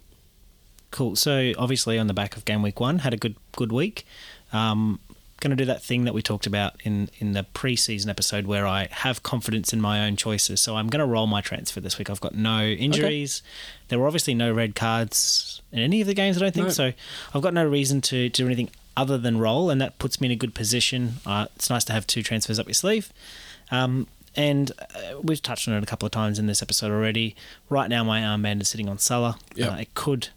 Cool. 0.91 1.15
So 1.15 1.53
obviously 1.57 1.97
on 1.97 2.07
the 2.07 2.13
back 2.13 2.35
of 2.37 2.45
game 2.45 2.61
week 2.61 2.79
one, 2.79 2.99
had 2.99 3.13
a 3.13 3.17
good 3.17 3.35
good 3.55 3.71
week. 3.71 4.05
Um, 4.53 4.99
going 5.39 5.49
to 5.49 5.55
do 5.55 5.65
that 5.65 5.81
thing 5.81 6.03
that 6.03 6.13
we 6.13 6.21
talked 6.21 6.45
about 6.45 6.75
in 6.83 7.09
in 7.17 7.31
the 7.33 7.43
preseason 7.53 8.09
episode 8.09 8.45
where 8.45 8.67
I 8.67 8.87
have 8.91 9.23
confidence 9.23 9.73
in 9.73 9.81
my 9.81 10.05
own 10.05 10.15
choices. 10.15 10.61
So 10.61 10.75
I'm 10.75 10.87
going 10.87 10.99
to 10.99 11.05
roll 11.05 11.25
my 11.27 11.41
transfer 11.41 11.79
this 11.81 11.97
week. 11.97 12.09
I've 12.09 12.21
got 12.21 12.35
no 12.35 12.61
injuries. 12.65 13.41
There 13.87 13.97
were 13.97 14.05
obviously 14.07 14.35
no 14.35 14.51
red 14.53 14.75
cards 14.75 15.61
in 15.71 15.79
any 15.79 16.01
of 16.01 16.07
the 16.07 16.13
games. 16.13 16.37
I 16.37 16.41
don't 16.41 16.53
think 16.53 16.67
No. 16.67 16.71
so. 16.73 16.93
I've 17.33 17.41
got 17.41 17.53
no 17.53 17.65
reason 17.67 18.01
to 18.01 18.29
do 18.29 18.45
anything 18.45 18.69
other 18.95 19.17
than 19.17 19.39
roll, 19.39 19.69
and 19.69 19.79
that 19.81 19.97
puts 19.97 20.19
me 20.21 20.27
in 20.27 20.31
a 20.33 20.35
good 20.35 20.53
position. 20.53 21.13
Uh, 21.25 21.47
it's 21.55 21.69
nice 21.69 21.85
to 21.85 21.93
have 21.93 22.05
two 22.05 22.21
transfers 22.21 22.59
up 22.59 22.67
your 22.67 22.73
sleeve. 22.75 23.11
Um, 23.71 24.07
and 24.35 24.71
uh, 24.79 25.19
we've 25.23 25.41
touched 25.41 25.67
on 25.67 25.73
it 25.73 25.81
a 25.81 25.85
couple 25.85 26.05
of 26.05 26.11
times 26.11 26.37
in 26.39 26.45
this 26.45 26.61
episode 26.61 26.91
already. 26.91 27.35
Right 27.69 27.89
now, 27.89 28.03
my 28.03 28.19
armband 28.21 28.61
is 28.61 28.69
sitting 28.69 28.87
on 28.89 28.99
Salah. 28.99 29.37
Yep. 29.55 29.71
Uh, 29.71 29.75
it 29.77 29.93
could 29.95 30.29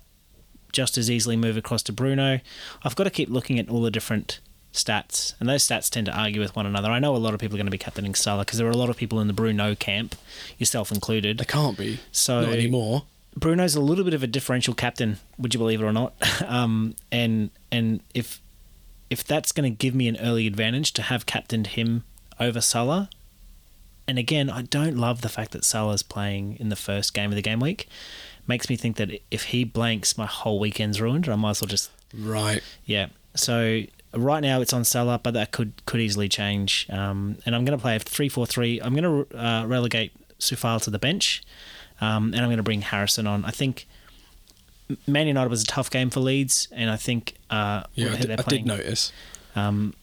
just 0.75 0.99
as 0.99 1.11
easily 1.11 1.37
move 1.37 1.57
across 1.57 1.83
to 1.85 1.93
Bruno. 1.93 2.41
I've 2.83 2.97
got 2.97 3.05
to 3.05 3.11
keep 3.11 3.31
looking 3.31 3.59
at 3.59 3.71
all 3.71 3.81
the 3.81 3.91
different 3.91 4.41
stats, 4.75 5.35
and 5.41 5.49
those 5.49 5.67
stats 5.67 5.89
tend 5.89 6.07
to 6.07 6.13
argue 6.13 6.41
with 6.41 6.55
one 6.55 6.67
another. 6.67 6.91
I 6.91 6.99
know 6.99 7.15
a 7.15 7.19
lot 7.19 7.33
of 7.33 7.41
people 7.41 7.57
are 7.57 7.59
going 7.59 7.67
to 7.67 7.71
be 7.71 7.79
captaining 7.79 8.15
Salah 8.15 8.45
because 8.45 8.59
there 8.59 8.67
are 8.67 8.73
a 8.73 8.77
lot 8.77 8.91
of 8.91 8.97
people 8.97 9.21
in 9.21 9.29
the 9.29 9.33
Bruno 9.33 9.75
camp, 9.75 10.17
yourself 10.59 10.93
included. 10.93 11.39
They 11.39 11.45
can't 11.45 11.79
be. 11.79 12.01
So- 12.13 12.43
not 12.43 12.53
anymore. 12.53 13.05
Bruno's 13.37 13.75
a 13.75 13.81
little 13.81 14.05
bit 14.05 14.15
of 14.15 14.23
a 14.23 14.29
differential 14.29 14.75
captain, 14.75 15.19
would 15.39 15.55
you 15.55 15.59
believe 15.59 15.81
it 15.81 15.85
or 15.85 15.93
not? 15.93 16.15
um, 16.47 16.95
and 17.11 17.51
and 17.73 18.01
if 18.15 18.41
if 19.11 19.25
that's 19.25 19.51
going 19.51 19.71
to 19.71 19.77
give 19.77 19.95
me 19.95 20.07
an 20.07 20.17
early 20.21 20.47
advantage 20.47 20.93
to 20.93 21.03
have 21.03 21.27
captained 21.27 21.69
him 21.69 22.05
over 22.39 22.61
Salah, 22.61 23.11
and 24.07 24.19
again, 24.19 24.51
I 24.51 24.63
don't 24.63 24.97
love 24.97 25.21
the 25.23 25.29
fact 25.29 25.53
that 25.53 25.65
Salah's 25.65 26.03
playing 26.03 26.57
in 26.61 26.69
the 26.69 26.77
first 26.77 27.15
game 27.15 27.31
of 27.31 27.37
the 27.37 27.43
game 27.43 27.61
week. 27.61 27.89
Makes 28.47 28.69
me 28.69 28.77
think 28.77 28.97
that 28.97 29.11
if 29.31 29.45
he 29.45 29.65
blanks, 29.65 30.19
my 30.19 30.27
whole 30.27 30.59
weekend's 30.59 31.01
ruined. 31.01 31.29
I 31.29 31.37
might 31.37 31.51
as 31.51 31.61
well 31.63 31.69
just 31.69 31.91
Right. 32.17 32.63
yeah. 32.85 33.07
So 33.35 33.83
right 34.13 34.41
now 34.41 34.61
it's 34.61 34.73
on 34.73 34.85
Salah, 34.85 35.19
but 35.23 35.35
that 35.35 35.51
could 35.51 35.73
could 35.87 36.01
easily 36.01 36.29
change. 36.29 36.87
Um, 36.91 37.39
and 37.47 37.55
I'm 37.55 37.65
going 37.65 37.77
to 37.77 37.83
play 37.83 37.97
a 37.97 37.99
three 37.99 38.29
four 38.29 38.47
three. 38.47 38.81
I'm 38.81 38.95
going 38.95 39.27
to 39.27 39.39
uh, 39.39 39.67
relegate 39.67 40.13
Sufal 40.39 40.81
to 40.83 40.91
the 40.91 40.99
bench, 40.99 41.43
um, 42.01 42.27
and 42.35 42.37
I'm 42.41 42.49
going 42.49 42.59
to 42.59 42.63
bring 42.63 42.83
Harrison 42.83 43.27
on. 43.27 43.45
I 43.45 43.51
think 43.51 43.87
Man 45.07 45.27
United 45.27 45.49
was 45.49 45.63
a 45.63 45.67
tough 45.67 45.91
game 45.91 46.11
for 46.11 46.21
Leeds, 46.21 46.69
and 46.71 46.91
I 46.91 46.97
think 46.97 47.35
uh, 47.51 47.85
Yeah, 47.95 48.13
I 48.13 48.17
did, 48.17 48.31
I 48.31 48.43
did 48.43 48.67
notice. 48.67 49.13
um, 49.57 49.95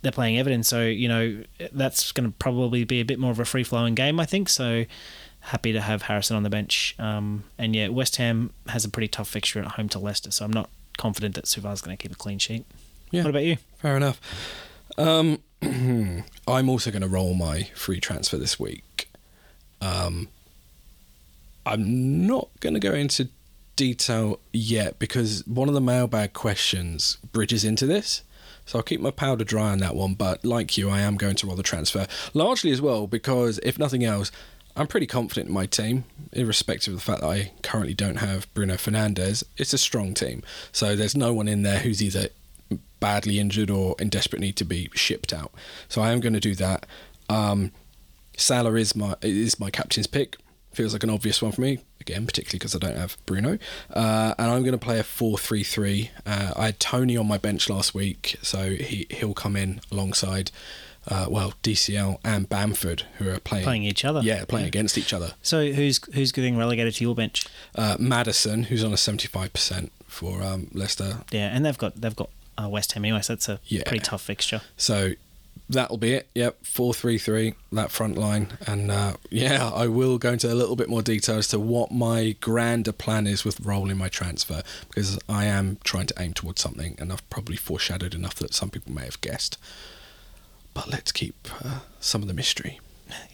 they're 0.00 0.10
playing 0.10 0.38
Everton, 0.38 0.64
so 0.64 0.82
you 0.82 1.06
know 1.06 1.42
that's 1.72 2.10
going 2.10 2.28
to 2.28 2.34
probably 2.38 2.82
be 2.84 3.00
a 3.00 3.04
bit 3.04 3.20
more 3.20 3.30
of 3.30 3.38
a 3.38 3.44
free 3.44 3.62
flowing 3.62 3.94
game. 3.94 4.18
I 4.18 4.24
think 4.26 4.48
so. 4.48 4.84
Happy 5.46 5.72
to 5.72 5.80
have 5.80 6.02
Harrison 6.02 6.36
on 6.36 6.44
the 6.44 6.50
bench, 6.50 6.94
um, 6.98 7.44
and 7.58 7.74
yeah, 7.74 7.88
West 7.88 8.16
Ham 8.16 8.50
has 8.68 8.84
a 8.84 8.88
pretty 8.88 9.08
tough 9.08 9.28
fixture 9.28 9.58
at 9.58 9.66
home 9.72 9.88
to 9.90 9.98
Leicester, 9.98 10.30
so 10.30 10.44
I'm 10.44 10.52
not 10.52 10.70
confident 10.96 11.34
that 11.34 11.46
Suval's 11.48 11.80
going 11.80 11.96
to 11.96 12.00
keep 12.00 12.12
a 12.12 12.16
clean 12.16 12.38
sheet. 12.38 12.64
Yeah. 13.10 13.22
What 13.22 13.30
about 13.30 13.44
you? 13.44 13.56
Fair 13.78 13.96
enough. 13.96 14.20
Um, 14.96 15.40
I'm 16.46 16.68
also 16.68 16.90
going 16.90 17.02
to 17.02 17.08
roll 17.08 17.34
my 17.34 17.64
free 17.74 18.00
transfer 18.00 18.36
this 18.36 18.58
week. 18.58 19.08
Um, 19.80 20.28
I'm 21.66 22.26
not 22.26 22.48
going 22.60 22.74
to 22.74 22.80
go 22.80 22.92
into 22.92 23.28
detail 23.76 24.38
yet 24.52 24.98
because 24.98 25.46
one 25.46 25.68
of 25.68 25.74
the 25.74 25.80
mailbag 25.80 26.32
questions 26.32 27.18
bridges 27.32 27.64
into 27.64 27.86
this. 27.86 28.22
So 28.64 28.78
I'll 28.78 28.84
keep 28.84 29.00
my 29.00 29.10
powder 29.10 29.44
dry 29.44 29.70
on 29.70 29.78
that 29.78 29.96
one. 29.96 30.14
But 30.14 30.44
like 30.44 30.76
you, 30.78 30.88
I 30.88 31.00
am 31.00 31.16
going 31.16 31.34
to 31.36 31.46
roll 31.46 31.56
the 31.56 31.62
transfer 31.62 32.06
largely 32.32 32.70
as 32.70 32.80
well 32.80 33.06
because 33.06 33.58
if 33.62 33.78
nothing 33.78 34.04
else, 34.04 34.30
I'm 34.76 34.86
pretty 34.86 35.06
confident 35.06 35.48
in 35.48 35.54
my 35.54 35.66
team, 35.66 36.04
irrespective 36.32 36.94
of 36.94 37.00
the 37.00 37.04
fact 37.04 37.20
that 37.20 37.28
I 37.28 37.52
currently 37.62 37.94
don't 37.94 38.16
have 38.16 38.52
Bruno 38.54 38.74
Fernandes. 38.74 39.44
It's 39.56 39.72
a 39.72 39.78
strong 39.78 40.14
team, 40.14 40.42
so 40.72 40.96
there's 40.96 41.16
no 41.16 41.32
one 41.34 41.48
in 41.48 41.62
there 41.62 41.80
who's 41.80 42.02
either 42.02 42.28
badly 43.00 43.38
injured 43.38 43.70
or 43.70 43.96
in 43.98 44.08
desperate 44.08 44.40
need 44.40 44.56
to 44.56 44.64
be 44.64 44.88
shipped 44.94 45.32
out. 45.32 45.52
So 45.88 46.00
I 46.00 46.12
am 46.12 46.20
going 46.20 46.32
to 46.32 46.40
do 46.40 46.54
that. 46.54 46.86
Um, 47.28 47.72
Salah 48.36 48.74
is 48.74 48.96
my 48.96 49.14
is 49.20 49.60
my 49.60 49.70
captain's 49.70 50.06
pick. 50.06 50.36
Feels 50.72 50.94
like 50.94 51.02
an 51.02 51.10
obvious 51.10 51.42
one 51.42 51.52
for 51.52 51.60
me. 51.60 51.80
Again, 52.00 52.26
particularly 52.26 52.58
because 52.58 52.74
I 52.74 52.78
don't 52.78 52.96
have 52.96 53.16
Bruno. 53.26 53.58
Uh, 53.90 54.34
and 54.38 54.50
I'm 54.50 54.62
going 54.62 54.72
to 54.72 54.78
play 54.78 54.98
a 54.98 55.04
4 55.04 55.36
3 55.36 55.62
3. 55.62 56.10
Uh, 56.24 56.52
I 56.56 56.66
had 56.66 56.80
Toney 56.80 57.16
on 57.16 57.28
my 57.28 57.38
bench 57.38 57.68
last 57.68 57.94
week, 57.94 58.36
so 58.42 58.70
he, 58.70 59.06
he'll 59.10 59.34
come 59.34 59.54
in 59.54 59.80
alongside, 59.90 60.50
uh, 61.08 61.26
well, 61.28 61.54
DCL 61.62 62.18
and 62.24 62.48
Bamford, 62.48 63.04
who 63.18 63.28
are 63.28 63.38
playing. 63.40 63.64
Playing 63.64 63.82
each 63.84 64.04
other. 64.04 64.20
Yeah, 64.22 64.44
playing 64.44 64.66
against 64.66 64.96
each 64.96 65.12
other. 65.12 65.32
So 65.42 65.70
who's 65.72 66.00
who's 66.14 66.32
getting 66.32 66.56
relegated 66.56 66.94
to 66.96 67.04
your 67.04 67.14
bench? 67.14 67.46
Uh, 67.74 67.96
Maddison, 67.98 68.64
who's 68.64 68.84
on 68.84 68.92
a 68.92 68.96
75% 68.96 69.90
for 70.06 70.42
um, 70.42 70.68
Leicester. 70.72 71.18
Yeah, 71.30 71.48
and 71.54 71.64
they've 71.64 71.78
got 71.78 72.00
they've 72.00 72.14
got 72.16 72.30
uh, 72.62 72.68
West 72.68 72.92
Ham 72.92 73.04
anyway, 73.04 73.22
so 73.22 73.32
that's 73.34 73.48
a 73.48 73.60
Yeah. 73.66 73.82
pretty 73.86 74.04
tough 74.04 74.22
fixture. 74.22 74.60
So 74.76 75.12
that'll 75.68 75.96
be 75.96 76.12
it. 76.12 76.28
Yep, 76.34 76.64
four 76.66 76.92
three 76.94 77.18
three. 77.18 77.54
That 77.72 77.90
front 77.90 78.16
line, 78.18 78.48
and 78.66 78.90
uh, 78.90 79.14
yeah, 79.30 79.70
I 79.74 79.86
will 79.88 80.18
go 80.18 80.32
into 80.32 80.52
a 80.52 80.54
little 80.54 80.76
bit 80.76 80.88
more 80.90 81.00
detail 81.02 81.36
as 81.38 81.48
to 81.48 81.58
what 81.58 81.90
my 81.90 82.36
grander 82.40 82.92
plan 82.92 83.26
is 83.26 83.44
with 83.44 83.58
rolling 83.60 83.96
my 83.96 84.08
transfer 84.08 84.62
because 84.88 85.18
I 85.28 85.46
am 85.46 85.78
trying 85.82 86.06
to 86.08 86.14
aim 86.18 86.34
towards 86.34 86.60
something, 86.60 86.94
and 86.98 87.10
I've 87.10 87.28
probably 87.30 87.56
foreshadowed 87.56 88.14
enough 88.14 88.34
that 88.36 88.52
some 88.54 88.68
people 88.70 88.92
may 88.92 89.04
have 89.06 89.20
guessed. 89.22 89.56
But 90.74 90.88
let's 90.90 91.12
keep 91.12 91.48
uh, 91.64 91.80
some 92.00 92.22
of 92.22 92.28
the 92.28 92.34
mystery. 92.34 92.80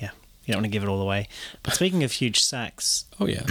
Yeah, 0.00 0.10
you 0.44 0.52
don't 0.52 0.62
want 0.62 0.64
to 0.66 0.70
give 0.70 0.82
it 0.82 0.88
all 0.88 1.00
away. 1.00 1.28
But 1.62 1.74
speaking 1.74 2.02
of 2.02 2.12
huge 2.12 2.42
sacks 2.42 3.04
Oh 3.20 3.26
yeah, 3.26 3.44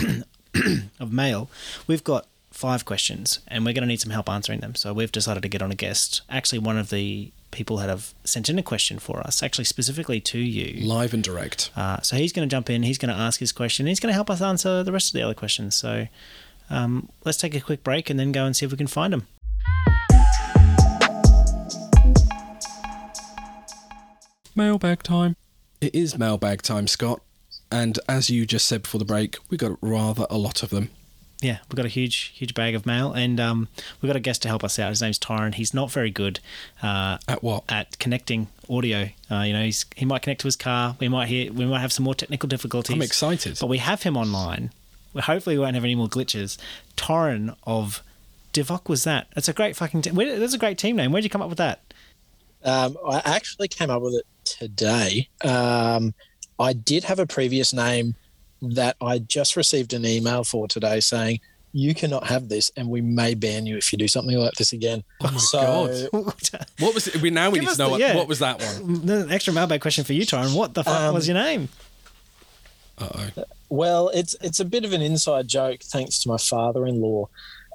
of 1.00 1.14
mail, 1.14 1.50
we've 1.88 2.04
got 2.04 2.28
five 2.52 2.86
questions, 2.86 3.40
and 3.48 3.66
we're 3.66 3.74
going 3.74 3.84
to 3.84 3.88
need 3.88 4.02
some 4.02 4.12
help 4.12 4.28
answering 4.28 4.60
them. 4.62 4.76
So 4.76 4.94
we've 4.94 5.12
decided 5.12 5.44
to 5.44 5.50
get 5.50 5.62
on 5.62 5.72
a 5.72 5.76
guest. 5.76 6.22
Actually, 6.30 6.60
one 6.60 6.78
of 6.78 6.90
the 6.90 7.32
people 7.52 7.78
that 7.78 7.88
have 7.88 8.14
sent 8.24 8.50
in 8.50 8.60
a 8.60 8.64
question 8.64 9.00
for 9.00 9.20
us, 9.22 9.42
actually 9.42 9.64
specifically 9.64 10.20
to 10.20 10.40
you. 10.40 10.86
Live 10.86 11.14
and 11.14 11.24
direct. 11.24 11.72
Uh, 11.76 12.02
so 12.02 12.16
he's 12.16 12.34
going 12.34 12.48
to 12.48 12.54
jump 12.54 12.70
in. 12.70 12.84
He's 12.84 12.98
going 12.98 13.14
to 13.14 13.20
ask 13.20 13.40
his 13.40 13.52
question. 13.52 13.88
He's 13.88 14.00
going 14.00 14.10
to 14.10 14.16
help 14.16 14.30
us 14.30 14.42
answer 14.42 14.84
the 14.84 14.92
rest 14.92 15.10
of 15.10 15.14
the 15.14 15.22
other 15.22 15.34
questions. 15.34 15.76
So 15.76 16.08
um, 16.70 17.10
let's 17.24 17.38
take 17.38 17.56
a 17.56 17.62
quick 17.62 17.84
break 17.84 18.10
and 18.10 18.20
then 18.20 18.32
go 18.32 18.46
and 18.46 18.56
see 18.56 18.66
if 18.66 18.72
we 18.72 18.78
can 18.78 18.88
find 18.88 19.14
him. 19.14 19.28
Mailbag 24.58 25.04
time. 25.04 25.36
It 25.80 25.94
is 25.94 26.18
mailbag 26.18 26.64
time, 26.64 26.88
Scott. 26.88 27.22
And 27.72 28.00
as 28.10 28.32
you 28.32 28.46
just 28.48 28.66
said 28.66 28.82
before 28.82 28.98
the 28.98 29.06
break, 29.06 29.38
we 29.52 29.58
got 29.58 29.78
rather 29.82 30.26
a 30.32 30.38
lot 30.38 30.64
of 30.64 30.72
them. 30.72 30.90
Yeah, 31.42 31.60
we've 31.70 31.76
got 31.76 31.86
a 31.86 31.90
huge, 31.90 32.32
huge 32.34 32.56
bag 32.56 32.74
of 32.74 32.88
mail, 32.88 33.14
and 33.14 33.40
um, 33.40 33.68
we've 34.02 34.10
got 34.10 34.16
a 34.16 34.20
guest 34.20 34.42
to 34.42 34.48
help 34.48 34.64
us 34.64 34.80
out. 34.80 34.90
His 34.90 35.04
name's 35.04 35.20
Tyron. 35.20 35.54
He's 35.54 35.72
not 35.72 35.92
very 35.92 36.10
good 36.10 36.40
uh, 36.82 37.20
At 37.28 37.44
what? 37.44 37.66
at 37.70 38.00
connecting 38.00 38.48
audio. 38.68 39.10
Uh, 39.30 39.42
you 39.42 39.54
know, 39.54 39.64
he's, 39.64 39.86
he 39.96 40.06
might 40.06 40.24
connect 40.24 40.42
to 40.42 40.48
his 40.48 40.56
car. 40.56 40.96
We 41.00 41.08
might 41.08 41.28
hear. 41.28 41.54
We 41.54 41.68
might 41.68 41.82
have 41.82 41.94
some 41.94 42.06
more 42.06 42.16
technical 42.16 42.50
difficulties. 42.50 42.96
I'm 42.96 43.04
excited. 43.04 43.60
But 43.62 43.68
we 43.68 43.78
have 43.78 44.02
him 44.02 44.18
online. 44.18 44.72
We 45.14 45.22
hopefully 45.22 45.58
we 45.58 45.62
won't 45.62 45.76
have 45.76 45.84
any 45.84 45.94
more 45.94 46.08
glitches. 46.08 46.58
Torren 46.96 47.56
of 47.66 48.02
Divock 48.54 48.90
was 48.90 49.04
that. 49.04 49.28
That's 49.36 49.48
a 49.48 49.54
great 49.54 49.76
fucking. 49.76 50.02
Te- 50.02 50.10
that's 50.10 50.56
a 50.56 50.58
great 50.58 50.80
team 50.80 50.96
name. 50.96 51.12
Where'd 51.12 51.24
you 51.24 51.30
come 51.30 51.44
up 51.44 51.50
with 51.50 51.60
that? 51.60 51.82
Um, 52.64 52.98
I 53.08 53.22
actually 53.24 53.68
came 53.68 53.92
up 53.92 54.02
with 54.02 54.16
it 54.16 54.26
today. 54.58 55.28
Um, 55.44 56.14
I 56.60 56.74
did 56.74 57.04
have 57.06 57.20
a 57.20 57.26
previous 57.28 57.74
name 57.74 58.16
that 58.62 58.96
I 59.02 59.20
just 59.20 59.56
received 59.56 59.94
an 59.94 60.06
email 60.06 60.44
for 60.44 60.68
today 60.68 61.00
saying 61.00 61.40
you 61.74 61.94
cannot 61.94 62.26
have 62.26 62.50
this, 62.50 62.72
and 62.76 62.90
we 62.90 63.02
may 63.02 63.36
ban 63.36 63.66
you 63.68 63.78
if 63.78 63.92
you 63.92 64.00
do 64.00 64.08
something 64.08 64.36
like 64.36 64.54
this 64.54 64.74
again. 64.74 65.04
Oh 65.22 65.32
my 65.32 65.38
so, 65.38 66.10
God. 66.12 66.66
What 66.80 66.94
was 66.96 67.08
it? 67.08 67.22
We 67.22 67.30
now 67.30 67.50
we 67.52 67.60
need 67.60 67.70
to 67.70 67.78
know 67.78 67.86
the- 67.86 67.92
what, 67.92 68.00
yeah. 68.00 68.16
what 68.16 68.28
was 68.28 68.40
that 68.40 68.60
one. 68.60 69.10
An 69.10 69.32
extra 69.32 69.54
mailbag 69.54 69.82
question 69.82 70.04
for 70.04 70.14
you, 70.14 70.24
Torren. 70.24 70.56
What 70.56 70.74
the 70.74 70.84
fuck 70.84 71.02
Um, 71.02 71.14
was 71.14 71.28
your 71.28 71.36
name? 71.36 71.70
Uh 72.98 73.10
oh. 73.38 73.44
Well, 73.70 74.10
it's 74.14 74.36
it's 74.42 74.60
a 74.60 74.66
bit 74.66 74.86
of 74.86 74.94
an 74.94 75.02
inside 75.02 75.48
joke, 75.48 75.82
thanks 75.84 76.20
to 76.20 76.30
my 76.30 76.38
father-in-law, 76.38 77.28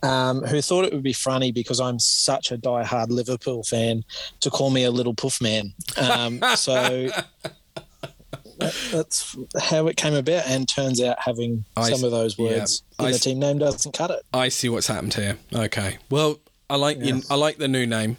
um, 0.02 0.42
who 0.42 0.60
thought 0.62 0.84
it 0.84 0.92
would 0.92 1.02
be 1.02 1.12
funny 1.12 1.52
because 1.52 1.80
I'm 1.80 1.98
such 1.98 2.50
a 2.52 2.56
die-hard 2.56 3.10
Liverpool 3.12 3.62
fan 3.62 4.04
to 4.40 4.50
call 4.50 4.70
me 4.70 4.84
a 4.84 4.90
little 4.90 5.14
puff 5.14 5.40
man. 5.40 5.72
Um, 5.96 6.40
so 6.56 7.08
that, 8.58 8.74
that's 8.92 9.36
how 9.60 9.86
it 9.86 9.96
came 9.96 10.14
about, 10.14 10.46
and 10.46 10.68
turns 10.68 11.00
out 11.02 11.16
having 11.20 11.64
I 11.76 11.84
some 11.84 11.94
s- 11.94 12.02
of 12.02 12.10
those 12.10 12.38
yeah, 12.38 12.44
words 12.58 12.82
in 12.98 13.06
I 13.06 13.08
the 13.10 13.14
s- 13.16 13.20
team 13.22 13.38
name 13.38 13.58
doesn't 13.58 13.92
cut 13.92 14.10
it. 14.10 14.22
I 14.32 14.48
see 14.48 14.68
what's 14.68 14.86
happened 14.86 15.14
here. 15.14 15.38
Okay. 15.54 15.98
Well, 16.10 16.38
I 16.70 16.76
like 16.76 16.98
you, 16.98 17.16
Yeah. 17.16 17.20
I 17.30 17.34
like 17.34 17.58
the 17.58 17.68
new 17.68 17.86
name. 17.86 18.16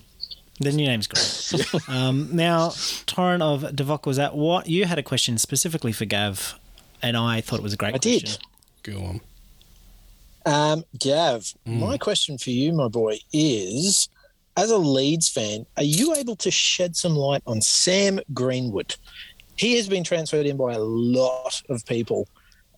The 0.59 0.71
new 0.71 0.85
name's 0.85 1.07
great. 1.07 1.65
um, 1.89 2.29
now, 2.35 2.69
Torren 3.07 3.41
of 3.41 3.63
Divock 3.75 4.05
was 4.05 4.17
that. 4.17 4.35
What 4.35 4.67
you 4.67 4.85
had 4.85 4.99
a 4.99 5.03
question 5.03 5.37
specifically 5.37 5.91
for 5.91 6.05
Gav, 6.05 6.57
and 7.01 7.17
I 7.17 7.41
thought 7.41 7.59
it 7.59 7.63
was 7.63 7.73
a 7.73 7.77
great 7.77 7.95
I 7.95 7.97
did. 7.97 8.23
question. 8.23 8.41
Go 8.83 9.03
on. 9.03 9.21
Um, 10.45 10.83
Gav, 10.99 11.53
my 11.65 11.97
question 11.97 12.37
for 12.37 12.49
you, 12.49 12.73
my 12.73 12.89
boy, 12.89 13.19
is 13.31 14.09
as 14.57 14.71
a 14.71 14.77
Leeds 14.77 15.29
fan, 15.29 15.65
are 15.77 15.83
you 15.83 16.13
able 16.15 16.35
to 16.37 16.51
shed 16.51 16.95
some 16.95 17.15
light 17.15 17.41
on 17.47 17.61
Sam 17.61 18.19
Greenwood? 18.33 18.95
He 19.55 19.75
has 19.77 19.87
been 19.87 20.03
transferred 20.03 20.45
in 20.45 20.57
by 20.57 20.73
a 20.73 20.79
lot 20.79 21.61
of 21.69 21.85
people, 21.85 22.27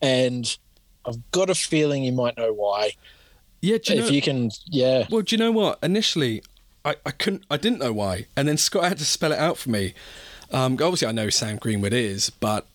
and 0.02 0.58
I've 1.06 1.20
got 1.32 1.50
a 1.50 1.56
feeling 1.56 2.04
you 2.04 2.12
might 2.12 2.38
know 2.38 2.54
why. 2.54 2.92
Yeah, 3.62 3.78
you 3.84 3.96
if 3.96 4.06
know, 4.06 4.12
you 4.12 4.22
can, 4.22 4.52
yeah. 4.68 5.06
Well, 5.10 5.22
do 5.22 5.36
you 5.36 5.40
know 5.40 5.52
what? 5.52 5.80
Initially, 5.82 6.44
I, 6.84 6.96
I 7.06 7.12
couldn't, 7.12 7.46
I 7.50 7.58
didn't 7.58 7.80
know 7.80 7.94
why, 7.94 8.28
and 8.36 8.48
then 8.48 8.58
Scott 8.58 8.84
had 8.84 8.98
to 9.00 9.06
spell 9.06 9.32
it 9.32 9.40
out 9.40 9.58
for 9.58 9.70
me. 9.70 9.94
Um, 10.52 10.74
obviously, 10.74 11.08
I 11.08 11.12
know 11.12 11.26
who 11.26 11.32
Sam 11.32 11.58
Greenwood 11.58 11.94
is, 11.94 12.30
but 12.30 12.68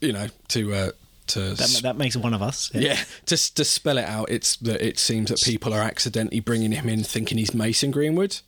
you 0.00 0.12
know, 0.12 0.28
to 0.48 0.74
uh, 0.74 0.90
to 1.30 1.54
That, 1.54 1.80
that 1.82 1.96
makes 1.96 2.16
one 2.16 2.34
of 2.34 2.42
us. 2.42 2.70
yeah, 2.74 2.98
just 3.26 3.56
to 3.56 3.64
spell 3.64 3.98
it 3.98 4.04
out, 4.04 4.30
it's 4.30 4.56
that 4.58 4.80
it 4.80 4.98
seems 4.98 5.30
that 5.30 5.40
people 5.42 5.72
are 5.74 5.82
accidentally 5.82 6.40
bringing 6.40 6.72
him 6.72 6.88
in 6.88 7.02
thinking 7.04 7.38
he's 7.38 7.54
Mason 7.54 7.90
Greenwood, 7.90 8.38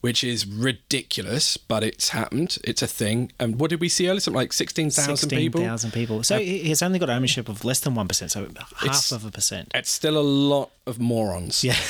which 0.00 0.24
is 0.24 0.46
ridiculous, 0.46 1.56
but 1.56 1.82
it's 1.82 2.08
happened. 2.10 2.58
It's 2.64 2.80
a 2.82 2.86
thing. 2.86 3.32
And 3.38 3.60
what 3.60 3.70
did 3.70 3.80
we 3.80 3.88
see 3.88 4.08
earlier? 4.08 4.20
Something 4.20 4.36
like 4.38 4.52
sixteen 4.52 4.90
thousand 4.90 5.28
people. 5.30 5.60
16,000 5.60 5.90
people. 5.92 6.22
So 6.22 6.38
he- 6.38 6.58
he's 6.60 6.82
only 6.82 6.98
got 6.98 7.10
ownership 7.10 7.48
of 7.48 7.64
less 7.64 7.80
than 7.80 7.94
1%, 7.94 8.30
so 8.30 8.48
half 8.78 9.12
of 9.12 9.24
a 9.26 9.30
percent. 9.30 9.70
It's 9.74 9.90
still 9.90 10.16
a 10.16 10.22
lot 10.24 10.70
of 10.86 10.98
morons. 10.98 11.62
Yeah. 11.64 11.76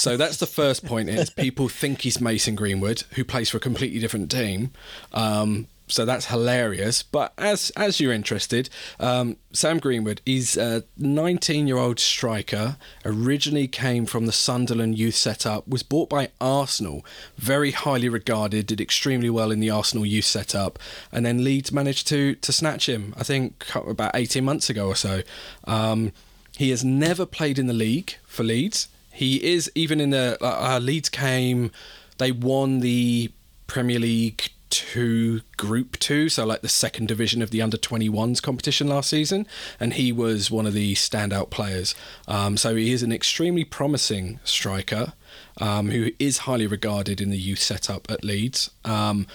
So 0.00 0.16
that's 0.16 0.38
the 0.38 0.46
first 0.46 0.86
point 0.86 1.10
is 1.10 1.28
people 1.28 1.68
think 1.68 2.00
he's 2.00 2.22
Mason 2.22 2.54
Greenwood, 2.54 3.02
who 3.16 3.22
plays 3.22 3.50
for 3.50 3.58
a 3.58 3.60
completely 3.60 3.98
different 4.00 4.30
team. 4.30 4.70
Um, 5.12 5.66
so 5.90 6.04
that's 6.04 6.26
hilarious. 6.26 7.02
But 7.02 7.32
as 7.36 7.70
as 7.76 8.00
you're 8.00 8.12
interested, 8.12 8.70
um, 8.98 9.36
Sam 9.52 9.78
Greenwood 9.78 10.20
is 10.24 10.56
a 10.56 10.84
19 10.96 11.66
year 11.66 11.76
old 11.76 11.98
striker. 11.98 12.76
Originally 13.04 13.68
came 13.68 14.06
from 14.06 14.26
the 14.26 14.32
Sunderland 14.32 14.98
youth 14.98 15.16
setup. 15.16 15.66
Was 15.68 15.82
bought 15.82 16.08
by 16.08 16.30
Arsenal. 16.40 17.04
Very 17.36 17.72
highly 17.72 18.08
regarded. 18.08 18.66
Did 18.66 18.80
extremely 18.80 19.30
well 19.30 19.50
in 19.50 19.60
the 19.60 19.70
Arsenal 19.70 20.06
youth 20.06 20.24
setup. 20.24 20.78
And 21.12 21.26
then 21.26 21.44
Leeds 21.44 21.72
managed 21.72 22.06
to 22.08 22.34
to 22.36 22.52
snatch 22.52 22.88
him. 22.88 23.14
I 23.16 23.24
think 23.24 23.66
about 23.74 24.12
18 24.14 24.44
months 24.44 24.70
ago 24.70 24.86
or 24.86 24.96
so. 24.96 25.22
Um, 25.64 26.12
he 26.56 26.70
has 26.70 26.84
never 26.84 27.24
played 27.26 27.58
in 27.58 27.66
the 27.66 27.72
league 27.72 28.16
for 28.26 28.42
Leeds. 28.42 28.88
He 29.12 29.42
is 29.42 29.70
even 29.74 30.00
in 30.00 30.10
the 30.10 30.36
uh, 30.40 30.76
uh, 30.76 30.78
Leeds 30.78 31.08
came. 31.08 31.70
They 32.18 32.32
won 32.32 32.80
the 32.80 33.32
Premier 33.66 33.98
League 33.98 34.50
two 34.70 35.40
group 35.56 35.98
two 35.98 36.28
so 36.28 36.46
like 36.46 36.62
the 36.62 36.68
second 36.68 37.06
division 37.06 37.42
of 37.42 37.50
the 37.50 37.60
under 37.60 37.76
21s 37.76 38.40
competition 38.40 38.86
last 38.88 39.10
season 39.10 39.46
and 39.78 39.94
he 39.94 40.12
was 40.12 40.50
one 40.50 40.66
of 40.66 40.72
the 40.72 40.94
standout 40.94 41.50
players 41.50 41.94
um, 42.28 42.56
so 42.56 42.76
he 42.76 42.92
is 42.92 43.02
an 43.02 43.12
extremely 43.12 43.64
promising 43.64 44.38
striker 44.44 45.12
um, 45.60 45.90
who 45.90 46.10
is 46.18 46.38
highly 46.38 46.66
regarded 46.66 47.20
in 47.20 47.30
the 47.30 47.38
youth 47.38 47.58
setup 47.58 48.10
at 48.10 48.24
leeds 48.24 48.70
um, 48.84 49.26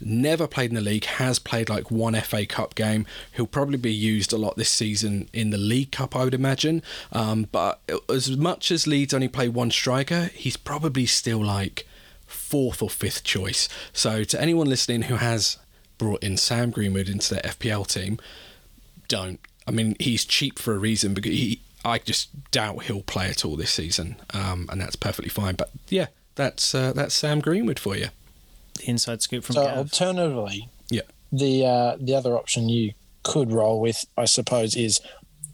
never 0.00 0.46
played 0.46 0.70
in 0.70 0.74
the 0.74 0.80
league, 0.80 1.04
has 1.04 1.38
played 1.38 1.68
like 1.68 1.90
one 1.90 2.14
FA 2.20 2.46
Cup 2.46 2.74
game. 2.74 3.06
He'll 3.32 3.46
probably 3.46 3.78
be 3.78 3.92
used 3.92 4.32
a 4.32 4.36
lot 4.36 4.56
this 4.56 4.70
season 4.70 5.28
in 5.32 5.50
the 5.50 5.58
League 5.58 5.92
Cup, 5.92 6.16
I 6.16 6.24
would 6.24 6.34
imagine. 6.34 6.82
Um, 7.12 7.48
but 7.50 7.80
as 8.08 8.36
much 8.36 8.70
as 8.70 8.86
Leeds 8.86 9.14
only 9.14 9.28
play 9.28 9.48
one 9.48 9.70
striker, 9.70 10.30
he's 10.34 10.56
probably 10.56 11.06
still 11.06 11.44
like 11.44 11.85
fourth 12.26 12.82
or 12.82 12.90
fifth 12.90 13.24
choice. 13.24 13.68
So 13.92 14.24
to 14.24 14.40
anyone 14.40 14.68
listening 14.68 15.02
who 15.02 15.16
has 15.16 15.58
brought 15.98 16.22
in 16.22 16.36
Sam 16.36 16.70
Greenwood 16.70 17.08
into 17.08 17.34
their 17.34 17.42
FPL 17.42 17.86
team, 17.86 18.18
don't. 19.08 19.40
I 19.66 19.70
mean, 19.72 19.96
he's 19.98 20.24
cheap 20.24 20.58
for 20.58 20.74
a 20.74 20.78
reason 20.78 21.14
because 21.14 21.32
he. 21.32 21.60
I 21.84 21.98
just 21.98 22.50
doubt 22.50 22.82
he'll 22.84 23.02
play 23.02 23.28
at 23.30 23.44
all 23.44 23.54
this 23.56 23.70
season, 23.70 24.16
um, 24.34 24.68
and 24.72 24.80
that's 24.80 24.96
perfectly 24.96 25.28
fine. 25.28 25.54
But 25.54 25.70
yeah, 25.88 26.06
that's 26.34 26.74
uh, 26.74 26.92
that's 26.92 27.14
Sam 27.14 27.40
Greenwood 27.40 27.78
for 27.78 27.96
you. 27.96 28.08
The 28.78 28.90
inside 28.90 29.22
scoop 29.22 29.44
from 29.44 29.54
So 29.54 29.64
Gav. 29.64 29.76
alternatively, 29.78 30.68
Yeah. 30.90 31.02
the 31.32 31.64
uh, 31.64 31.96
the 32.00 32.14
other 32.16 32.36
option 32.36 32.68
you 32.68 32.92
could 33.22 33.52
roll 33.52 33.80
with, 33.80 34.04
I 34.16 34.24
suppose, 34.24 34.74
is 34.76 35.00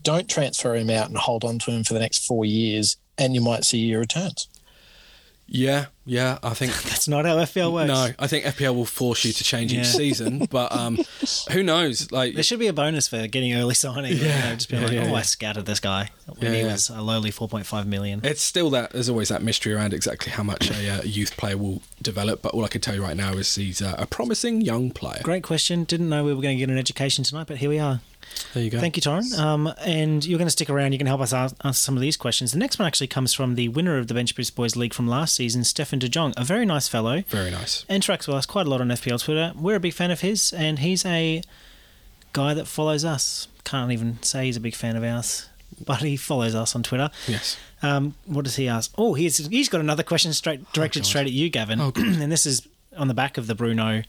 don't 0.03 0.29
transfer 0.29 0.75
him 0.75 0.89
out 0.91 1.09
and 1.09 1.17
hold 1.19 1.45
on 1.45 1.59
to 1.61 1.71
him 1.71 1.85
for 1.85 1.93
the 1.95 2.01
next 2.01 2.25
four 2.27 2.45
years, 2.47 2.97
and 3.19 3.35
you 3.35 3.41
might 3.43 3.65
see 3.65 3.79
your 3.79 4.01
returns. 4.01 4.49
Yeah, 5.55 5.87
yeah. 6.07 6.39
I 6.43 6.51
think 6.55 6.73
That's 6.85 7.07
not 7.07 7.27
how 7.27 7.37
FPL 7.37 7.75
works. 7.75 7.89
no. 7.89 8.09
I 8.19 8.27
think 8.27 8.47
FPL 8.47 8.75
will 8.75 8.87
force 8.87 9.23
you 9.27 9.35
to 9.35 9.45
change 9.45 9.71
Yeah. 9.71 9.81
each 9.83 9.89
season, 9.89 10.47
but 10.51 10.73
um, 10.73 10.99
who 11.51 11.63
knows? 11.63 12.11
Like, 12.11 12.33
There 12.35 12.43
should 12.43 12.59
be 12.59 12.69
a 12.69 12.73
bonus 12.73 13.07
for 13.07 13.27
getting 13.27 13.53
early 13.53 13.75
signing. 13.75 14.17
Yeah, 14.17 14.45
You 14.45 14.49
know, 14.51 14.55
just 14.57 14.69
be 14.71 14.77
yeah, 14.77 14.83
like, 14.83 14.93
yeah, 14.93 15.11
oh. 15.11 15.15
I 15.15 15.21
scouted 15.23 15.67
this 15.67 15.79
guy 15.79 16.09
when 16.39 16.55
he 16.55 16.65
was 16.65 16.89
a 16.89 17.03
lowly 17.03 17.31
4.5 17.31 17.85
million. 17.85 18.23
it's 18.25 18.41
still 18.41 18.71
that. 18.71 18.93
There's 18.93 19.11
always 19.11 19.29
that 19.29 19.43
mystery 19.43 19.75
around 19.75 19.93
exactly 19.93 20.33
how 20.33 20.43
much 20.43 20.71
a 20.71 20.89
uh, 20.99 21.03
youth 21.03 21.37
player 21.37 21.59
will 21.59 21.83
develop. 22.01 22.41
But 22.41 22.55
all 22.55 22.65
I 22.65 22.69
can 22.69 22.81
tell 22.81 22.95
you 22.95 23.03
right 23.03 23.17
now 23.17 23.35
is 23.35 23.55
he's 23.55 23.83
uh, 23.83 23.95
a 23.99 24.07
promising 24.07 24.63
young 24.63 24.91
player. 24.91 25.21
Great 25.23 25.43
question. 25.43 25.85
Didn't 25.85 26.09
know 26.09 26.25
we 26.25 26.33
were 26.33 26.41
going 26.41 26.57
to 26.57 26.61
get 26.61 26.71
an 26.71 26.79
education 26.79 27.25
tonight, 27.25 27.47
but 27.47 27.59
here 27.59 27.69
we 27.69 27.79
are. 27.79 28.01
There 28.55 28.63
you 28.63 28.71
go. 28.71 28.81
Thank 28.81 28.97
you, 28.97 29.03
Torren. 29.03 29.39
Um, 29.39 29.73
and 29.85 30.25
you're 30.25 30.39
going 30.39 30.47
to 30.47 30.51
stick 30.53 30.69
around. 30.69 30.93
You 30.93 30.99
can 30.99 31.07
help 31.07 31.21
us 31.21 31.33
ans- 31.33 31.55
answer 31.65 31.81
some 31.81 31.97
of 31.97 32.01
these 32.01 32.17
questions. 32.17 32.53
The 32.53 32.59
next 32.59 32.79
one 32.79 32.87
actually 32.87 33.07
comes 33.07 33.33
from 33.33 33.55
the 33.55 33.69
winner 33.69 33.97
of 33.99 34.09
the 34.09 34.15
Bench 34.15 34.35
Boost 34.37 34.55
Boys 34.55 34.77
League 34.77 34.93
from 34.95 35.09
last 35.09 35.35
season, 35.35 35.65
Stefan 35.65 35.99
De 35.99 36.09
Jong, 36.09 36.35
a 36.37 36.45
very 36.45 36.67
nice 36.67 36.89
fellow. 36.89 37.23
Very 37.29 37.51
nice. 37.51 37.85
Interacts 37.89 38.27
with 38.27 38.37
us 38.37 38.47
quite 38.47 38.67
a 38.67 38.71
lot 38.71 38.81
on 38.81 38.89
FPL 38.89 39.23
Twitter. 39.23 39.53
We're 39.57 39.77
a 39.77 39.81
big 39.81 39.95
fan 39.95 40.11
of 40.11 40.21
his, 40.21 40.53
and 40.53 40.81
he's 40.81 41.05
a 41.07 41.43
guy 42.33 42.55
that 42.55 42.67
follows 42.67 43.05
us. 43.05 43.49
Can't 43.65 43.93
even 43.93 44.23
say 44.23 44.47
he's 44.47 44.57
a 44.57 44.61
big 44.61 44.75
fan 44.75 44.97
of 44.97 45.05
ours, 45.05 45.49
but 45.85 46.01
he 46.03 46.17
follows 46.17 46.55
us 46.55 46.75
on 46.75 46.83
Twitter. 46.83 47.11
Yes. 47.27 47.57
Um, 47.83 48.15
what 48.27 48.45
does 48.45 48.57
he 48.57 48.69
ask? 48.69 48.93
Oh, 48.99 49.15
he's 49.15 49.39
he's 49.49 49.69
got 49.69 49.81
another 49.81 50.03
question 50.03 50.33
straight 50.33 50.71
directed 50.73 51.01
God. 51.01 51.07
straight 51.07 51.27
at 51.27 51.33
you, 51.33 51.49
Gavin. 51.49 51.81
Oh, 51.81 51.93
and 51.97 52.31
this 52.31 52.47
is 52.47 52.67
on 52.97 53.09
the 53.09 53.15
back 53.15 53.39
of 53.39 53.47
the 53.47 53.55
Bruno 53.55 54.03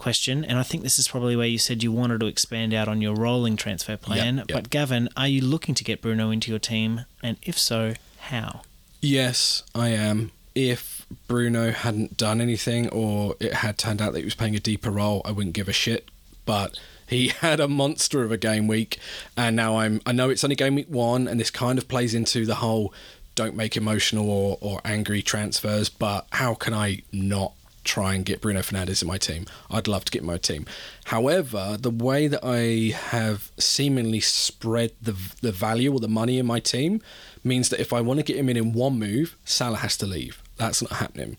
question. 0.00 0.44
And 0.44 0.58
I 0.58 0.62
think 0.62 0.82
this 0.82 0.98
is 0.98 1.06
probably 1.06 1.36
where 1.36 1.46
you 1.46 1.58
said 1.58 1.82
you 1.82 1.92
wanted 1.92 2.20
to 2.20 2.26
expand 2.26 2.72
out 2.74 2.88
on 2.88 3.00
your 3.00 3.14
rolling 3.14 3.56
transfer 3.56 3.96
plan. 3.96 4.38
yep. 4.38 4.46
But 4.48 4.70
Gavin, 4.70 5.08
are 5.16 5.28
you 5.28 5.42
looking 5.42 5.74
to 5.76 5.84
get 5.84 6.00
Bruno 6.00 6.30
into 6.30 6.50
your 6.50 6.58
team? 6.58 7.04
And 7.22 7.36
if 7.42 7.58
so, 7.58 7.94
How? 8.18 8.62
Yes, 9.00 9.62
I 9.74 9.90
am. 9.90 10.32
If 10.54 11.06
Bruno 11.28 11.70
hadn't 11.70 12.16
done 12.16 12.40
anything 12.40 12.88
or 12.88 13.36
it 13.40 13.54
had 13.54 13.78
turned 13.78 14.02
out 14.02 14.12
that 14.12 14.18
he 14.18 14.24
was 14.24 14.34
playing 14.34 14.56
a 14.56 14.60
deeper 14.60 14.90
role, 14.90 15.22
I 15.24 15.30
wouldn't 15.32 15.54
give 15.54 15.68
a 15.68 15.72
shit. 15.72 16.08
But 16.44 16.78
he 17.06 17.28
had 17.40 17.60
a 17.60 17.68
monster 17.68 18.22
of 18.24 18.32
a 18.32 18.36
game 18.36 18.66
week, 18.66 18.98
and 19.36 19.54
now 19.54 19.78
I'm. 19.78 20.00
I 20.06 20.12
know 20.12 20.30
it's 20.30 20.44
only 20.44 20.56
game 20.56 20.74
week 20.74 20.88
one, 20.88 21.28
and 21.28 21.38
this 21.38 21.50
kind 21.50 21.78
of 21.78 21.88
plays 21.88 22.14
into 22.14 22.46
the 22.46 22.56
whole 22.56 22.92
don't 23.34 23.54
make 23.54 23.76
emotional 23.76 24.28
or, 24.28 24.58
or 24.60 24.80
angry 24.84 25.22
transfers. 25.22 25.88
But 25.88 26.26
how 26.32 26.54
can 26.54 26.74
I 26.74 27.02
not 27.12 27.52
try 27.84 28.14
and 28.14 28.24
get 28.24 28.40
Bruno 28.40 28.60
Fernandes 28.60 29.02
in 29.02 29.08
my 29.08 29.18
team? 29.18 29.46
I'd 29.70 29.88
love 29.88 30.04
to 30.06 30.12
get 30.12 30.22
my 30.22 30.36
team. 30.36 30.66
However, 31.04 31.76
the 31.78 31.90
way 31.90 32.26
that 32.28 32.40
I 32.44 32.94
have 32.96 33.50
seemingly 33.58 34.20
spread 34.20 34.92
the 35.00 35.16
the 35.40 35.52
value 35.52 35.92
or 35.92 36.00
the 36.00 36.08
money 36.08 36.38
in 36.38 36.46
my 36.46 36.60
team 36.60 37.00
means 37.44 37.68
that 37.70 37.80
if 37.80 37.92
I 37.92 38.00
want 38.00 38.18
to 38.20 38.24
get 38.24 38.36
him 38.36 38.48
in 38.48 38.56
in 38.56 38.72
one 38.72 38.98
move, 38.98 39.36
Salah 39.44 39.78
has 39.78 39.96
to 39.98 40.06
leave. 40.06 40.42
That's 40.56 40.82
not 40.82 40.92
happening. 40.92 41.36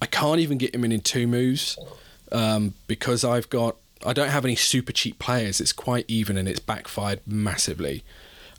I 0.00 0.06
can't 0.06 0.40
even 0.40 0.58
get 0.58 0.74
him 0.74 0.84
in 0.84 0.92
in 0.92 1.00
two 1.00 1.26
moves 1.26 1.78
um, 2.30 2.74
because 2.86 3.24
I've 3.24 3.50
got 3.50 3.76
I 4.06 4.12
don't 4.12 4.28
have 4.28 4.44
any 4.44 4.54
super 4.54 4.92
cheap 4.92 5.18
players. 5.18 5.60
It's 5.60 5.72
quite 5.72 6.04
even 6.08 6.36
and 6.36 6.48
it's 6.48 6.60
backfired 6.60 7.20
massively. 7.26 8.04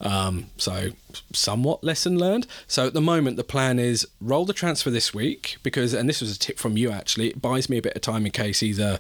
Um, 0.02 0.48
so 0.58 0.92
somewhat 1.34 1.84
lesson 1.84 2.18
learned. 2.18 2.48
So 2.68 2.88
at 2.88 2.94
the 2.94 3.02
moment, 3.02 3.38
the 3.38 3.44
plan 3.44 3.80
is 3.80 4.08
roll 4.22 4.46
the 4.46 4.54
transfer 4.54 4.90
this 4.90 5.14
week 5.14 5.58
because, 5.64 5.94
and 5.94 6.08
this 6.08 6.22
was 6.22 6.36
a 6.36 6.40
tip 6.40 6.58
from 6.58 6.78
you 6.78 6.92
actually, 6.92 7.30
it 7.30 7.42
buys 7.42 7.70
me 7.70 7.78
a 7.78 7.82
bit 7.82 7.96
of 7.96 8.02
time 8.02 8.26
in 8.26 8.32
case 8.32 8.64
either 8.64 9.00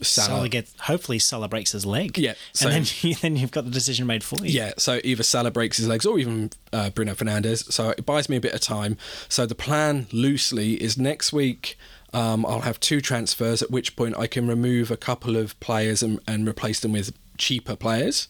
Salah, 0.00 0.26
Salah 0.26 0.48
gets 0.48 0.74
hopefully 0.80 1.20
Salah 1.20 1.46
breaks 1.48 1.70
his 1.72 1.86
leg. 1.86 2.18
Yeah, 2.18 2.34
so- 2.52 2.68
and 2.68 2.84
then 2.86 2.92
you, 3.10 3.14
then 3.22 3.36
you've 3.36 3.52
got 3.52 3.64
the 3.64 3.70
decision 3.70 4.06
made 4.06 4.24
for 4.24 4.44
you. 4.44 4.50
Yeah, 4.52 4.72
so 4.78 5.00
either 5.04 5.22
Salah 5.22 5.52
breaks 5.52 5.76
his 5.76 5.86
legs 5.86 6.04
or 6.04 6.18
even 6.18 6.50
uh, 6.72 6.90
Bruno 6.90 7.14
Fernandes. 7.14 7.70
So 7.72 7.90
it 7.90 8.04
buys 8.04 8.28
me 8.28 8.36
a 8.36 8.40
bit 8.40 8.52
of 8.52 8.60
time. 8.60 8.96
So 9.28 9.46
the 9.46 9.54
plan 9.54 10.08
loosely 10.12 10.74
is 10.82 10.98
next 10.98 11.32
week. 11.32 11.78
Um, 12.12 12.44
I'll 12.44 12.60
have 12.60 12.78
two 12.80 13.00
transfers, 13.00 13.62
at 13.62 13.70
which 13.70 13.94
point 13.96 14.18
I 14.18 14.26
can 14.26 14.46
remove 14.46 14.90
a 14.90 14.96
couple 14.96 15.36
of 15.36 15.58
players 15.60 16.02
and, 16.02 16.18
and 16.26 16.46
replace 16.48 16.80
them 16.80 16.92
with 16.92 17.16
cheaper 17.38 17.74
players, 17.76 18.28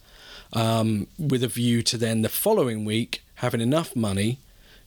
um, 0.53 1.07
with 1.19 1.43
a 1.43 1.49
view 1.49 1.83
to 1.83 1.97
then 1.97 2.23
the 2.23 2.29
following 2.29 2.85
week 2.85 3.23
having 3.37 3.61
enough 3.61 3.95
money 3.97 4.39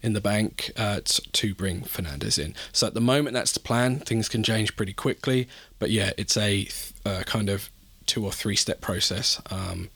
in 0.02 0.14
the 0.14 0.22
bank 0.22 0.72
uh, 0.78 1.00
to 1.06 1.56
bring 1.56 1.82
Fernandes 1.82 2.38
in. 2.38 2.54
So 2.72 2.86
at 2.88 2.94
the 2.94 3.02
moment, 3.02 3.34
that's 3.34 3.52
the 3.52 3.60
plan. 3.60 4.00
Things 4.00 4.30
can 4.30 4.44
change 4.44 4.76
pretty 4.76 4.94
quickly, 4.94 5.48
but 5.80 5.90
yeah, 5.90 6.12
it's 6.18 6.38
a 6.38 6.68
uh, 7.06 7.24
kind 7.26 7.50
of 7.50 7.70
two 8.06 8.24
or 8.24 8.32
three 8.32 8.56
step 8.56 8.82
process. 8.82 9.42
Um, 9.50 9.90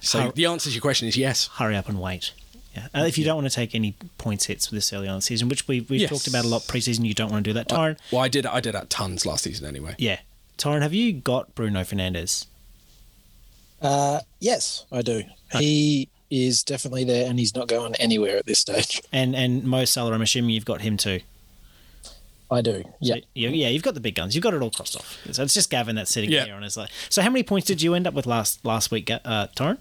so 0.00 0.20
How- 0.20 0.30
the 0.32 0.46
answer 0.46 0.68
to 0.70 0.74
your 0.74 0.82
question 0.82 1.06
is 1.06 1.16
yes. 1.16 1.48
Hurry 1.54 1.76
up 1.76 1.88
and 1.88 2.00
wait. 2.00 2.32
Yeah. 2.74 2.88
Uh, 2.94 3.04
if 3.06 3.18
you 3.18 3.24
don't 3.24 3.36
want 3.36 3.48
to 3.48 3.54
take 3.54 3.74
any 3.74 3.94
points 4.18 4.46
hits 4.46 4.70
with 4.70 4.78
this 4.78 4.92
early 4.94 5.06
on 5.06 5.14
in 5.14 5.18
the 5.18 5.22
season, 5.22 5.48
which 5.50 5.68
we, 5.68 5.82
we've 5.82 6.00
Yes. 6.00 6.10
talked 6.10 6.26
about 6.26 6.44
a 6.44 6.48
lot 6.48 6.62
preseason, 6.62 7.04
you 7.04 7.12
don't 7.14 7.30
want 7.30 7.44
to 7.44 7.50
do 7.50 7.54
that. 7.54 7.68
Tyron, 7.68 7.98
Well, 8.10 8.22
I 8.22 8.28
did. 8.28 8.46
I 8.46 8.60
did 8.60 8.74
that 8.74 8.88
tons 8.90 9.24
last 9.26 9.44
season 9.44 9.66
anyway. 9.68 9.94
yeah. 9.98 10.20
Tyron, 10.58 10.82
have 10.82 10.94
you 10.94 11.12
got 11.12 11.54
Bruno 11.54 11.80
Fernandes? 11.82 12.46
Uh, 13.82 14.20
yes, 14.40 14.86
I 14.92 15.02
do. 15.02 15.22
He 15.52 16.08
is 16.30 16.62
definitely 16.62 17.04
there, 17.04 17.28
and 17.28 17.38
he's 17.38 17.54
not 17.54 17.68
going 17.68 17.94
anywhere 17.96 18.38
at 18.38 18.46
this 18.46 18.58
stage. 18.60 19.02
And 19.12 19.34
and 19.36 19.64
Mo 19.64 19.84
Salah, 19.84 20.12
I'm 20.14 20.22
assuming 20.22 20.50
you've 20.50 20.64
got 20.64 20.80
him 20.80 20.96
too. 20.96 21.20
I 22.50 22.60
do. 22.60 22.84
Yeah. 23.00 23.14
So, 23.16 23.20
yeah, 23.34 23.48
yeah, 23.48 23.68
you've 23.68 23.82
got 23.82 23.94
the 23.94 24.00
big 24.00 24.14
guns. 24.14 24.34
You've 24.34 24.44
got 24.44 24.52
it 24.54 24.60
all 24.62 24.70
crossed 24.70 24.94
off. 24.96 25.18
So 25.32 25.42
it's 25.42 25.54
just 25.54 25.70
Gavin 25.70 25.96
that's 25.96 26.10
sitting 26.10 26.30
Yeah. 26.30 26.44
here 26.44 26.54
on 26.54 26.62
his 26.62 26.76
like. 26.76 26.90
So 27.08 27.22
how 27.22 27.30
many 27.30 27.42
points 27.42 27.66
did 27.66 27.80
you 27.82 27.94
end 27.94 28.06
up 28.06 28.12
with 28.14 28.26
last 28.26 28.64
last 28.64 28.90
week, 28.90 29.06
Ga- 29.06 29.20
uh, 29.24 29.46
Torren? 29.56 29.78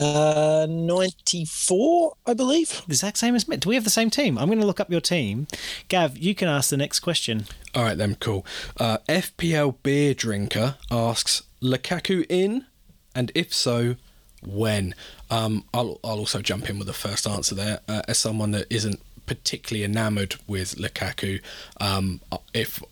Uh, 0.00 0.66
ninety-four, 0.68 2.14
I 2.26 2.34
believe. 2.34 2.82
Exact 2.88 3.18
same 3.18 3.34
as 3.34 3.46
me. 3.46 3.56
Do 3.56 3.68
we 3.68 3.76
have 3.76 3.84
the 3.84 3.90
same 3.90 4.10
team? 4.10 4.36
I'm 4.38 4.48
going 4.48 4.60
to 4.60 4.66
look 4.66 4.80
up 4.80 4.90
your 4.90 5.00
team. 5.00 5.46
Gav, 5.88 6.18
you 6.18 6.34
can 6.34 6.48
ask 6.48 6.70
the 6.70 6.76
next 6.76 7.00
question. 7.00 7.46
All 7.74 7.84
right, 7.84 7.96
then, 7.96 8.16
cool. 8.16 8.44
Uh, 8.78 8.98
FPL 9.08 9.76
beer 9.82 10.12
drinker 10.14 10.76
asks 10.90 11.42
Lukaku 11.62 12.26
in, 12.28 12.66
and 13.14 13.30
if 13.34 13.54
so, 13.54 13.96
when? 14.44 14.94
Um, 15.30 15.64
I'll, 15.72 16.00
I'll 16.02 16.18
also 16.18 16.42
jump 16.42 16.68
in 16.68 16.78
with 16.78 16.88
the 16.88 16.92
first 16.92 17.26
answer 17.26 17.54
there. 17.54 17.80
Uh, 17.88 18.02
as 18.08 18.18
someone 18.18 18.50
that 18.52 18.66
isn't 18.68 19.00
particularly 19.26 19.84
enamoured 19.84 20.36
with 20.46 20.74
Lukaku, 20.74 21.40
um, 21.80 22.20
if 22.52 22.82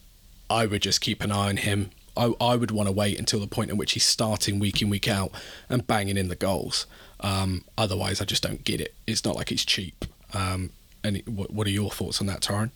I 0.49 0.67
would 0.67 0.83
just 0.83 1.01
keep 1.01 1.23
an 1.23 1.33
eye 1.33 1.49
on 1.49 1.59
him, 1.59 1.91
I, 2.17 2.33
I 2.41 2.57
would 2.57 2.71
want 2.71 2.89
to 2.89 2.93
wait 2.93 3.19
until 3.19 3.41
the 3.41 3.47
point 3.47 3.71
at 3.71 3.77
which 3.77 3.93
he's 3.93 4.05
starting 4.05 4.59
week 4.59 4.83
in, 4.83 4.91
week 4.91 5.09
out 5.09 5.33
and 5.69 5.87
banging 5.87 6.17
in 6.17 6.29
the 6.29 6.37
goals. 6.37 6.87
Um, 7.21 7.65
otherwise, 7.77 8.21
I 8.21 8.25
just 8.25 8.43
don't 8.43 8.65
get 8.65 8.81
it. 8.81 8.95
It's 9.07 9.25
not 9.25 9.37
like 9.37 9.49
he's 9.49 9.65
cheap. 9.65 10.05
Um, 10.33 10.71
any, 11.03 11.21
what, 11.21 11.51
what 11.51 11.67
are 11.67 11.71
your 11.71 11.91
thoughts 11.91 12.21
on 12.21 12.27
that, 12.27 12.41
Torren? 12.41 12.71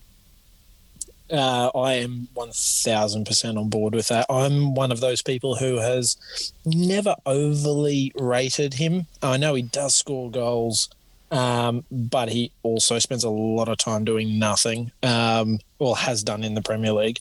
Uh, 1.30 1.70
I 1.74 1.94
am 1.94 2.28
1000% 2.34 3.58
on 3.58 3.68
board 3.68 3.94
with 3.94 4.08
that. 4.08 4.26
I'm 4.28 4.74
one 4.74 4.92
of 4.92 5.00
those 5.00 5.22
people 5.22 5.56
who 5.56 5.78
has 5.78 6.16
never 6.66 7.14
overly 7.24 8.12
rated 8.14 8.74
him. 8.74 9.06
I 9.22 9.38
know 9.38 9.54
he 9.54 9.62
does 9.62 9.94
score 9.94 10.30
goals, 10.30 10.90
um, 11.30 11.84
but 11.90 12.28
he 12.28 12.52
also 12.62 12.98
spends 12.98 13.24
a 13.24 13.30
lot 13.30 13.68
of 13.68 13.78
time 13.78 14.04
doing 14.04 14.38
nothing, 14.38 14.92
um, 15.02 15.60
well, 15.78 15.94
has 15.94 16.22
done 16.22 16.44
in 16.44 16.54
the 16.54 16.62
Premier 16.62 16.92
League. 16.92 17.18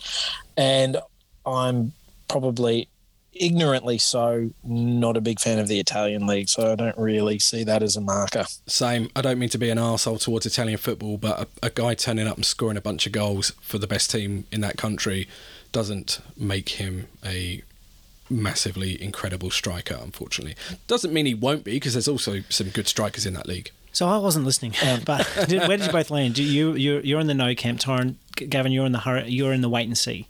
And 0.58 0.98
I'm 1.46 1.94
probably 2.28 2.90
ignorantly 3.36 3.98
so 3.98 4.52
not 4.64 5.18
a 5.18 5.22
big 5.22 5.40
fan 5.40 5.60
of 5.60 5.68
the 5.68 5.80
Italian 5.80 6.28
league, 6.28 6.50
so 6.50 6.72
I 6.72 6.76
don't 6.76 6.98
really 6.98 7.40
see 7.40 7.64
that 7.64 7.84
as 7.84 7.96
a 7.96 8.02
marker. 8.02 8.46
Same. 8.68 9.10
I 9.16 9.22
don't 9.22 9.40
mean 9.40 9.50
to 9.50 9.58
be 9.58 9.70
an 9.70 9.78
arsehole 9.78 10.22
towards 10.22 10.46
Italian 10.46 10.78
football, 10.78 11.18
but 11.18 11.40
a, 11.40 11.68
a 11.68 11.70
guy 11.70 11.94
turning 11.96 12.28
up 12.28 12.36
and 12.36 12.46
scoring 12.46 12.78
a 12.78 12.82
bunch 12.82 13.06
of 13.06 13.12
goals 13.12 13.52
for 13.62 13.78
the 13.78 13.88
best 13.88 14.12
team 14.12 14.46
in 14.52 14.62
that 14.62 14.78
country 14.78 15.28
doesn't 15.72 16.20
make 16.38 16.70
him 16.70 17.08
a 17.26 17.64
massively 18.30 19.02
incredible 19.02 19.52
striker, 19.52 19.98
unfortunately. 20.02 20.56
Doesn't 20.88 21.14
mean 21.14 21.26
he 21.26 21.34
won't 21.34 21.64
be, 21.64 21.74
because 21.74 21.94
there's 21.94 22.08
also 22.08 22.42
some 22.50 22.70
good 22.70 22.88
strikers 22.88 23.26
in 23.26 23.34
that 23.34 23.48
league. 23.48 23.72
So 23.92 24.08
I 24.08 24.18
wasn't 24.18 24.46
listening, 24.46 24.74
um, 24.86 25.02
but 25.06 25.28
did, 25.48 25.68
where 25.68 25.78
did 25.78 25.86
you 25.86 25.92
both 25.92 26.10
land? 26.10 26.34
Do 26.34 26.44
you 26.44 26.74
you're, 26.74 27.02
you're 27.02 27.20
in 27.20 27.28
the 27.28 27.36
no 27.36 27.54
camp, 27.54 27.80
Tyron. 27.80 28.16
Gavin, 28.36 28.72
you're 28.72 28.86
in 28.86 28.92
the 28.92 29.00
hurry, 29.00 29.30
you're 29.30 29.54
in 29.54 29.62
the 29.62 29.70
wait 29.70 29.86
and 29.88 29.98
see. 29.98 30.28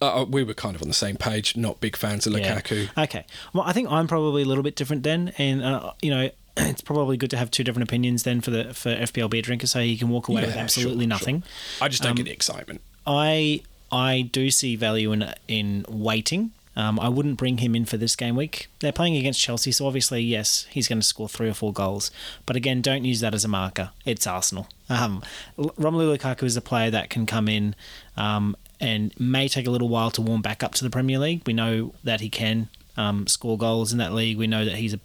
Uh, 0.00 0.24
we 0.28 0.42
were 0.44 0.54
kind 0.54 0.74
of 0.76 0.82
on 0.82 0.88
the 0.88 0.94
same 0.94 1.16
page, 1.16 1.56
not 1.56 1.80
big 1.80 1.96
fans 1.96 2.26
of 2.26 2.32
Yeah. 2.32 2.60
Lukaku. 2.60 2.88
Okay. 3.04 3.24
Well, 3.52 3.64
I 3.64 3.72
think 3.72 3.90
I'm 3.90 4.06
probably 4.06 4.42
a 4.42 4.46
little 4.46 4.62
bit 4.64 4.76
different 4.76 5.02
then, 5.02 5.32
and 5.38 5.62
uh, 5.62 5.92
you 6.02 6.10
know, 6.10 6.30
it's 6.56 6.80
probably 6.82 7.16
good 7.16 7.30
to 7.30 7.36
have 7.36 7.50
two 7.50 7.64
different 7.64 7.88
opinions 7.88 8.22
then 8.22 8.40
for 8.40 8.50
the 8.50 8.74
for 8.74 8.90
FPL 8.94 9.30
beer 9.30 9.42
drinker, 9.42 9.66
so 9.66 9.78
you 9.80 9.96
can 9.98 10.08
walk 10.08 10.28
away 10.28 10.42
Yeah, 10.42 10.48
with 10.48 10.56
absolutely 10.56 11.04
sure. 11.04 11.08
nothing. 11.08 11.42
I 11.80 11.88
just 11.88 12.02
don't 12.02 12.10
Um, 12.10 12.16
get 12.16 12.24
the 12.24 12.32
excitement. 12.32 12.80
I 13.06 13.62
I 13.92 14.28
do 14.32 14.50
see 14.50 14.76
value 14.76 15.12
in 15.12 15.32
in 15.48 15.84
waiting. 15.88 16.50
Um, 16.78 17.00
I 17.00 17.08
wouldn't 17.08 17.38
bring 17.38 17.56
him 17.58 17.74
in 17.74 17.86
for 17.86 17.96
this 17.96 18.14
game 18.14 18.36
week. 18.36 18.68
They're 18.80 18.92
playing 18.92 19.16
against 19.16 19.40
Chelsea, 19.40 19.72
so 19.72 19.86
obviously, 19.86 20.20
yes, 20.20 20.66
he's 20.70 20.88
going 20.88 21.00
to 21.00 21.06
score 21.06 21.26
three 21.26 21.48
or 21.48 21.54
four 21.54 21.72
goals. 21.72 22.10
But 22.44 22.54
again, 22.54 22.82
don't 22.82 23.02
use 23.02 23.20
that 23.20 23.34
as 23.34 23.46
a 23.46 23.48
marker. 23.48 23.92
It's 24.04 24.26
Arsenal. 24.26 24.66
Um, 24.90 25.22
Romelu 25.56 26.14
Lukaku 26.18 26.42
is 26.42 26.54
a 26.54 26.60
player 26.60 26.90
that 26.90 27.08
can 27.08 27.24
come 27.24 27.48
in 27.48 27.74
um, 28.18 28.56
and 28.80 29.18
may 29.18 29.48
take 29.48 29.66
a 29.66 29.70
little 29.70 29.88
while 29.88 30.10
to 30.12 30.20
warm 30.20 30.42
back 30.42 30.62
up 30.62 30.74
to 30.74 30.84
the 30.84 30.90
Premier 30.90 31.18
League. 31.18 31.42
We 31.46 31.52
know 31.52 31.94
that 32.04 32.20
he 32.20 32.28
can 32.28 32.68
um, 32.96 33.26
score 33.26 33.58
goals 33.58 33.92
in 33.92 33.98
that 33.98 34.12
league. 34.12 34.36
We 34.36 34.46
know 34.46 34.64
that 34.64 34.76
he's 34.76 34.94
a 34.94 35.00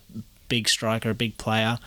big 0.50 0.68
striker, 0.68 1.12
a 1.12 1.16
big 1.16 1.38
player. 1.38 1.80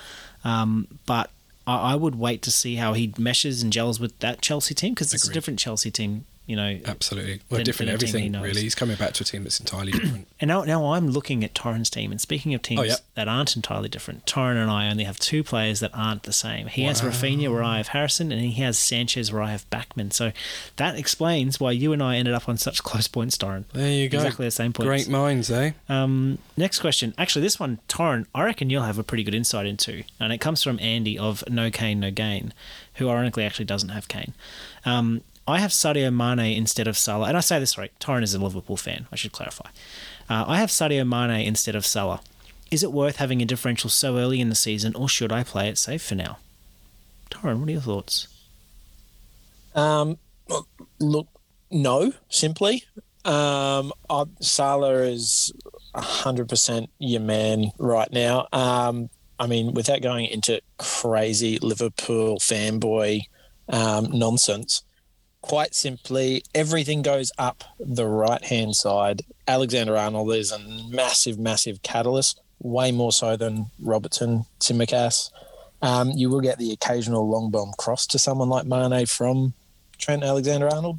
Um, 0.45 0.89
but 1.07 1.31
I, 1.67 1.93
I 1.93 1.95
would 1.95 2.15
wait 2.15 2.43
to 2.43 2.51
see 2.51 2.77
how 2.77 2.93
he 2.93 3.13
meshes 3.19 3.63
and 3.63 3.73
gels 3.73 4.01
with 4.01 4.19
that 4.21 4.41
Chelsea 4.41 4.75
team 4.75 4.95
because 4.95 5.13
it's 5.13 5.29
a 5.29 5.33
different 5.33 5.59
Chelsea 5.59 5.91
team. 5.91 6.25
You 6.47 6.57
know, 6.57 6.79
Absolutely. 6.85 7.41
Well, 7.49 7.57
than- 7.59 7.65
different 7.65 7.91
than 7.91 7.99
he 8.01 8.05
everything, 8.07 8.33
knows. 8.33 8.43
really. 8.43 8.61
He's 8.61 8.75
coming 8.75 8.97
back 8.97 9.15
to 9.15 9.23
a 9.23 9.25
team 9.25 9.45
that's 9.45 9.61
entirely 9.61 9.93
different. 9.99 10.29
And 10.41 10.49
now, 10.49 10.63
now 10.65 10.93
I'm 10.93 11.09
looking 11.09 11.43
at 11.43 11.55
Torren's 11.55 11.89
team, 11.89 12.11
and 12.11 12.21
speaking 12.21 12.53
of 12.53 12.61
teams 12.61 12.81
Oh, 12.81 12.85
yeah. 12.85 12.97
that 13.15 13.29
aren't 13.29 13.57
entirely 13.57 13.89
different, 13.89 14.27
Torren 14.27 14.57
and 14.61 14.71
I 14.71 14.91
only 14.91 15.05
have 15.05 15.19
two 15.19 15.43
players 15.43 15.81
that 15.81 15.91
aren't 15.95 16.25
the 16.25 16.35
same. 16.35 16.67
He 16.67 16.83
has 16.83 17.01
Raphinha 17.01 17.51
where 17.51 17.63
I 17.63 17.79
have 17.79 17.89
Harrison, 17.89 18.31
and 18.31 18.43
he 18.43 18.61
has 18.63 18.79
Sanchez 18.79 19.33
where 19.33 19.41
I 19.41 19.53
have 19.53 19.69
Bachmann. 19.71 20.11
So 20.11 20.33
that 20.77 20.97
explains 20.97 21.59
why 21.59 21.71
you 21.73 21.95
and 21.95 22.03
I 22.03 22.17
ended 22.17 22.35
up 22.35 22.47
on 22.47 22.59
such 22.59 22.83
close 22.83 23.09
points, 23.09 23.39
Torren. 23.39 23.65
There 23.73 23.91
you 23.91 24.11
go. 24.11 24.19
Exactly 24.19 24.45
the 24.47 24.51
same 24.51 24.75
points. 24.75 24.87
Great 24.87 25.09
minds, 25.09 25.51
eh? 25.51 25.73
Um, 25.89 26.37
next 26.59 26.81
question. 26.81 27.15
Actually, 27.17 27.41
this 27.43 27.59
one, 27.59 27.79
Torren, 27.89 28.27
I 28.35 28.45
reckon 28.45 28.69
you'll 28.69 28.83
have 28.83 28.99
a 28.99 29.03
pretty 29.03 29.25
good 29.25 29.35
insight 29.35 29.65
into, 29.65 30.05
and 30.21 30.31
it 30.31 30.43
comes 30.43 30.63
from 30.63 30.79
Andy 30.81 31.19
of 31.19 31.43
No 31.49 31.71
Cane, 31.71 32.01
No 32.01 32.11
Gain, 32.11 32.53
who 32.97 33.09
ironically 33.09 33.45
actually 33.45 33.65
doesn't 33.65 33.89
have 33.89 34.09
Kane. 34.09 34.35
Um, 34.85 35.23
I 35.47 35.61
have 35.61 35.71
Sadio 35.71 36.13
Mane 36.15 36.57
instead 36.57 36.89
of 36.89 36.97
Salah, 36.97 37.29
and 37.29 37.37
I 37.37 37.41
say 37.41 37.59
this 37.59 37.77
right. 37.77 37.93
Torren 38.01 38.23
is 38.23 38.35
a 38.35 38.43
Liverpool 38.43 38.77
fan. 38.77 39.07
I 39.13 39.17
should 39.17 39.33
clarify. 39.33 39.69
Uh, 40.29 40.45
I 40.47 40.59
have 40.59 40.71
Sadio 40.71 41.07
Mane 41.07 41.47
instead 41.47 41.75
of 41.75 41.85
Salah. 41.85 42.21
Is 42.71 42.83
it 42.83 42.93
worth 42.93 43.17
having 43.17 43.43
a 43.43 43.45
differential 43.45 43.91
so 43.91 44.17
early 44.17 44.41
in 44.41 44.49
the 44.49 44.55
season, 44.55 44.95
or 44.97 45.09
should 45.09 45.33
I 45.33 45.45
play 45.45 45.69
it 45.69 45.77
safe 45.77 46.03
for 46.03 46.15
now? 46.15 46.39
Torren, 47.31 47.61
what 47.61 47.69
are 47.69 47.73
your 47.73 47.81
thoughts? 47.81 48.29
Um, 49.75 50.19
look, 50.99 51.29
no, 51.71 52.13
simply. 52.31 52.85
Um, 53.25 53.93
I, 54.09 54.25
Salah 54.41 55.03
is 55.03 55.53
hundred 55.95 56.49
percent 56.49 56.91
your 56.99 57.21
man 57.21 57.71
right 57.79 58.11
now. 58.13 58.49
Um, 58.53 59.11
I 59.39 59.47
mean, 59.47 59.75
without 59.75 60.01
going 60.01 60.27
into 60.27 60.61
crazy 60.79 61.59
Liverpool 61.59 62.39
fanboy 62.39 63.21
um, 63.69 64.11
nonsense, 64.11 64.83
quite 65.45 65.75
simply, 65.75 66.43
everything 66.55 67.03
goes 67.03 67.31
up 67.37 67.65
the 67.79 68.07
right 68.07 68.43
hand 68.43 68.75
side. 68.75 69.21
Alexander 69.47 69.95
Arnold 69.97 70.33
is 70.33 70.51
a 70.51 70.59
massive, 70.89 71.39
massive 71.39 71.83
catalyst, 71.83 72.41
way 72.61 72.91
more 72.93 73.13
so 73.13 73.37
than 73.37 73.67
Robertson, 73.79 74.47
Tsimikas. 74.61 75.31
Um, 75.83 76.13
you 76.13 76.31
will 76.31 76.41
get 76.41 76.57
the 76.59 76.73
occasional 76.73 77.29
long 77.29 77.51
bomb 77.51 77.73
cross 77.77 78.07
to 78.07 78.19
someone 78.19 78.49
like 78.49 78.65
Mane 78.65 79.05
from 79.05 79.53
Trent 79.99 80.23
Alexander 80.25 80.69
Arnold, 80.73 80.99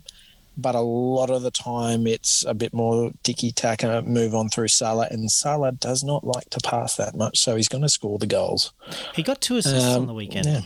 but 0.56 0.76
a 0.76 0.80
lot 0.82 1.32
of 1.32 1.42
the 1.42 1.50
time 1.50 2.06
it's 2.06 2.46
a 2.46 2.54
bit 2.54 2.72
more 2.72 3.12
ticky 3.24 3.52
tacker 3.52 4.04
move 4.04 4.36
on 4.36 4.50
through 4.50 4.68
Salah, 4.68 5.08
and 5.10 5.32
Salah 5.32 5.72
does 5.72 6.04
not 6.04 6.24
like 6.24 6.52
to 6.52 6.60
pass 6.60 6.98
that 6.98 7.16
much, 7.16 7.40
so 7.40 7.56
he's 7.56 7.68
going 7.68 7.82
to 7.82 7.90
score 7.90 8.20
the 8.20 8.28
goals. 8.28 8.74
He 9.16 9.24
got 9.24 9.42
two 9.42 9.58
assists 9.58 9.90
Um, 9.96 10.02
on 10.02 10.08
the 10.08 10.14
weekend. 10.14 10.46
yeah. 10.46 10.62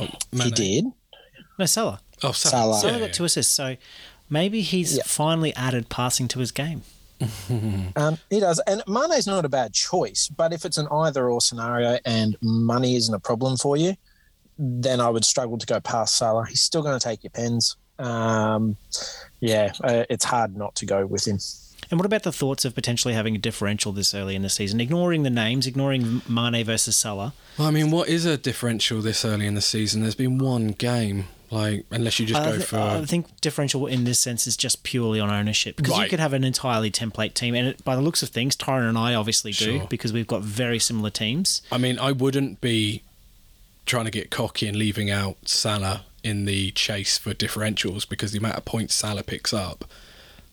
Oh, 0.00 0.42
He 0.42 0.50
did. 0.50 0.86
No, 1.60 1.64
Salah. 1.66 2.00
Oh, 2.22 2.32
Salah. 2.32 2.74
Salah. 2.74 2.80
Salah 2.80 2.92
Yeah, 2.94 3.06
got 3.06 3.14
two 3.14 3.24
assists, 3.24 3.52
so 3.52 3.76
maybe 4.30 4.60
he's 4.62 4.96
Yeah. 4.96 5.02
finally 5.06 5.54
added 5.54 5.88
passing 5.88 6.28
to 6.28 6.38
his 6.40 6.50
game. 6.52 6.82
Um, 7.96 8.18
he 8.28 8.40
does, 8.40 8.60
and 8.66 8.82
Mane's 8.86 9.26
not 9.26 9.44
a 9.44 9.48
bad 9.48 9.72
choice. 9.72 10.28
But 10.28 10.52
if 10.52 10.64
it's 10.66 10.76
an 10.78 10.86
either 10.90 11.30
or 11.30 11.40
scenario 11.40 11.98
and 12.04 12.36
money 12.42 12.94
isn't 12.96 13.14
a 13.14 13.18
problem 13.20 13.56
for 13.56 13.76
you, 13.76 13.96
then 14.58 15.00
I 15.00 15.08
would 15.08 15.24
struggle 15.24 15.56
to 15.58 15.66
go 15.66 15.80
past 15.80 16.16
Salah. 16.16 16.46
He's 16.46 16.60
still 16.60 16.82
going 16.82 16.98
to 16.98 17.02
take 17.02 17.22
your 17.24 17.30
pens. 17.30 17.76
Um, 17.98 18.76
yeah, 19.40 19.72
uh, 19.82 20.04
it's 20.10 20.24
hard 20.26 20.56
not 20.56 20.74
to 20.76 20.86
go 20.86 21.06
with 21.06 21.26
him. 21.26 21.38
And 21.90 21.98
what 22.00 22.04
about 22.06 22.24
the 22.24 22.32
thoughts 22.32 22.64
of 22.64 22.74
potentially 22.74 23.14
having 23.14 23.34
a 23.36 23.38
differential 23.38 23.92
this 23.92 24.12
early 24.14 24.34
in 24.34 24.42
the 24.42 24.48
season? 24.50 24.80
Ignoring 24.80 25.22
the 25.22 25.30
names, 25.30 25.66
ignoring 25.66 26.20
Mane 26.28 26.64
versus 26.64 26.96
Salah. 26.96 27.32
Well, 27.58 27.68
I 27.68 27.70
mean, 27.70 27.90
what 27.90 28.08
is 28.08 28.24
a 28.26 28.36
differential 28.36 29.00
this 29.00 29.24
early 29.24 29.46
in 29.46 29.54
the 29.54 29.60
season? 29.62 30.02
There's 30.02 30.14
been 30.16 30.36
one 30.38 30.68
game, 30.68 31.28
like 31.50 31.84
unless 31.90 32.18
you 32.20 32.26
just 32.26 32.40
I, 32.40 32.52
go 32.52 32.58
thi- 32.58 32.64
for. 32.64 32.78
I 32.78 33.04
think 33.04 33.40
differential 33.40 33.86
in 33.86 34.04
this 34.04 34.18
sense 34.18 34.46
is 34.46 34.56
just 34.56 34.82
purely 34.82 35.20
on 35.20 35.30
ownership 35.30 35.76
because 35.76 35.94
you 35.94 36.00
Right. 36.02 36.10
could 36.10 36.20
have 36.20 36.32
an 36.32 36.44
entirely 36.44 36.90
template 36.90 37.34
team, 37.34 37.54
and 37.54 37.68
it, 37.68 37.84
by 37.84 37.94
the 37.96 38.02
looks 38.02 38.22
of 38.22 38.30
things, 38.30 38.56
Tyron 38.56 38.88
and 38.88 38.98
I 38.98 39.14
obviously 39.14 39.52
do 39.52 39.78
Sure. 39.78 39.86
because 39.88 40.12
we've 40.12 40.26
got 40.26 40.42
very 40.42 40.78
similar 40.78 41.10
teams. 41.10 41.62
I 41.72 41.78
mean, 41.78 41.98
I 41.98 42.12
wouldn't 42.12 42.60
be 42.60 43.02
trying 43.86 44.04
to 44.06 44.10
get 44.10 44.30
cocky 44.30 44.66
and 44.66 44.76
leaving 44.76 45.10
out 45.10 45.36
Salah 45.48 46.04
in 46.24 46.44
the 46.44 46.72
chase 46.72 47.18
for 47.18 47.32
differentials 47.34 48.08
because 48.08 48.32
the 48.32 48.38
amount 48.38 48.56
of 48.56 48.64
points 48.64 48.94
Salah 48.94 49.22
picks 49.22 49.52
up, 49.54 49.84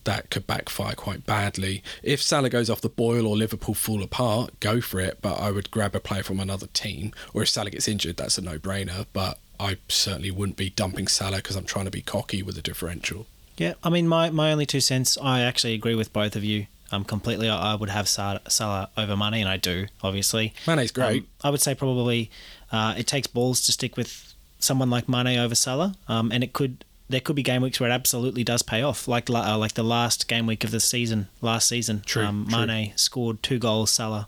that 0.04 0.30
could 0.30 0.46
backfire 0.46 0.94
quite 0.96 1.26
badly. 1.26 1.82
If 2.04 2.22
Salah 2.22 2.50
goes 2.50 2.70
off 2.70 2.82
the 2.82 2.90
boil 2.90 3.26
or 3.26 3.38
Liverpool 3.38 3.74
fall 3.74 4.04
apart, 4.04 4.60
go 4.60 4.82
for 4.82 5.00
it. 5.00 5.20
But 5.22 5.36
I 5.40 5.50
would 5.50 5.72
grab 5.72 5.96
a 5.96 6.00
player 6.02 6.24
from 6.24 6.40
another 6.42 6.68
team. 6.74 7.14
Or 7.34 7.42
if 7.42 7.48
Salah 7.50 7.70
gets 7.72 7.88
injured, 7.88 8.18
that's 8.18 8.38
a 8.38 8.42
no-brainer. 8.42 9.06
But 9.14 9.40
I 9.60 9.78
certainly 9.88 10.32
wouldn't 10.32 10.58
be 10.58 10.70
dumping 10.70 11.08
Salah 11.08 11.38
because 11.38 11.56
I'm 11.56 11.66
trying 11.66 11.86
to 11.86 11.92
be 11.92 12.02
cocky 12.02 12.42
with 12.44 12.58
a 12.58 12.62
differential. 12.62 13.28
Yeah, 13.58 13.74
I 13.84 13.90
mean, 13.90 14.08
my, 14.08 14.30
my 14.30 14.52
only 14.52 14.66
two 14.66 14.80
cents, 14.80 15.18
I 15.22 15.42
actually 15.42 15.74
agree 15.74 15.96
with 15.96 16.12
both 16.12 16.36
of 16.36 16.44
you 16.44 16.66
um, 16.92 17.04
completely. 17.04 17.50
I, 17.50 17.74
I 17.74 17.76
would 17.76 17.90
have 17.90 18.08
Sa- 18.08 18.40
Salah 18.48 18.90
over 18.98 19.16
Mane, 19.16 19.36
and 19.36 19.50
I 19.50 19.58
do, 19.58 19.88
obviously. 20.02 20.54
Mane's 20.68 20.92
great. 20.92 21.24
Um, 21.24 21.28
I 21.44 21.50
would 21.50 21.62
say 21.62 21.76
probably 21.76 22.32
uh, 22.72 22.96
it 22.98 23.08
takes 23.08 23.28
balls 23.28 23.62
to 23.66 23.72
stick 23.72 23.96
with 23.96 24.34
someone 24.60 24.90
like 24.90 25.08
Mane 25.08 25.38
over 25.38 25.56
Salah, 25.56 25.96
um, 26.08 26.32
and 26.32 26.44
it 26.44 26.54
could 26.54 26.86
there 27.10 27.20
could 27.20 27.36
be 27.36 27.44
game 27.44 27.62
weeks 27.62 27.80
where 27.80 27.90
it 27.90 27.94
absolutely 27.94 28.44
does 28.44 28.64
pay 28.64 28.82
off, 28.82 29.08
like 29.08 29.30
uh, 29.30 29.58
like 29.58 29.74
the 29.74 29.84
last 29.84 30.28
game 30.28 30.48
week 30.48 30.64
of 30.64 30.72
the 30.72 30.80
season 30.80 31.28
last 31.42 31.68
season. 31.68 32.02
True, 32.06 32.26
um, 32.26 32.48
true. 32.50 32.66
Mane 32.66 32.94
scored 32.96 33.44
two 33.44 33.60
goals. 33.60 33.92
Salah 33.92 34.26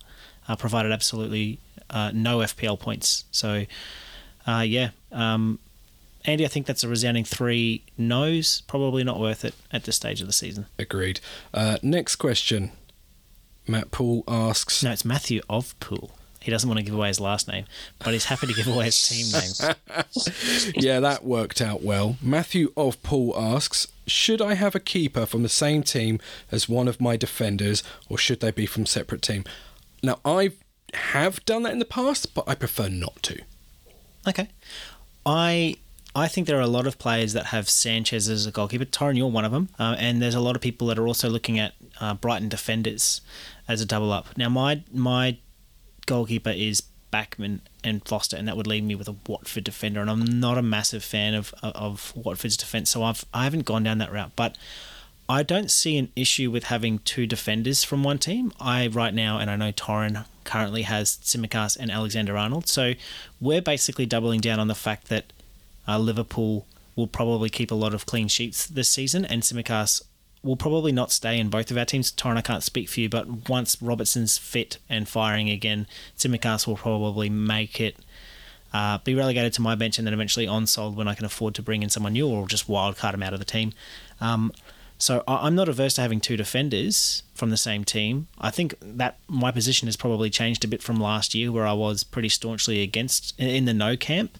uh, 0.48 0.56
provided 0.56 0.92
absolutely 0.92 1.60
uh, 1.90 2.12
no 2.14 2.40
FPL 2.40 2.80
points. 2.80 3.24
So 3.32 3.66
uh, 4.48 4.64
yeah, 4.68 4.92
um, 5.16 5.60
Andy, 6.26 6.46
I 6.46 6.48
think 6.48 6.66
that's 6.66 6.84
a 6.84 6.88
resounding 6.88 7.24
three 7.24 7.84
no's. 7.98 8.62
Probably 8.68 9.04
not 9.04 9.20
worth 9.20 9.46
it 9.46 9.54
at 9.72 9.84
this 9.84 9.96
stage 9.96 10.22
of 10.22 10.28
the 10.28 10.34
season. 10.34 10.66
Agreed. 10.78 11.20
Uh, 11.54 11.78
next 11.82 12.18
question. 12.18 12.72
Matt 13.68 13.92
Paul 13.92 14.24
asks. 14.28 14.84
No, 14.84 14.92
it's 14.92 15.06
Matthew 15.06 15.42
of 15.50 15.80
Pool. 15.80 16.12
He 16.42 16.52
doesn't 16.52 16.70
want 16.70 16.78
to 16.78 16.86
give 16.86 16.94
away 16.94 17.08
his 17.08 17.20
last 17.20 17.48
name, 17.48 17.66
but 17.98 18.14
he's 18.14 18.26
happy 18.26 18.46
to 18.46 18.54
give 18.54 18.68
away 18.68 18.86
his 18.86 19.08
team 19.08 19.26
name. 19.32 20.04
yeah, 20.76 21.00
that 21.00 21.24
worked 21.24 21.60
out 21.60 21.82
well. 21.82 22.18
Matthew 22.22 22.72
of 22.78 23.02
Paul 23.02 23.34
asks, 23.36 23.88
should 24.06 24.44
I 24.44 24.54
have 24.54 24.76
a 24.76 24.80
keeper 24.80 25.26
from 25.26 25.42
the 25.42 25.50
same 25.50 25.82
team 25.82 26.20
as 26.52 26.70
one 26.70 26.88
of 26.88 27.02
my 27.02 27.18
defenders, 27.18 27.82
or 28.10 28.20
should 28.20 28.42
they 28.42 28.52
be 28.52 28.68
from 28.68 28.86
separate 28.86 29.24
team? 29.24 29.44
Now, 30.04 30.20
I 30.24 30.52
have 30.94 31.44
done 31.46 31.64
that 31.64 31.74
in 31.74 31.80
the 31.80 31.86
past, 31.86 32.36
but 32.36 32.48
I 32.48 32.54
prefer 32.54 32.90
not 32.90 33.24
to. 33.24 33.42
Okay. 34.28 34.50
I 35.26 35.78
I 36.16 36.28
think 36.30 36.48
there 36.48 36.58
are 36.58 36.62
a 36.62 36.68
lot 36.68 36.88
of 36.88 36.98
players 36.98 37.34
that 37.34 37.48
have 37.48 37.70
Sanchez 37.70 38.30
as 38.30 38.46
a 38.46 38.52
goalkeeper. 38.52 38.86
Torren, 38.86 39.18
you're 39.18 39.28
one 39.28 39.44
of 39.44 39.52
them, 39.52 39.70
uh, 39.78 39.96
and 40.00 40.22
there's 40.22 40.36
a 40.36 40.40
lot 40.40 40.56
of 40.56 40.62
people 40.62 40.88
that 40.88 40.98
are 40.98 41.08
also 41.08 41.30
looking 41.30 41.60
at 41.60 41.74
uh, 42.00 42.14
Brighton 42.14 42.48
defenders 42.48 43.22
as 43.68 43.82
a 43.82 43.86
double 43.86 44.12
up. 44.14 44.38
Now, 44.38 44.50
my 44.50 44.84
my 44.94 45.38
goalkeeper 46.06 46.52
is 46.52 46.82
Bachmann 47.12 47.62
and 47.84 48.08
Foster, 48.08 48.38
and 48.38 48.48
that 48.48 48.56
would 48.56 48.68
leave 48.68 48.84
me 48.84 48.96
with 48.96 49.10
a 49.10 49.16
Watford 49.28 49.66
defender. 49.66 50.00
And 50.00 50.10
I'm 50.10 50.40
not 50.40 50.58
a 50.58 50.62
massive 50.62 51.04
fan 51.04 51.34
of 51.34 51.54
of 51.62 52.14
Watford's 52.16 52.58
defense, 52.58 52.90
so 52.90 53.04
I've 53.04 53.26
I 53.34 53.44
haven't 53.44 53.66
gone 53.66 53.84
down 53.84 53.98
that 53.98 54.12
route, 54.12 54.32
but. 54.36 54.58
I 55.28 55.42
don't 55.42 55.72
see 55.72 55.98
an 55.98 56.12
issue 56.16 56.52
with 56.52 56.66
having 56.66 57.00
two 57.00 57.26
defenders 57.26 57.84
from 57.84 58.04
one 58.04 58.20
team. 58.20 58.52
I 58.60 58.88
right 58.88 59.14
now, 59.14 59.40
and 59.40 59.50
I 59.50 59.56
know 59.56 59.72
Torren 59.72 60.26
currently 60.44 60.84
has 60.84 61.18
Tsimikas 61.18 61.76
and 61.78 61.90
Alexander 61.90 62.38
Arnold. 62.38 62.68
So 62.68 62.94
we're 63.42 63.62
basically 63.62 64.06
doubling 64.06 64.40
down 64.40 64.60
on 64.60 64.68
the 64.68 64.76
fact 64.76 65.10
that 65.10 65.34
uh, 65.88 65.98
Liverpool 65.98 66.68
will 66.96 67.08
probably 67.08 67.50
keep 67.50 67.72
a 67.72 67.76
lot 67.76 67.94
of 67.94 68.06
clean 68.06 68.28
sheets 68.28 68.68
this 68.68 68.88
season, 68.88 69.26
and 69.26 69.42
Tsimikas 69.42 70.04
will 70.44 70.56
probably 70.56 70.92
not 70.92 71.12
stay 71.12 71.40
in 71.40 71.50
both 71.50 71.72
of 71.72 71.78
our 71.78 71.86
teams. 71.86 72.12
Torren, 72.12 72.38
I 72.38 72.42
can't 72.42 72.62
speak 72.62 72.88
for 72.88 73.00
you, 73.00 73.10
but 73.10 73.50
once 73.50 73.82
Robertson's 73.82 74.38
fit 74.38 74.78
and 74.88 75.08
firing 75.08 75.50
again, 75.50 75.88
Tsimikas 76.18 76.68
will 76.68 76.78
probably 76.78 77.30
make 77.30 77.82
it. 77.82 77.98
Uh, 78.74 78.98
be 79.06 79.16
relegated 79.16 79.54
to 79.54 79.62
my 79.62 79.74
bench 79.74 79.98
and 79.98 80.06
then 80.06 80.14
eventually 80.14 80.46
on 80.46 80.68
sold 80.68 80.98
when 80.98 81.08
I 81.08 81.16
can 81.16 81.24
afford 81.24 81.56
to 81.56 81.62
bring 81.62 81.82
in 81.82 81.88
someone 81.88 82.12
new 82.12 82.28
or 82.28 82.46
just 82.46 82.68
wildcard 82.68 83.14
him 83.14 83.24
out 83.24 83.32
of 83.32 83.40
the 83.40 83.46
team. 83.46 83.72
Um, 84.20 84.52
so 84.98 85.24
I- 85.28 85.46
I'm 85.48 85.56
not 85.56 85.68
averse 85.70 85.94
to 85.96 86.02
having 86.02 86.20
two 86.22 86.38
defenders 86.38 87.24
from 87.34 87.50
the 87.50 87.58
same 87.58 87.84
team. 87.84 88.28
I 88.40 88.50
think 88.52 88.76
that 88.82 89.18
my 89.28 89.52
position 89.52 89.88
has 89.88 89.96
probably 89.98 90.30
changed 90.30 90.64
a 90.64 90.68
bit 90.68 90.82
from 90.82 91.00
last 91.00 91.36
year, 91.36 91.52
where 91.52 91.68
I 91.68 91.74
was 91.74 92.04
pretty 92.04 92.30
staunchly 92.30 92.82
against 92.82 93.34
in 93.40 93.66
the 93.66 93.74
no 93.74 93.98
camp. 93.98 94.38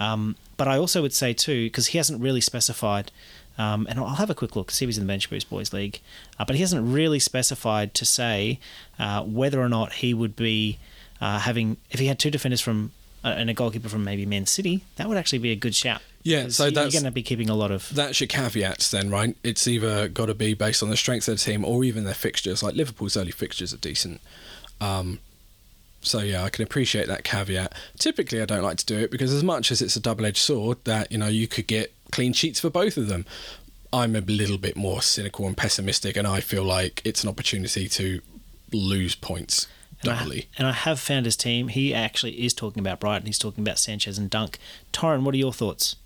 Um, 0.00 0.36
but 0.56 0.66
I 0.68 0.76
also 0.78 1.02
would 1.02 1.12
say 1.12 1.32
too, 1.32 1.66
because 1.66 1.88
he 1.88 1.98
hasn't 1.98 2.20
really 2.20 2.40
specified, 2.40 3.12
um, 3.58 3.86
and 3.88 3.98
I'll 4.00 4.16
have 4.16 4.30
a 4.30 4.34
quick 4.34 4.56
look 4.56 4.70
see 4.70 4.84
if 4.84 4.88
he's 4.88 4.98
in 4.98 5.04
the 5.04 5.12
Bench 5.12 5.30
Boost 5.30 5.48
Boys 5.48 5.72
League, 5.72 6.00
uh, 6.38 6.44
but 6.44 6.56
he 6.56 6.62
hasn't 6.62 6.84
really 6.92 7.18
specified 7.18 7.94
to 7.94 8.04
say 8.04 8.58
uh, 8.98 9.22
whether 9.22 9.60
or 9.60 9.68
not 9.68 9.94
he 9.94 10.12
would 10.14 10.34
be 10.34 10.78
uh, 11.20 11.38
having 11.40 11.76
if 11.90 12.00
he 12.00 12.06
had 12.06 12.18
two 12.18 12.30
defenders 12.30 12.60
from 12.60 12.90
uh, 13.24 13.28
and 13.28 13.48
a 13.48 13.54
goalkeeper 13.54 13.88
from 13.88 14.02
maybe 14.02 14.26
Man 14.26 14.46
City, 14.46 14.82
that 14.96 15.08
would 15.08 15.16
actually 15.16 15.38
be 15.38 15.52
a 15.52 15.56
good 15.56 15.74
shout. 15.76 16.02
Yeah, 16.24 16.48
so 16.48 16.66
you're 16.66 16.90
going 16.90 17.04
to 17.04 17.10
be 17.10 17.22
keeping 17.22 17.50
a 17.50 17.54
lot 17.54 17.70
of 17.70 17.92
That's 17.92 18.20
your 18.20 18.28
caveats 18.28 18.90
then, 18.90 19.10
right? 19.10 19.36
It's 19.42 19.66
either 19.66 20.08
got 20.08 20.26
to 20.26 20.34
be 20.34 20.54
based 20.54 20.82
on 20.82 20.90
the 20.90 20.96
strength 20.96 21.26
of 21.28 21.38
the 21.38 21.42
team 21.42 21.64
or 21.64 21.82
even 21.84 22.04
their 22.04 22.14
fixtures. 22.14 22.62
Like 22.62 22.74
Liverpool's 22.74 23.16
early 23.16 23.32
fixtures 23.32 23.74
are 23.74 23.78
decent. 23.78 24.20
Um, 24.80 25.18
so 26.00 26.20
yeah, 26.20 26.44
I 26.44 26.50
can 26.50 26.62
appreciate 26.62 27.08
that 27.08 27.24
caveat. 27.24 27.74
Typically, 27.98 28.40
I 28.40 28.44
don't 28.44 28.62
like 28.62 28.78
to 28.78 28.86
do 28.86 28.98
it 28.98 29.10
because 29.10 29.32
as 29.32 29.42
much 29.42 29.70
as 29.70 29.82
it's 29.82 29.96
a 29.96 30.00
double-edged 30.00 30.38
sword, 30.38 30.78
that 30.84 31.10
you 31.10 31.18
know 31.18 31.28
you 31.28 31.48
could 31.48 31.66
get 31.66 31.92
clean 32.10 32.32
sheets 32.32 32.60
for 32.60 32.70
both 32.70 32.96
of 32.96 33.08
them. 33.08 33.26
I'm 33.92 34.16
a 34.16 34.20
little 34.20 34.58
bit 34.58 34.76
more 34.76 35.02
cynical 35.02 35.46
and 35.46 35.56
pessimistic, 35.56 36.16
and 36.16 36.26
I 36.26 36.40
feel 36.40 36.64
like 36.64 37.02
it's 37.04 37.22
an 37.24 37.28
opportunity 37.28 37.88
to 37.88 38.20
lose 38.72 39.14
points 39.14 39.66
And 40.02 40.42
I, 40.42 40.58
and 40.58 40.66
I 40.68 40.72
have 40.72 41.00
found 41.00 41.26
his 41.26 41.36
team. 41.36 41.68
He 41.68 41.94
actually 41.94 42.44
is 42.44 42.54
talking 42.54 42.80
about 42.80 43.00
Brighton. 43.00 43.26
He's 43.26 43.38
talking 43.38 43.62
about 43.62 43.78
Sanchez 43.78 44.18
and 44.18 44.28
Dunk. 44.28 44.58
Torren, 44.92 45.22
what 45.22 45.34
are 45.34 45.38
your 45.38 45.52
thoughts? 45.52 45.96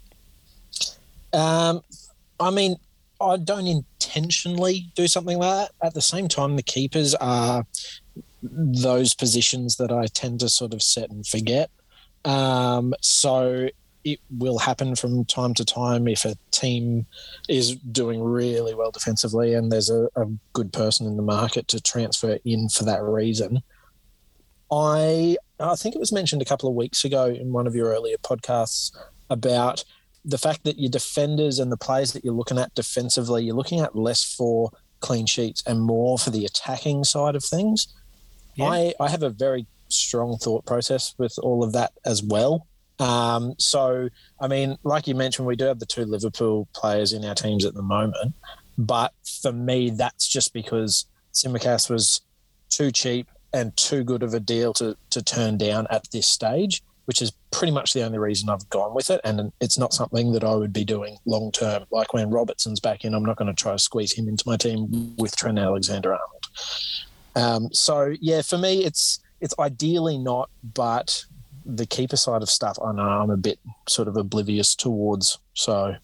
Um, 1.32 1.80
I 2.38 2.50
mean, 2.50 2.76
I 3.20 3.36
don't 3.36 3.66
intentionally 3.66 4.90
do 4.94 5.08
something 5.08 5.38
like 5.38 5.68
that. 5.68 5.86
At 5.86 5.94
the 5.94 6.02
same 6.02 6.28
time, 6.28 6.56
the 6.56 6.62
keepers 6.62 7.14
are 7.14 7.66
those 8.42 9.14
positions 9.14 9.76
that 9.76 9.90
I 9.90 10.06
tend 10.06 10.40
to 10.40 10.48
sort 10.48 10.74
of 10.74 10.82
set 10.82 11.10
and 11.10 11.26
forget. 11.26 11.70
Um, 12.24 12.94
so 13.00 13.68
it 14.04 14.20
will 14.30 14.58
happen 14.58 14.94
from 14.94 15.24
time 15.24 15.52
to 15.54 15.64
time 15.64 16.06
if 16.06 16.24
a 16.24 16.36
team 16.52 17.06
is 17.48 17.74
doing 17.76 18.22
really 18.22 18.74
well 18.74 18.92
defensively 18.92 19.52
and 19.52 19.72
there's 19.72 19.90
a, 19.90 20.08
a 20.14 20.26
good 20.52 20.72
person 20.72 21.06
in 21.06 21.16
the 21.16 21.22
market 21.22 21.66
to 21.68 21.80
transfer 21.80 22.38
in 22.44 22.68
for 22.68 22.84
that 22.84 23.02
reason. 23.02 23.62
I 24.70 25.36
I 25.58 25.74
think 25.74 25.94
it 25.94 25.98
was 25.98 26.12
mentioned 26.12 26.42
a 26.42 26.44
couple 26.44 26.68
of 26.68 26.74
weeks 26.74 27.04
ago 27.04 27.26
in 27.26 27.52
one 27.52 27.66
of 27.66 27.74
your 27.74 27.88
earlier 27.88 28.16
podcasts 28.18 28.96
about 29.30 29.84
the 30.26 30.38
fact 30.38 30.64
that 30.64 30.78
your 30.78 30.90
defenders 30.90 31.58
and 31.60 31.70
the 31.70 31.76
players 31.76 32.12
that 32.12 32.24
you're 32.24 32.34
looking 32.34 32.58
at 32.58 32.74
defensively, 32.74 33.44
you're 33.44 33.54
looking 33.54 33.80
at 33.80 33.94
less 33.94 34.24
for 34.24 34.70
clean 35.00 35.24
sheets 35.24 35.62
and 35.66 35.80
more 35.80 36.18
for 36.18 36.30
the 36.30 36.44
attacking 36.44 37.04
side 37.04 37.36
of 37.36 37.44
things. 37.44 37.94
Yeah. 38.56 38.66
I, 38.66 38.94
I 38.98 39.08
have 39.08 39.22
a 39.22 39.30
very 39.30 39.66
strong 39.88 40.36
thought 40.36 40.66
process 40.66 41.14
with 41.16 41.38
all 41.42 41.62
of 41.62 41.72
that 41.72 41.92
as 42.04 42.22
well. 42.22 42.66
Um, 42.98 43.54
so, 43.58 44.08
I 44.40 44.48
mean, 44.48 44.78
like 44.82 45.06
you 45.06 45.14
mentioned, 45.14 45.46
we 45.46 45.54
do 45.54 45.66
have 45.66 45.78
the 45.78 45.86
two 45.86 46.04
Liverpool 46.04 46.66
players 46.74 47.12
in 47.12 47.24
our 47.24 47.34
teams 47.34 47.64
at 47.64 47.74
the 47.74 47.82
moment. 47.82 48.34
But 48.76 49.12
for 49.42 49.52
me, 49.52 49.90
that's 49.90 50.26
just 50.26 50.52
because 50.52 51.06
Tsimikas 51.32 51.88
was 51.88 52.20
too 52.68 52.90
cheap 52.90 53.28
and 53.52 53.76
too 53.76 54.02
good 54.02 54.22
of 54.22 54.34
a 54.34 54.40
deal 54.40 54.72
to, 54.74 54.96
to 55.10 55.22
turn 55.22 55.56
down 55.56 55.86
at 55.90 56.10
this 56.10 56.26
stage, 56.26 56.82
which 57.06 57.22
is 57.22 57.32
pretty 57.50 57.72
much 57.72 57.92
the 57.92 58.02
only 58.04 58.18
reason 58.18 58.48
I've 58.48 58.68
gone 58.70 58.94
with 58.94 59.10
it. 59.10 59.20
And 59.24 59.52
it's 59.60 59.78
not 59.78 59.94
something 59.94 60.32
that 60.32 60.44
I 60.44 60.54
would 60.54 60.72
be 60.72 60.84
doing 60.84 61.18
long 61.24 61.50
term. 61.50 61.84
Like 61.90 62.12
when 62.12 62.30
Robertson's 62.30 62.80
back 62.80 63.04
in, 63.04 63.14
I'm 63.14 63.24
not 63.24 63.36
going 63.36 63.52
to 63.52 63.60
try 63.60 63.72
to 63.72 63.78
squeeze 63.78 64.12
him 64.12 64.28
into 64.28 64.44
my 64.46 64.56
team 64.56 65.16
with 65.16 65.36
Trent 65.36 65.58
Alexander 65.58 66.12
Arnold. 66.12 66.46
Um, 67.34 67.68
so 67.72 68.14
yeah, 68.20 68.42
for 68.42 68.58
me, 68.58 68.84
it's 68.84 69.20
it's 69.40 69.54
ideally 69.58 70.18
not, 70.18 70.50
but 70.74 71.24
the 71.64 71.86
keeper 71.86 72.16
side 72.16 72.42
of 72.42 72.48
stuff, 72.48 72.78
I 72.82 72.92
know 72.92 73.02
I'm 73.02 73.30
a 73.30 73.36
bit 73.36 73.58
sort 73.88 74.08
of 74.08 74.16
oblivious 74.16 74.74
towards. 74.74 75.38
So 75.54 75.96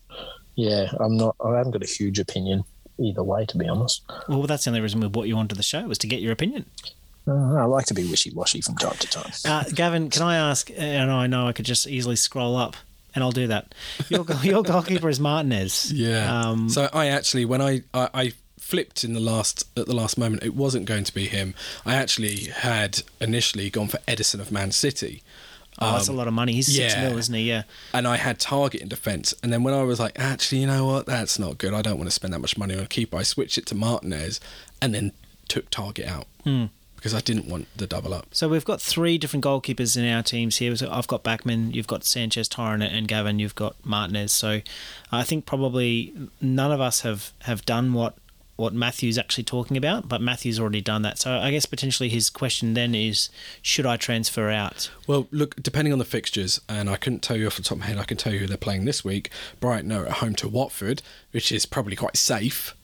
yeah, 0.56 0.90
I'm 1.00 1.16
not. 1.16 1.36
I 1.44 1.56
haven't 1.56 1.72
got 1.72 1.82
a 1.82 1.86
huge 1.86 2.18
opinion 2.18 2.64
either 2.98 3.22
way, 3.22 3.46
to 3.46 3.56
be 3.56 3.68
honest. 3.68 4.02
Well, 4.28 4.42
that's 4.42 4.64
the 4.64 4.70
only 4.70 4.80
reason 4.80 5.00
we 5.00 5.08
brought 5.08 5.26
you 5.26 5.36
onto 5.36 5.54
the 5.54 5.62
show 5.62 5.86
was 5.86 5.98
to 5.98 6.06
get 6.06 6.20
your 6.20 6.32
opinion. 6.32 6.66
Uh, 7.26 7.54
I 7.56 7.64
like 7.64 7.86
to 7.86 7.94
be 7.94 8.04
wishy 8.08 8.30
washy 8.30 8.60
from 8.60 8.76
time 8.76 8.96
to 8.98 9.06
time. 9.06 9.32
Uh, 9.44 9.64
Gavin, 9.74 10.10
can 10.10 10.22
I 10.22 10.36
ask? 10.36 10.70
And 10.76 11.10
I 11.10 11.26
know 11.26 11.46
I 11.46 11.52
could 11.52 11.64
just 11.66 11.86
easily 11.86 12.16
scroll 12.16 12.56
up, 12.56 12.76
and 13.14 13.22
I'll 13.22 13.30
do 13.32 13.46
that. 13.48 13.74
Your 14.08 14.24
your 14.42 14.62
goalkeeper 14.62 15.08
is 15.08 15.20
Martinez. 15.20 15.92
Yeah. 15.92 16.42
Um, 16.48 16.68
so 16.68 16.88
I 16.92 17.06
actually, 17.08 17.44
when 17.44 17.62
I, 17.62 17.82
I, 17.94 18.08
I 18.14 18.32
flipped 18.58 19.04
in 19.04 19.12
the 19.12 19.20
last 19.20 19.64
at 19.78 19.86
the 19.86 19.94
last 19.94 20.18
moment, 20.18 20.42
it 20.42 20.54
wasn't 20.56 20.86
going 20.86 21.04
to 21.04 21.14
be 21.14 21.26
him. 21.26 21.54
I 21.86 21.94
actually 21.94 22.46
had 22.46 23.02
initially 23.20 23.70
gone 23.70 23.88
for 23.88 23.98
Ederson 24.08 24.40
of 24.40 24.50
Man 24.50 24.72
City. 24.72 25.22
oh, 25.80 25.92
that's 25.92 26.08
a 26.08 26.12
lot 26.12 26.26
of 26.26 26.34
money. 26.34 26.52
He's 26.54 26.74
six 26.74 26.96
mil, 26.96 27.16
isn't 27.18 27.34
he? 27.34 27.42
Yeah. 27.48 27.62
and 27.94 28.06
I 28.08 28.16
had 28.16 28.38
Targett 28.40 28.80
in 28.80 28.88
defence. 28.88 29.32
And 29.44 29.52
then 29.52 29.62
when 29.62 29.74
I 29.74 29.82
was 29.84 30.00
like, 30.00 30.18
actually, 30.18 30.58
you 30.62 30.66
know 30.66 30.86
what, 30.86 31.06
that's 31.06 31.38
not 31.38 31.56
good. 31.58 31.72
I 31.72 31.82
don't 31.82 31.98
want 31.98 32.08
to 32.08 32.14
spend 32.14 32.32
that 32.34 32.40
much 32.40 32.58
money 32.58 32.74
on 32.74 32.80
a 32.82 32.86
keeper. 32.88 33.16
I 33.16 33.22
switched 33.22 33.58
it 33.58 33.66
to 33.66 33.74
Martinez, 33.74 34.40
and 34.80 34.92
then 34.94 35.12
took 35.48 35.70
Targett 35.70 36.06
out 36.08 36.26
Hmm. 36.44 36.66
Because 37.02 37.14
I 37.14 37.20
didn't 37.20 37.46
want 37.46 37.66
the 37.76 37.88
double 37.88 38.14
up. 38.14 38.26
So 38.30 38.48
we've 38.48 38.64
got 38.64 38.80
three 38.80 39.18
different 39.18 39.44
goalkeepers 39.44 39.96
in 39.96 40.08
our 40.08 40.22
teams 40.22 40.58
here. 40.58 40.76
So 40.76 40.88
I've 40.88 41.08
got 41.08 41.24
Bachmann, 41.24 41.72
you've 41.72 41.88
got 41.88 42.04
Sanchez, 42.04 42.48
Torren, 42.48 42.80
and 42.80 43.08
Gavin. 43.08 43.40
You've 43.40 43.56
got 43.56 43.74
Martinez. 43.84 44.30
So 44.30 44.60
I 45.10 45.24
think 45.24 45.44
probably 45.44 46.14
none 46.40 46.70
of 46.70 46.80
us 46.80 47.00
have, 47.00 47.32
have 47.40 47.64
done 47.64 47.92
what 47.92 48.14
what 48.54 48.74
Matthew's 48.74 49.18
actually 49.18 49.42
talking 49.42 49.76
about, 49.76 50.08
but 50.08 50.20
Matthew's 50.20 50.60
already 50.60 50.80
done 50.82 51.02
that. 51.02 51.18
So 51.18 51.32
I 51.32 51.50
guess 51.50 51.66
potentially 51.66 52.08
his 52.08 52.30
question 52.30 52.74
then 52.74 52.94
is, 52.94 53.28
should 53.62 53.86
I 53.86 53.96
transfer 53.96 54.50
out? 54.50 54.90
Well, 55.08 55.26
look, 55.32 55.60
depending 55.60 55.92
on 55.92 55.98
the 55.98 56.04
fixtures, 56.04 56.60
and 56.68 56.88
I 56.88 56.96
couldn't 56.96 57.22
tell 57.22 57.36
you 57.36 57.46
off 57.46 57.56
the 57.56 57.62
top 57.62 57.72
of 57.72 57.80
my 57.80 57.86
head, 57.86 57.98
I 57.98 58.04
can 58.04 58.18
tell 58.18 58.32
you 58.32 58.40
who 58.40 58.46
they're 58.46 58.56
playing 58.56 58.84
this 58.84 59.04
week. 59.04 59.30
Brighton 59.58 59.90
are 59.90 60.06
at 60.06 60.12
home 60.18 60.34
to 60.36 60.48
Watford, 60.48 61.02
which 61.32 61.50
is 61.50 61.66
probably 61.66 61.96
quite 61.96 62.16
safe, 62.16 62.76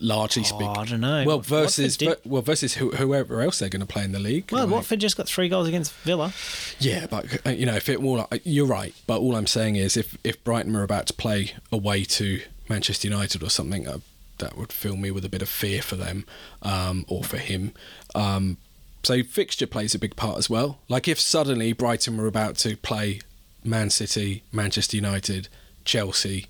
largely 0.00 0.42
Oh, 0.42 0.46
speaking. 0.46 0.76
I 0.76 0.84
don't 0.84 1.00
know. 1.00 1.24
Well, 1.24 1.40
versus 1.40 1.96
did- 1.96 2.18
well 2.24 2.42
versus 2.42 2.74
who, 2.74 2.90
whoever 2.92 3.40
else 3.40 3.58
they're 3.58 3.68
going 3.68 3.80
to 3.80 3.86
play 3.86 4.04
in 4.04 4.12
the 4.12 4.18
league. 4.18 4.50
Well, 4.52 4.64
Like, 4.66 4.72
Watford 4.72 5.00
just 5.00 5.16
got 5.16 5.26
three 5.28 5.48
goals 5.48 5.68
against 5.68 5.92
Villa. 5.92 6.32
Yeah, 6.78 7.06
but 7.06 7.46
uh, 7.46 7.50
you 7.50 7.66
know, 7.66 7.74
if 7.76 7.88
it 7.88 8.02
all, 8.02 8.26
you're 8.44 8.66
right. 8.66 8.94
But 9.06 9.20
all 9.20 9.34
I'm 9.36 9.46
saying 9.46 9.76
is, 9.76 9.96
if 9.96 10.16
if 10.24 10.42
Brighton 10.44 10.72
were 10.74 10.82
about 10.82 11.06
to 11.06 11.12
play 11.12 11.52
away 11.72 12.04
to 12.04 12.40
Manchester 12.68 13.08
United 13.08 13.42
or 13.42 13.50
something, 13.50 13.86
uh, 13.88 13.98
that 14.38 14.56
would 14.58 14.70
fill 14.72 14.96
me 14.96 15.10
with 15.10 15.24
a 15.24 15.28
bit 15.30 15.40
of 15.42 15.48
fear 15.48 15.80
for 15.80 15.96
them 15.96 16.26
um, 16.62 17.04
or 17.08 17.24
for 17.24 17.38
him. 17.38 17.72
Um, 18.14 18.58
so 19.02 19.22
fixture 19.22 19.66
plays 19.66 19.94
a 19.94 19.98
big 19.98 20.16
part 20.16 20.36
as 20.36 20.50
well. 20.50 20.78
Like 20.88 21.08
if 21.08 21.18
suddenly 21.20 21.72
Brighton 21.72 22.16
were 22.18 22.26
about 22.26 22.56
to 22.58 22.76
play 22.76 23.20
Man 23.64 23.88
City, 23.88 24.42
Manchester 24.52 24.96
United, 24.96 25.48
Chelsea, 25.84 26.46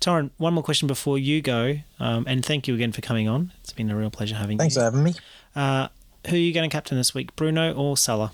Yeah. 0.06 0.28
One 0.38 0.54
more 0.54 0.64
question 0.64 0.88
before 0.88 1.18
you 1.18 1.42
go, 1.42 1.78
um, 2.00 2.26
and 2.28 2.46
thank 2.46 2.68
you 2.68 2.76
again 2.76 2.92
for 2.92 3.02
coming 3.02 3.28
on. 3.28 3.52
It's 3.62 3.74
been 3.74 3.90
a 3.90 3.96
real 3.96 4.10
pleasure 4.10 4.36
having 4.36 4.58
Thanks 4.58 4.76
you. 4.76 4.82
Thanks 4.82 4.96
for 4.96 4.98
having 4.98 5.14
me. 5.14 5.20
Uh, 5.56 5.88
who 6.28 6.36
are 6.36 6.40
you 6.40 6.54
going 6.54 6.70
to 6.70 6.74
captain 6.74 6.98
this 6.98 7.14
week, 7.14 7.36
Bruno 7.36 7.74
or 7.74 7.98
Salah? 7.98 8.32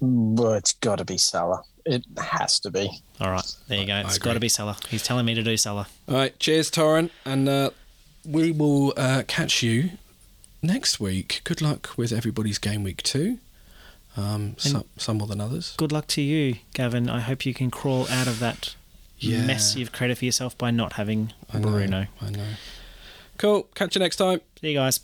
Well, 0.00 0.54
it's 0.54 0.72
got 0.72 0.98
to 0.98 1.04
be 1.04 1.18
Salah. 1.18 1.62
It 1.84 2.04
has 2.18 2.60
to 2.60 2.70
be. 2.70 2.90
All 3.20 3.30
right, 3.30 3.56
there 3.68 3.80
you 3.80 3.86
go. 3.86 3.96
It's 4.04 4.18
got 4.18 4.34
to 4.34 4.40
be 4.40 4.48
Salah. 4.48 4.76
He's 4.88 5.02
telling 5.02 5.26
me 5.26 5.34
to 5.34 5.42
do 5.42 5.56
Salah. 5.56 5.88
All 6.08 6.14
right, 6.14 6.38
cheers, 6.38 6.70
Torrent, 6.70 7.10
and 7.24 7.48
uh, 7.48 7.70
we 8.24 8.52
will 8.52 8.94
uh, 8.96 9.22
catch 9.26 9.62
you 9.62 9.90
next 10.62 11.00
week. 11.00 11.40
Good 11.44 11.60
luck 11.60 11.90
with 11.96 12.12
everybody's 12.12 12.58
game 12.58 12.84
week 12.84 13.02
two. 13.02 13.38
Um, 14.16 14.56
some, 14.58 14.84
some 14.98 15.18
more 15.18 15.26
than 15.26 15.40
others. 15.40 15.74
Good 15.76 15.90
luck 15.90 16.06
to 16.08 16.20
you, 16.20 16.56
Gavin. 16.74 17.08
I 17.08 17.20
hope 17.20 17.46
you 17.46 17.54
can 17.54 17.70
crawl 17.70 18.06
out 18.10 18.26
of 18.26 18.38
that 18.40 18.76
Yeah. 19.22 19.44
mess 19.46 19.76
you've 19.76 19.92
created 19.92 20.18
for 20.18 20.24
yourself 20.24 20.56
by 20.58 20.70
not 20.70 20.94
having 20.94 21.32
I 21.52 21.58
know, 21.58 21.68
Bruno. 21.70 22.06
I 22.20 22.30
know. 22.30 22.46
Cool. 23.38 23.64
Catch 23.74 23.94
you 23.96 24.00
next 24.00 24.16
time. 24.16 24.40
See 24.60 24.70
you 24.70 24.74
guys. 24.78 25.00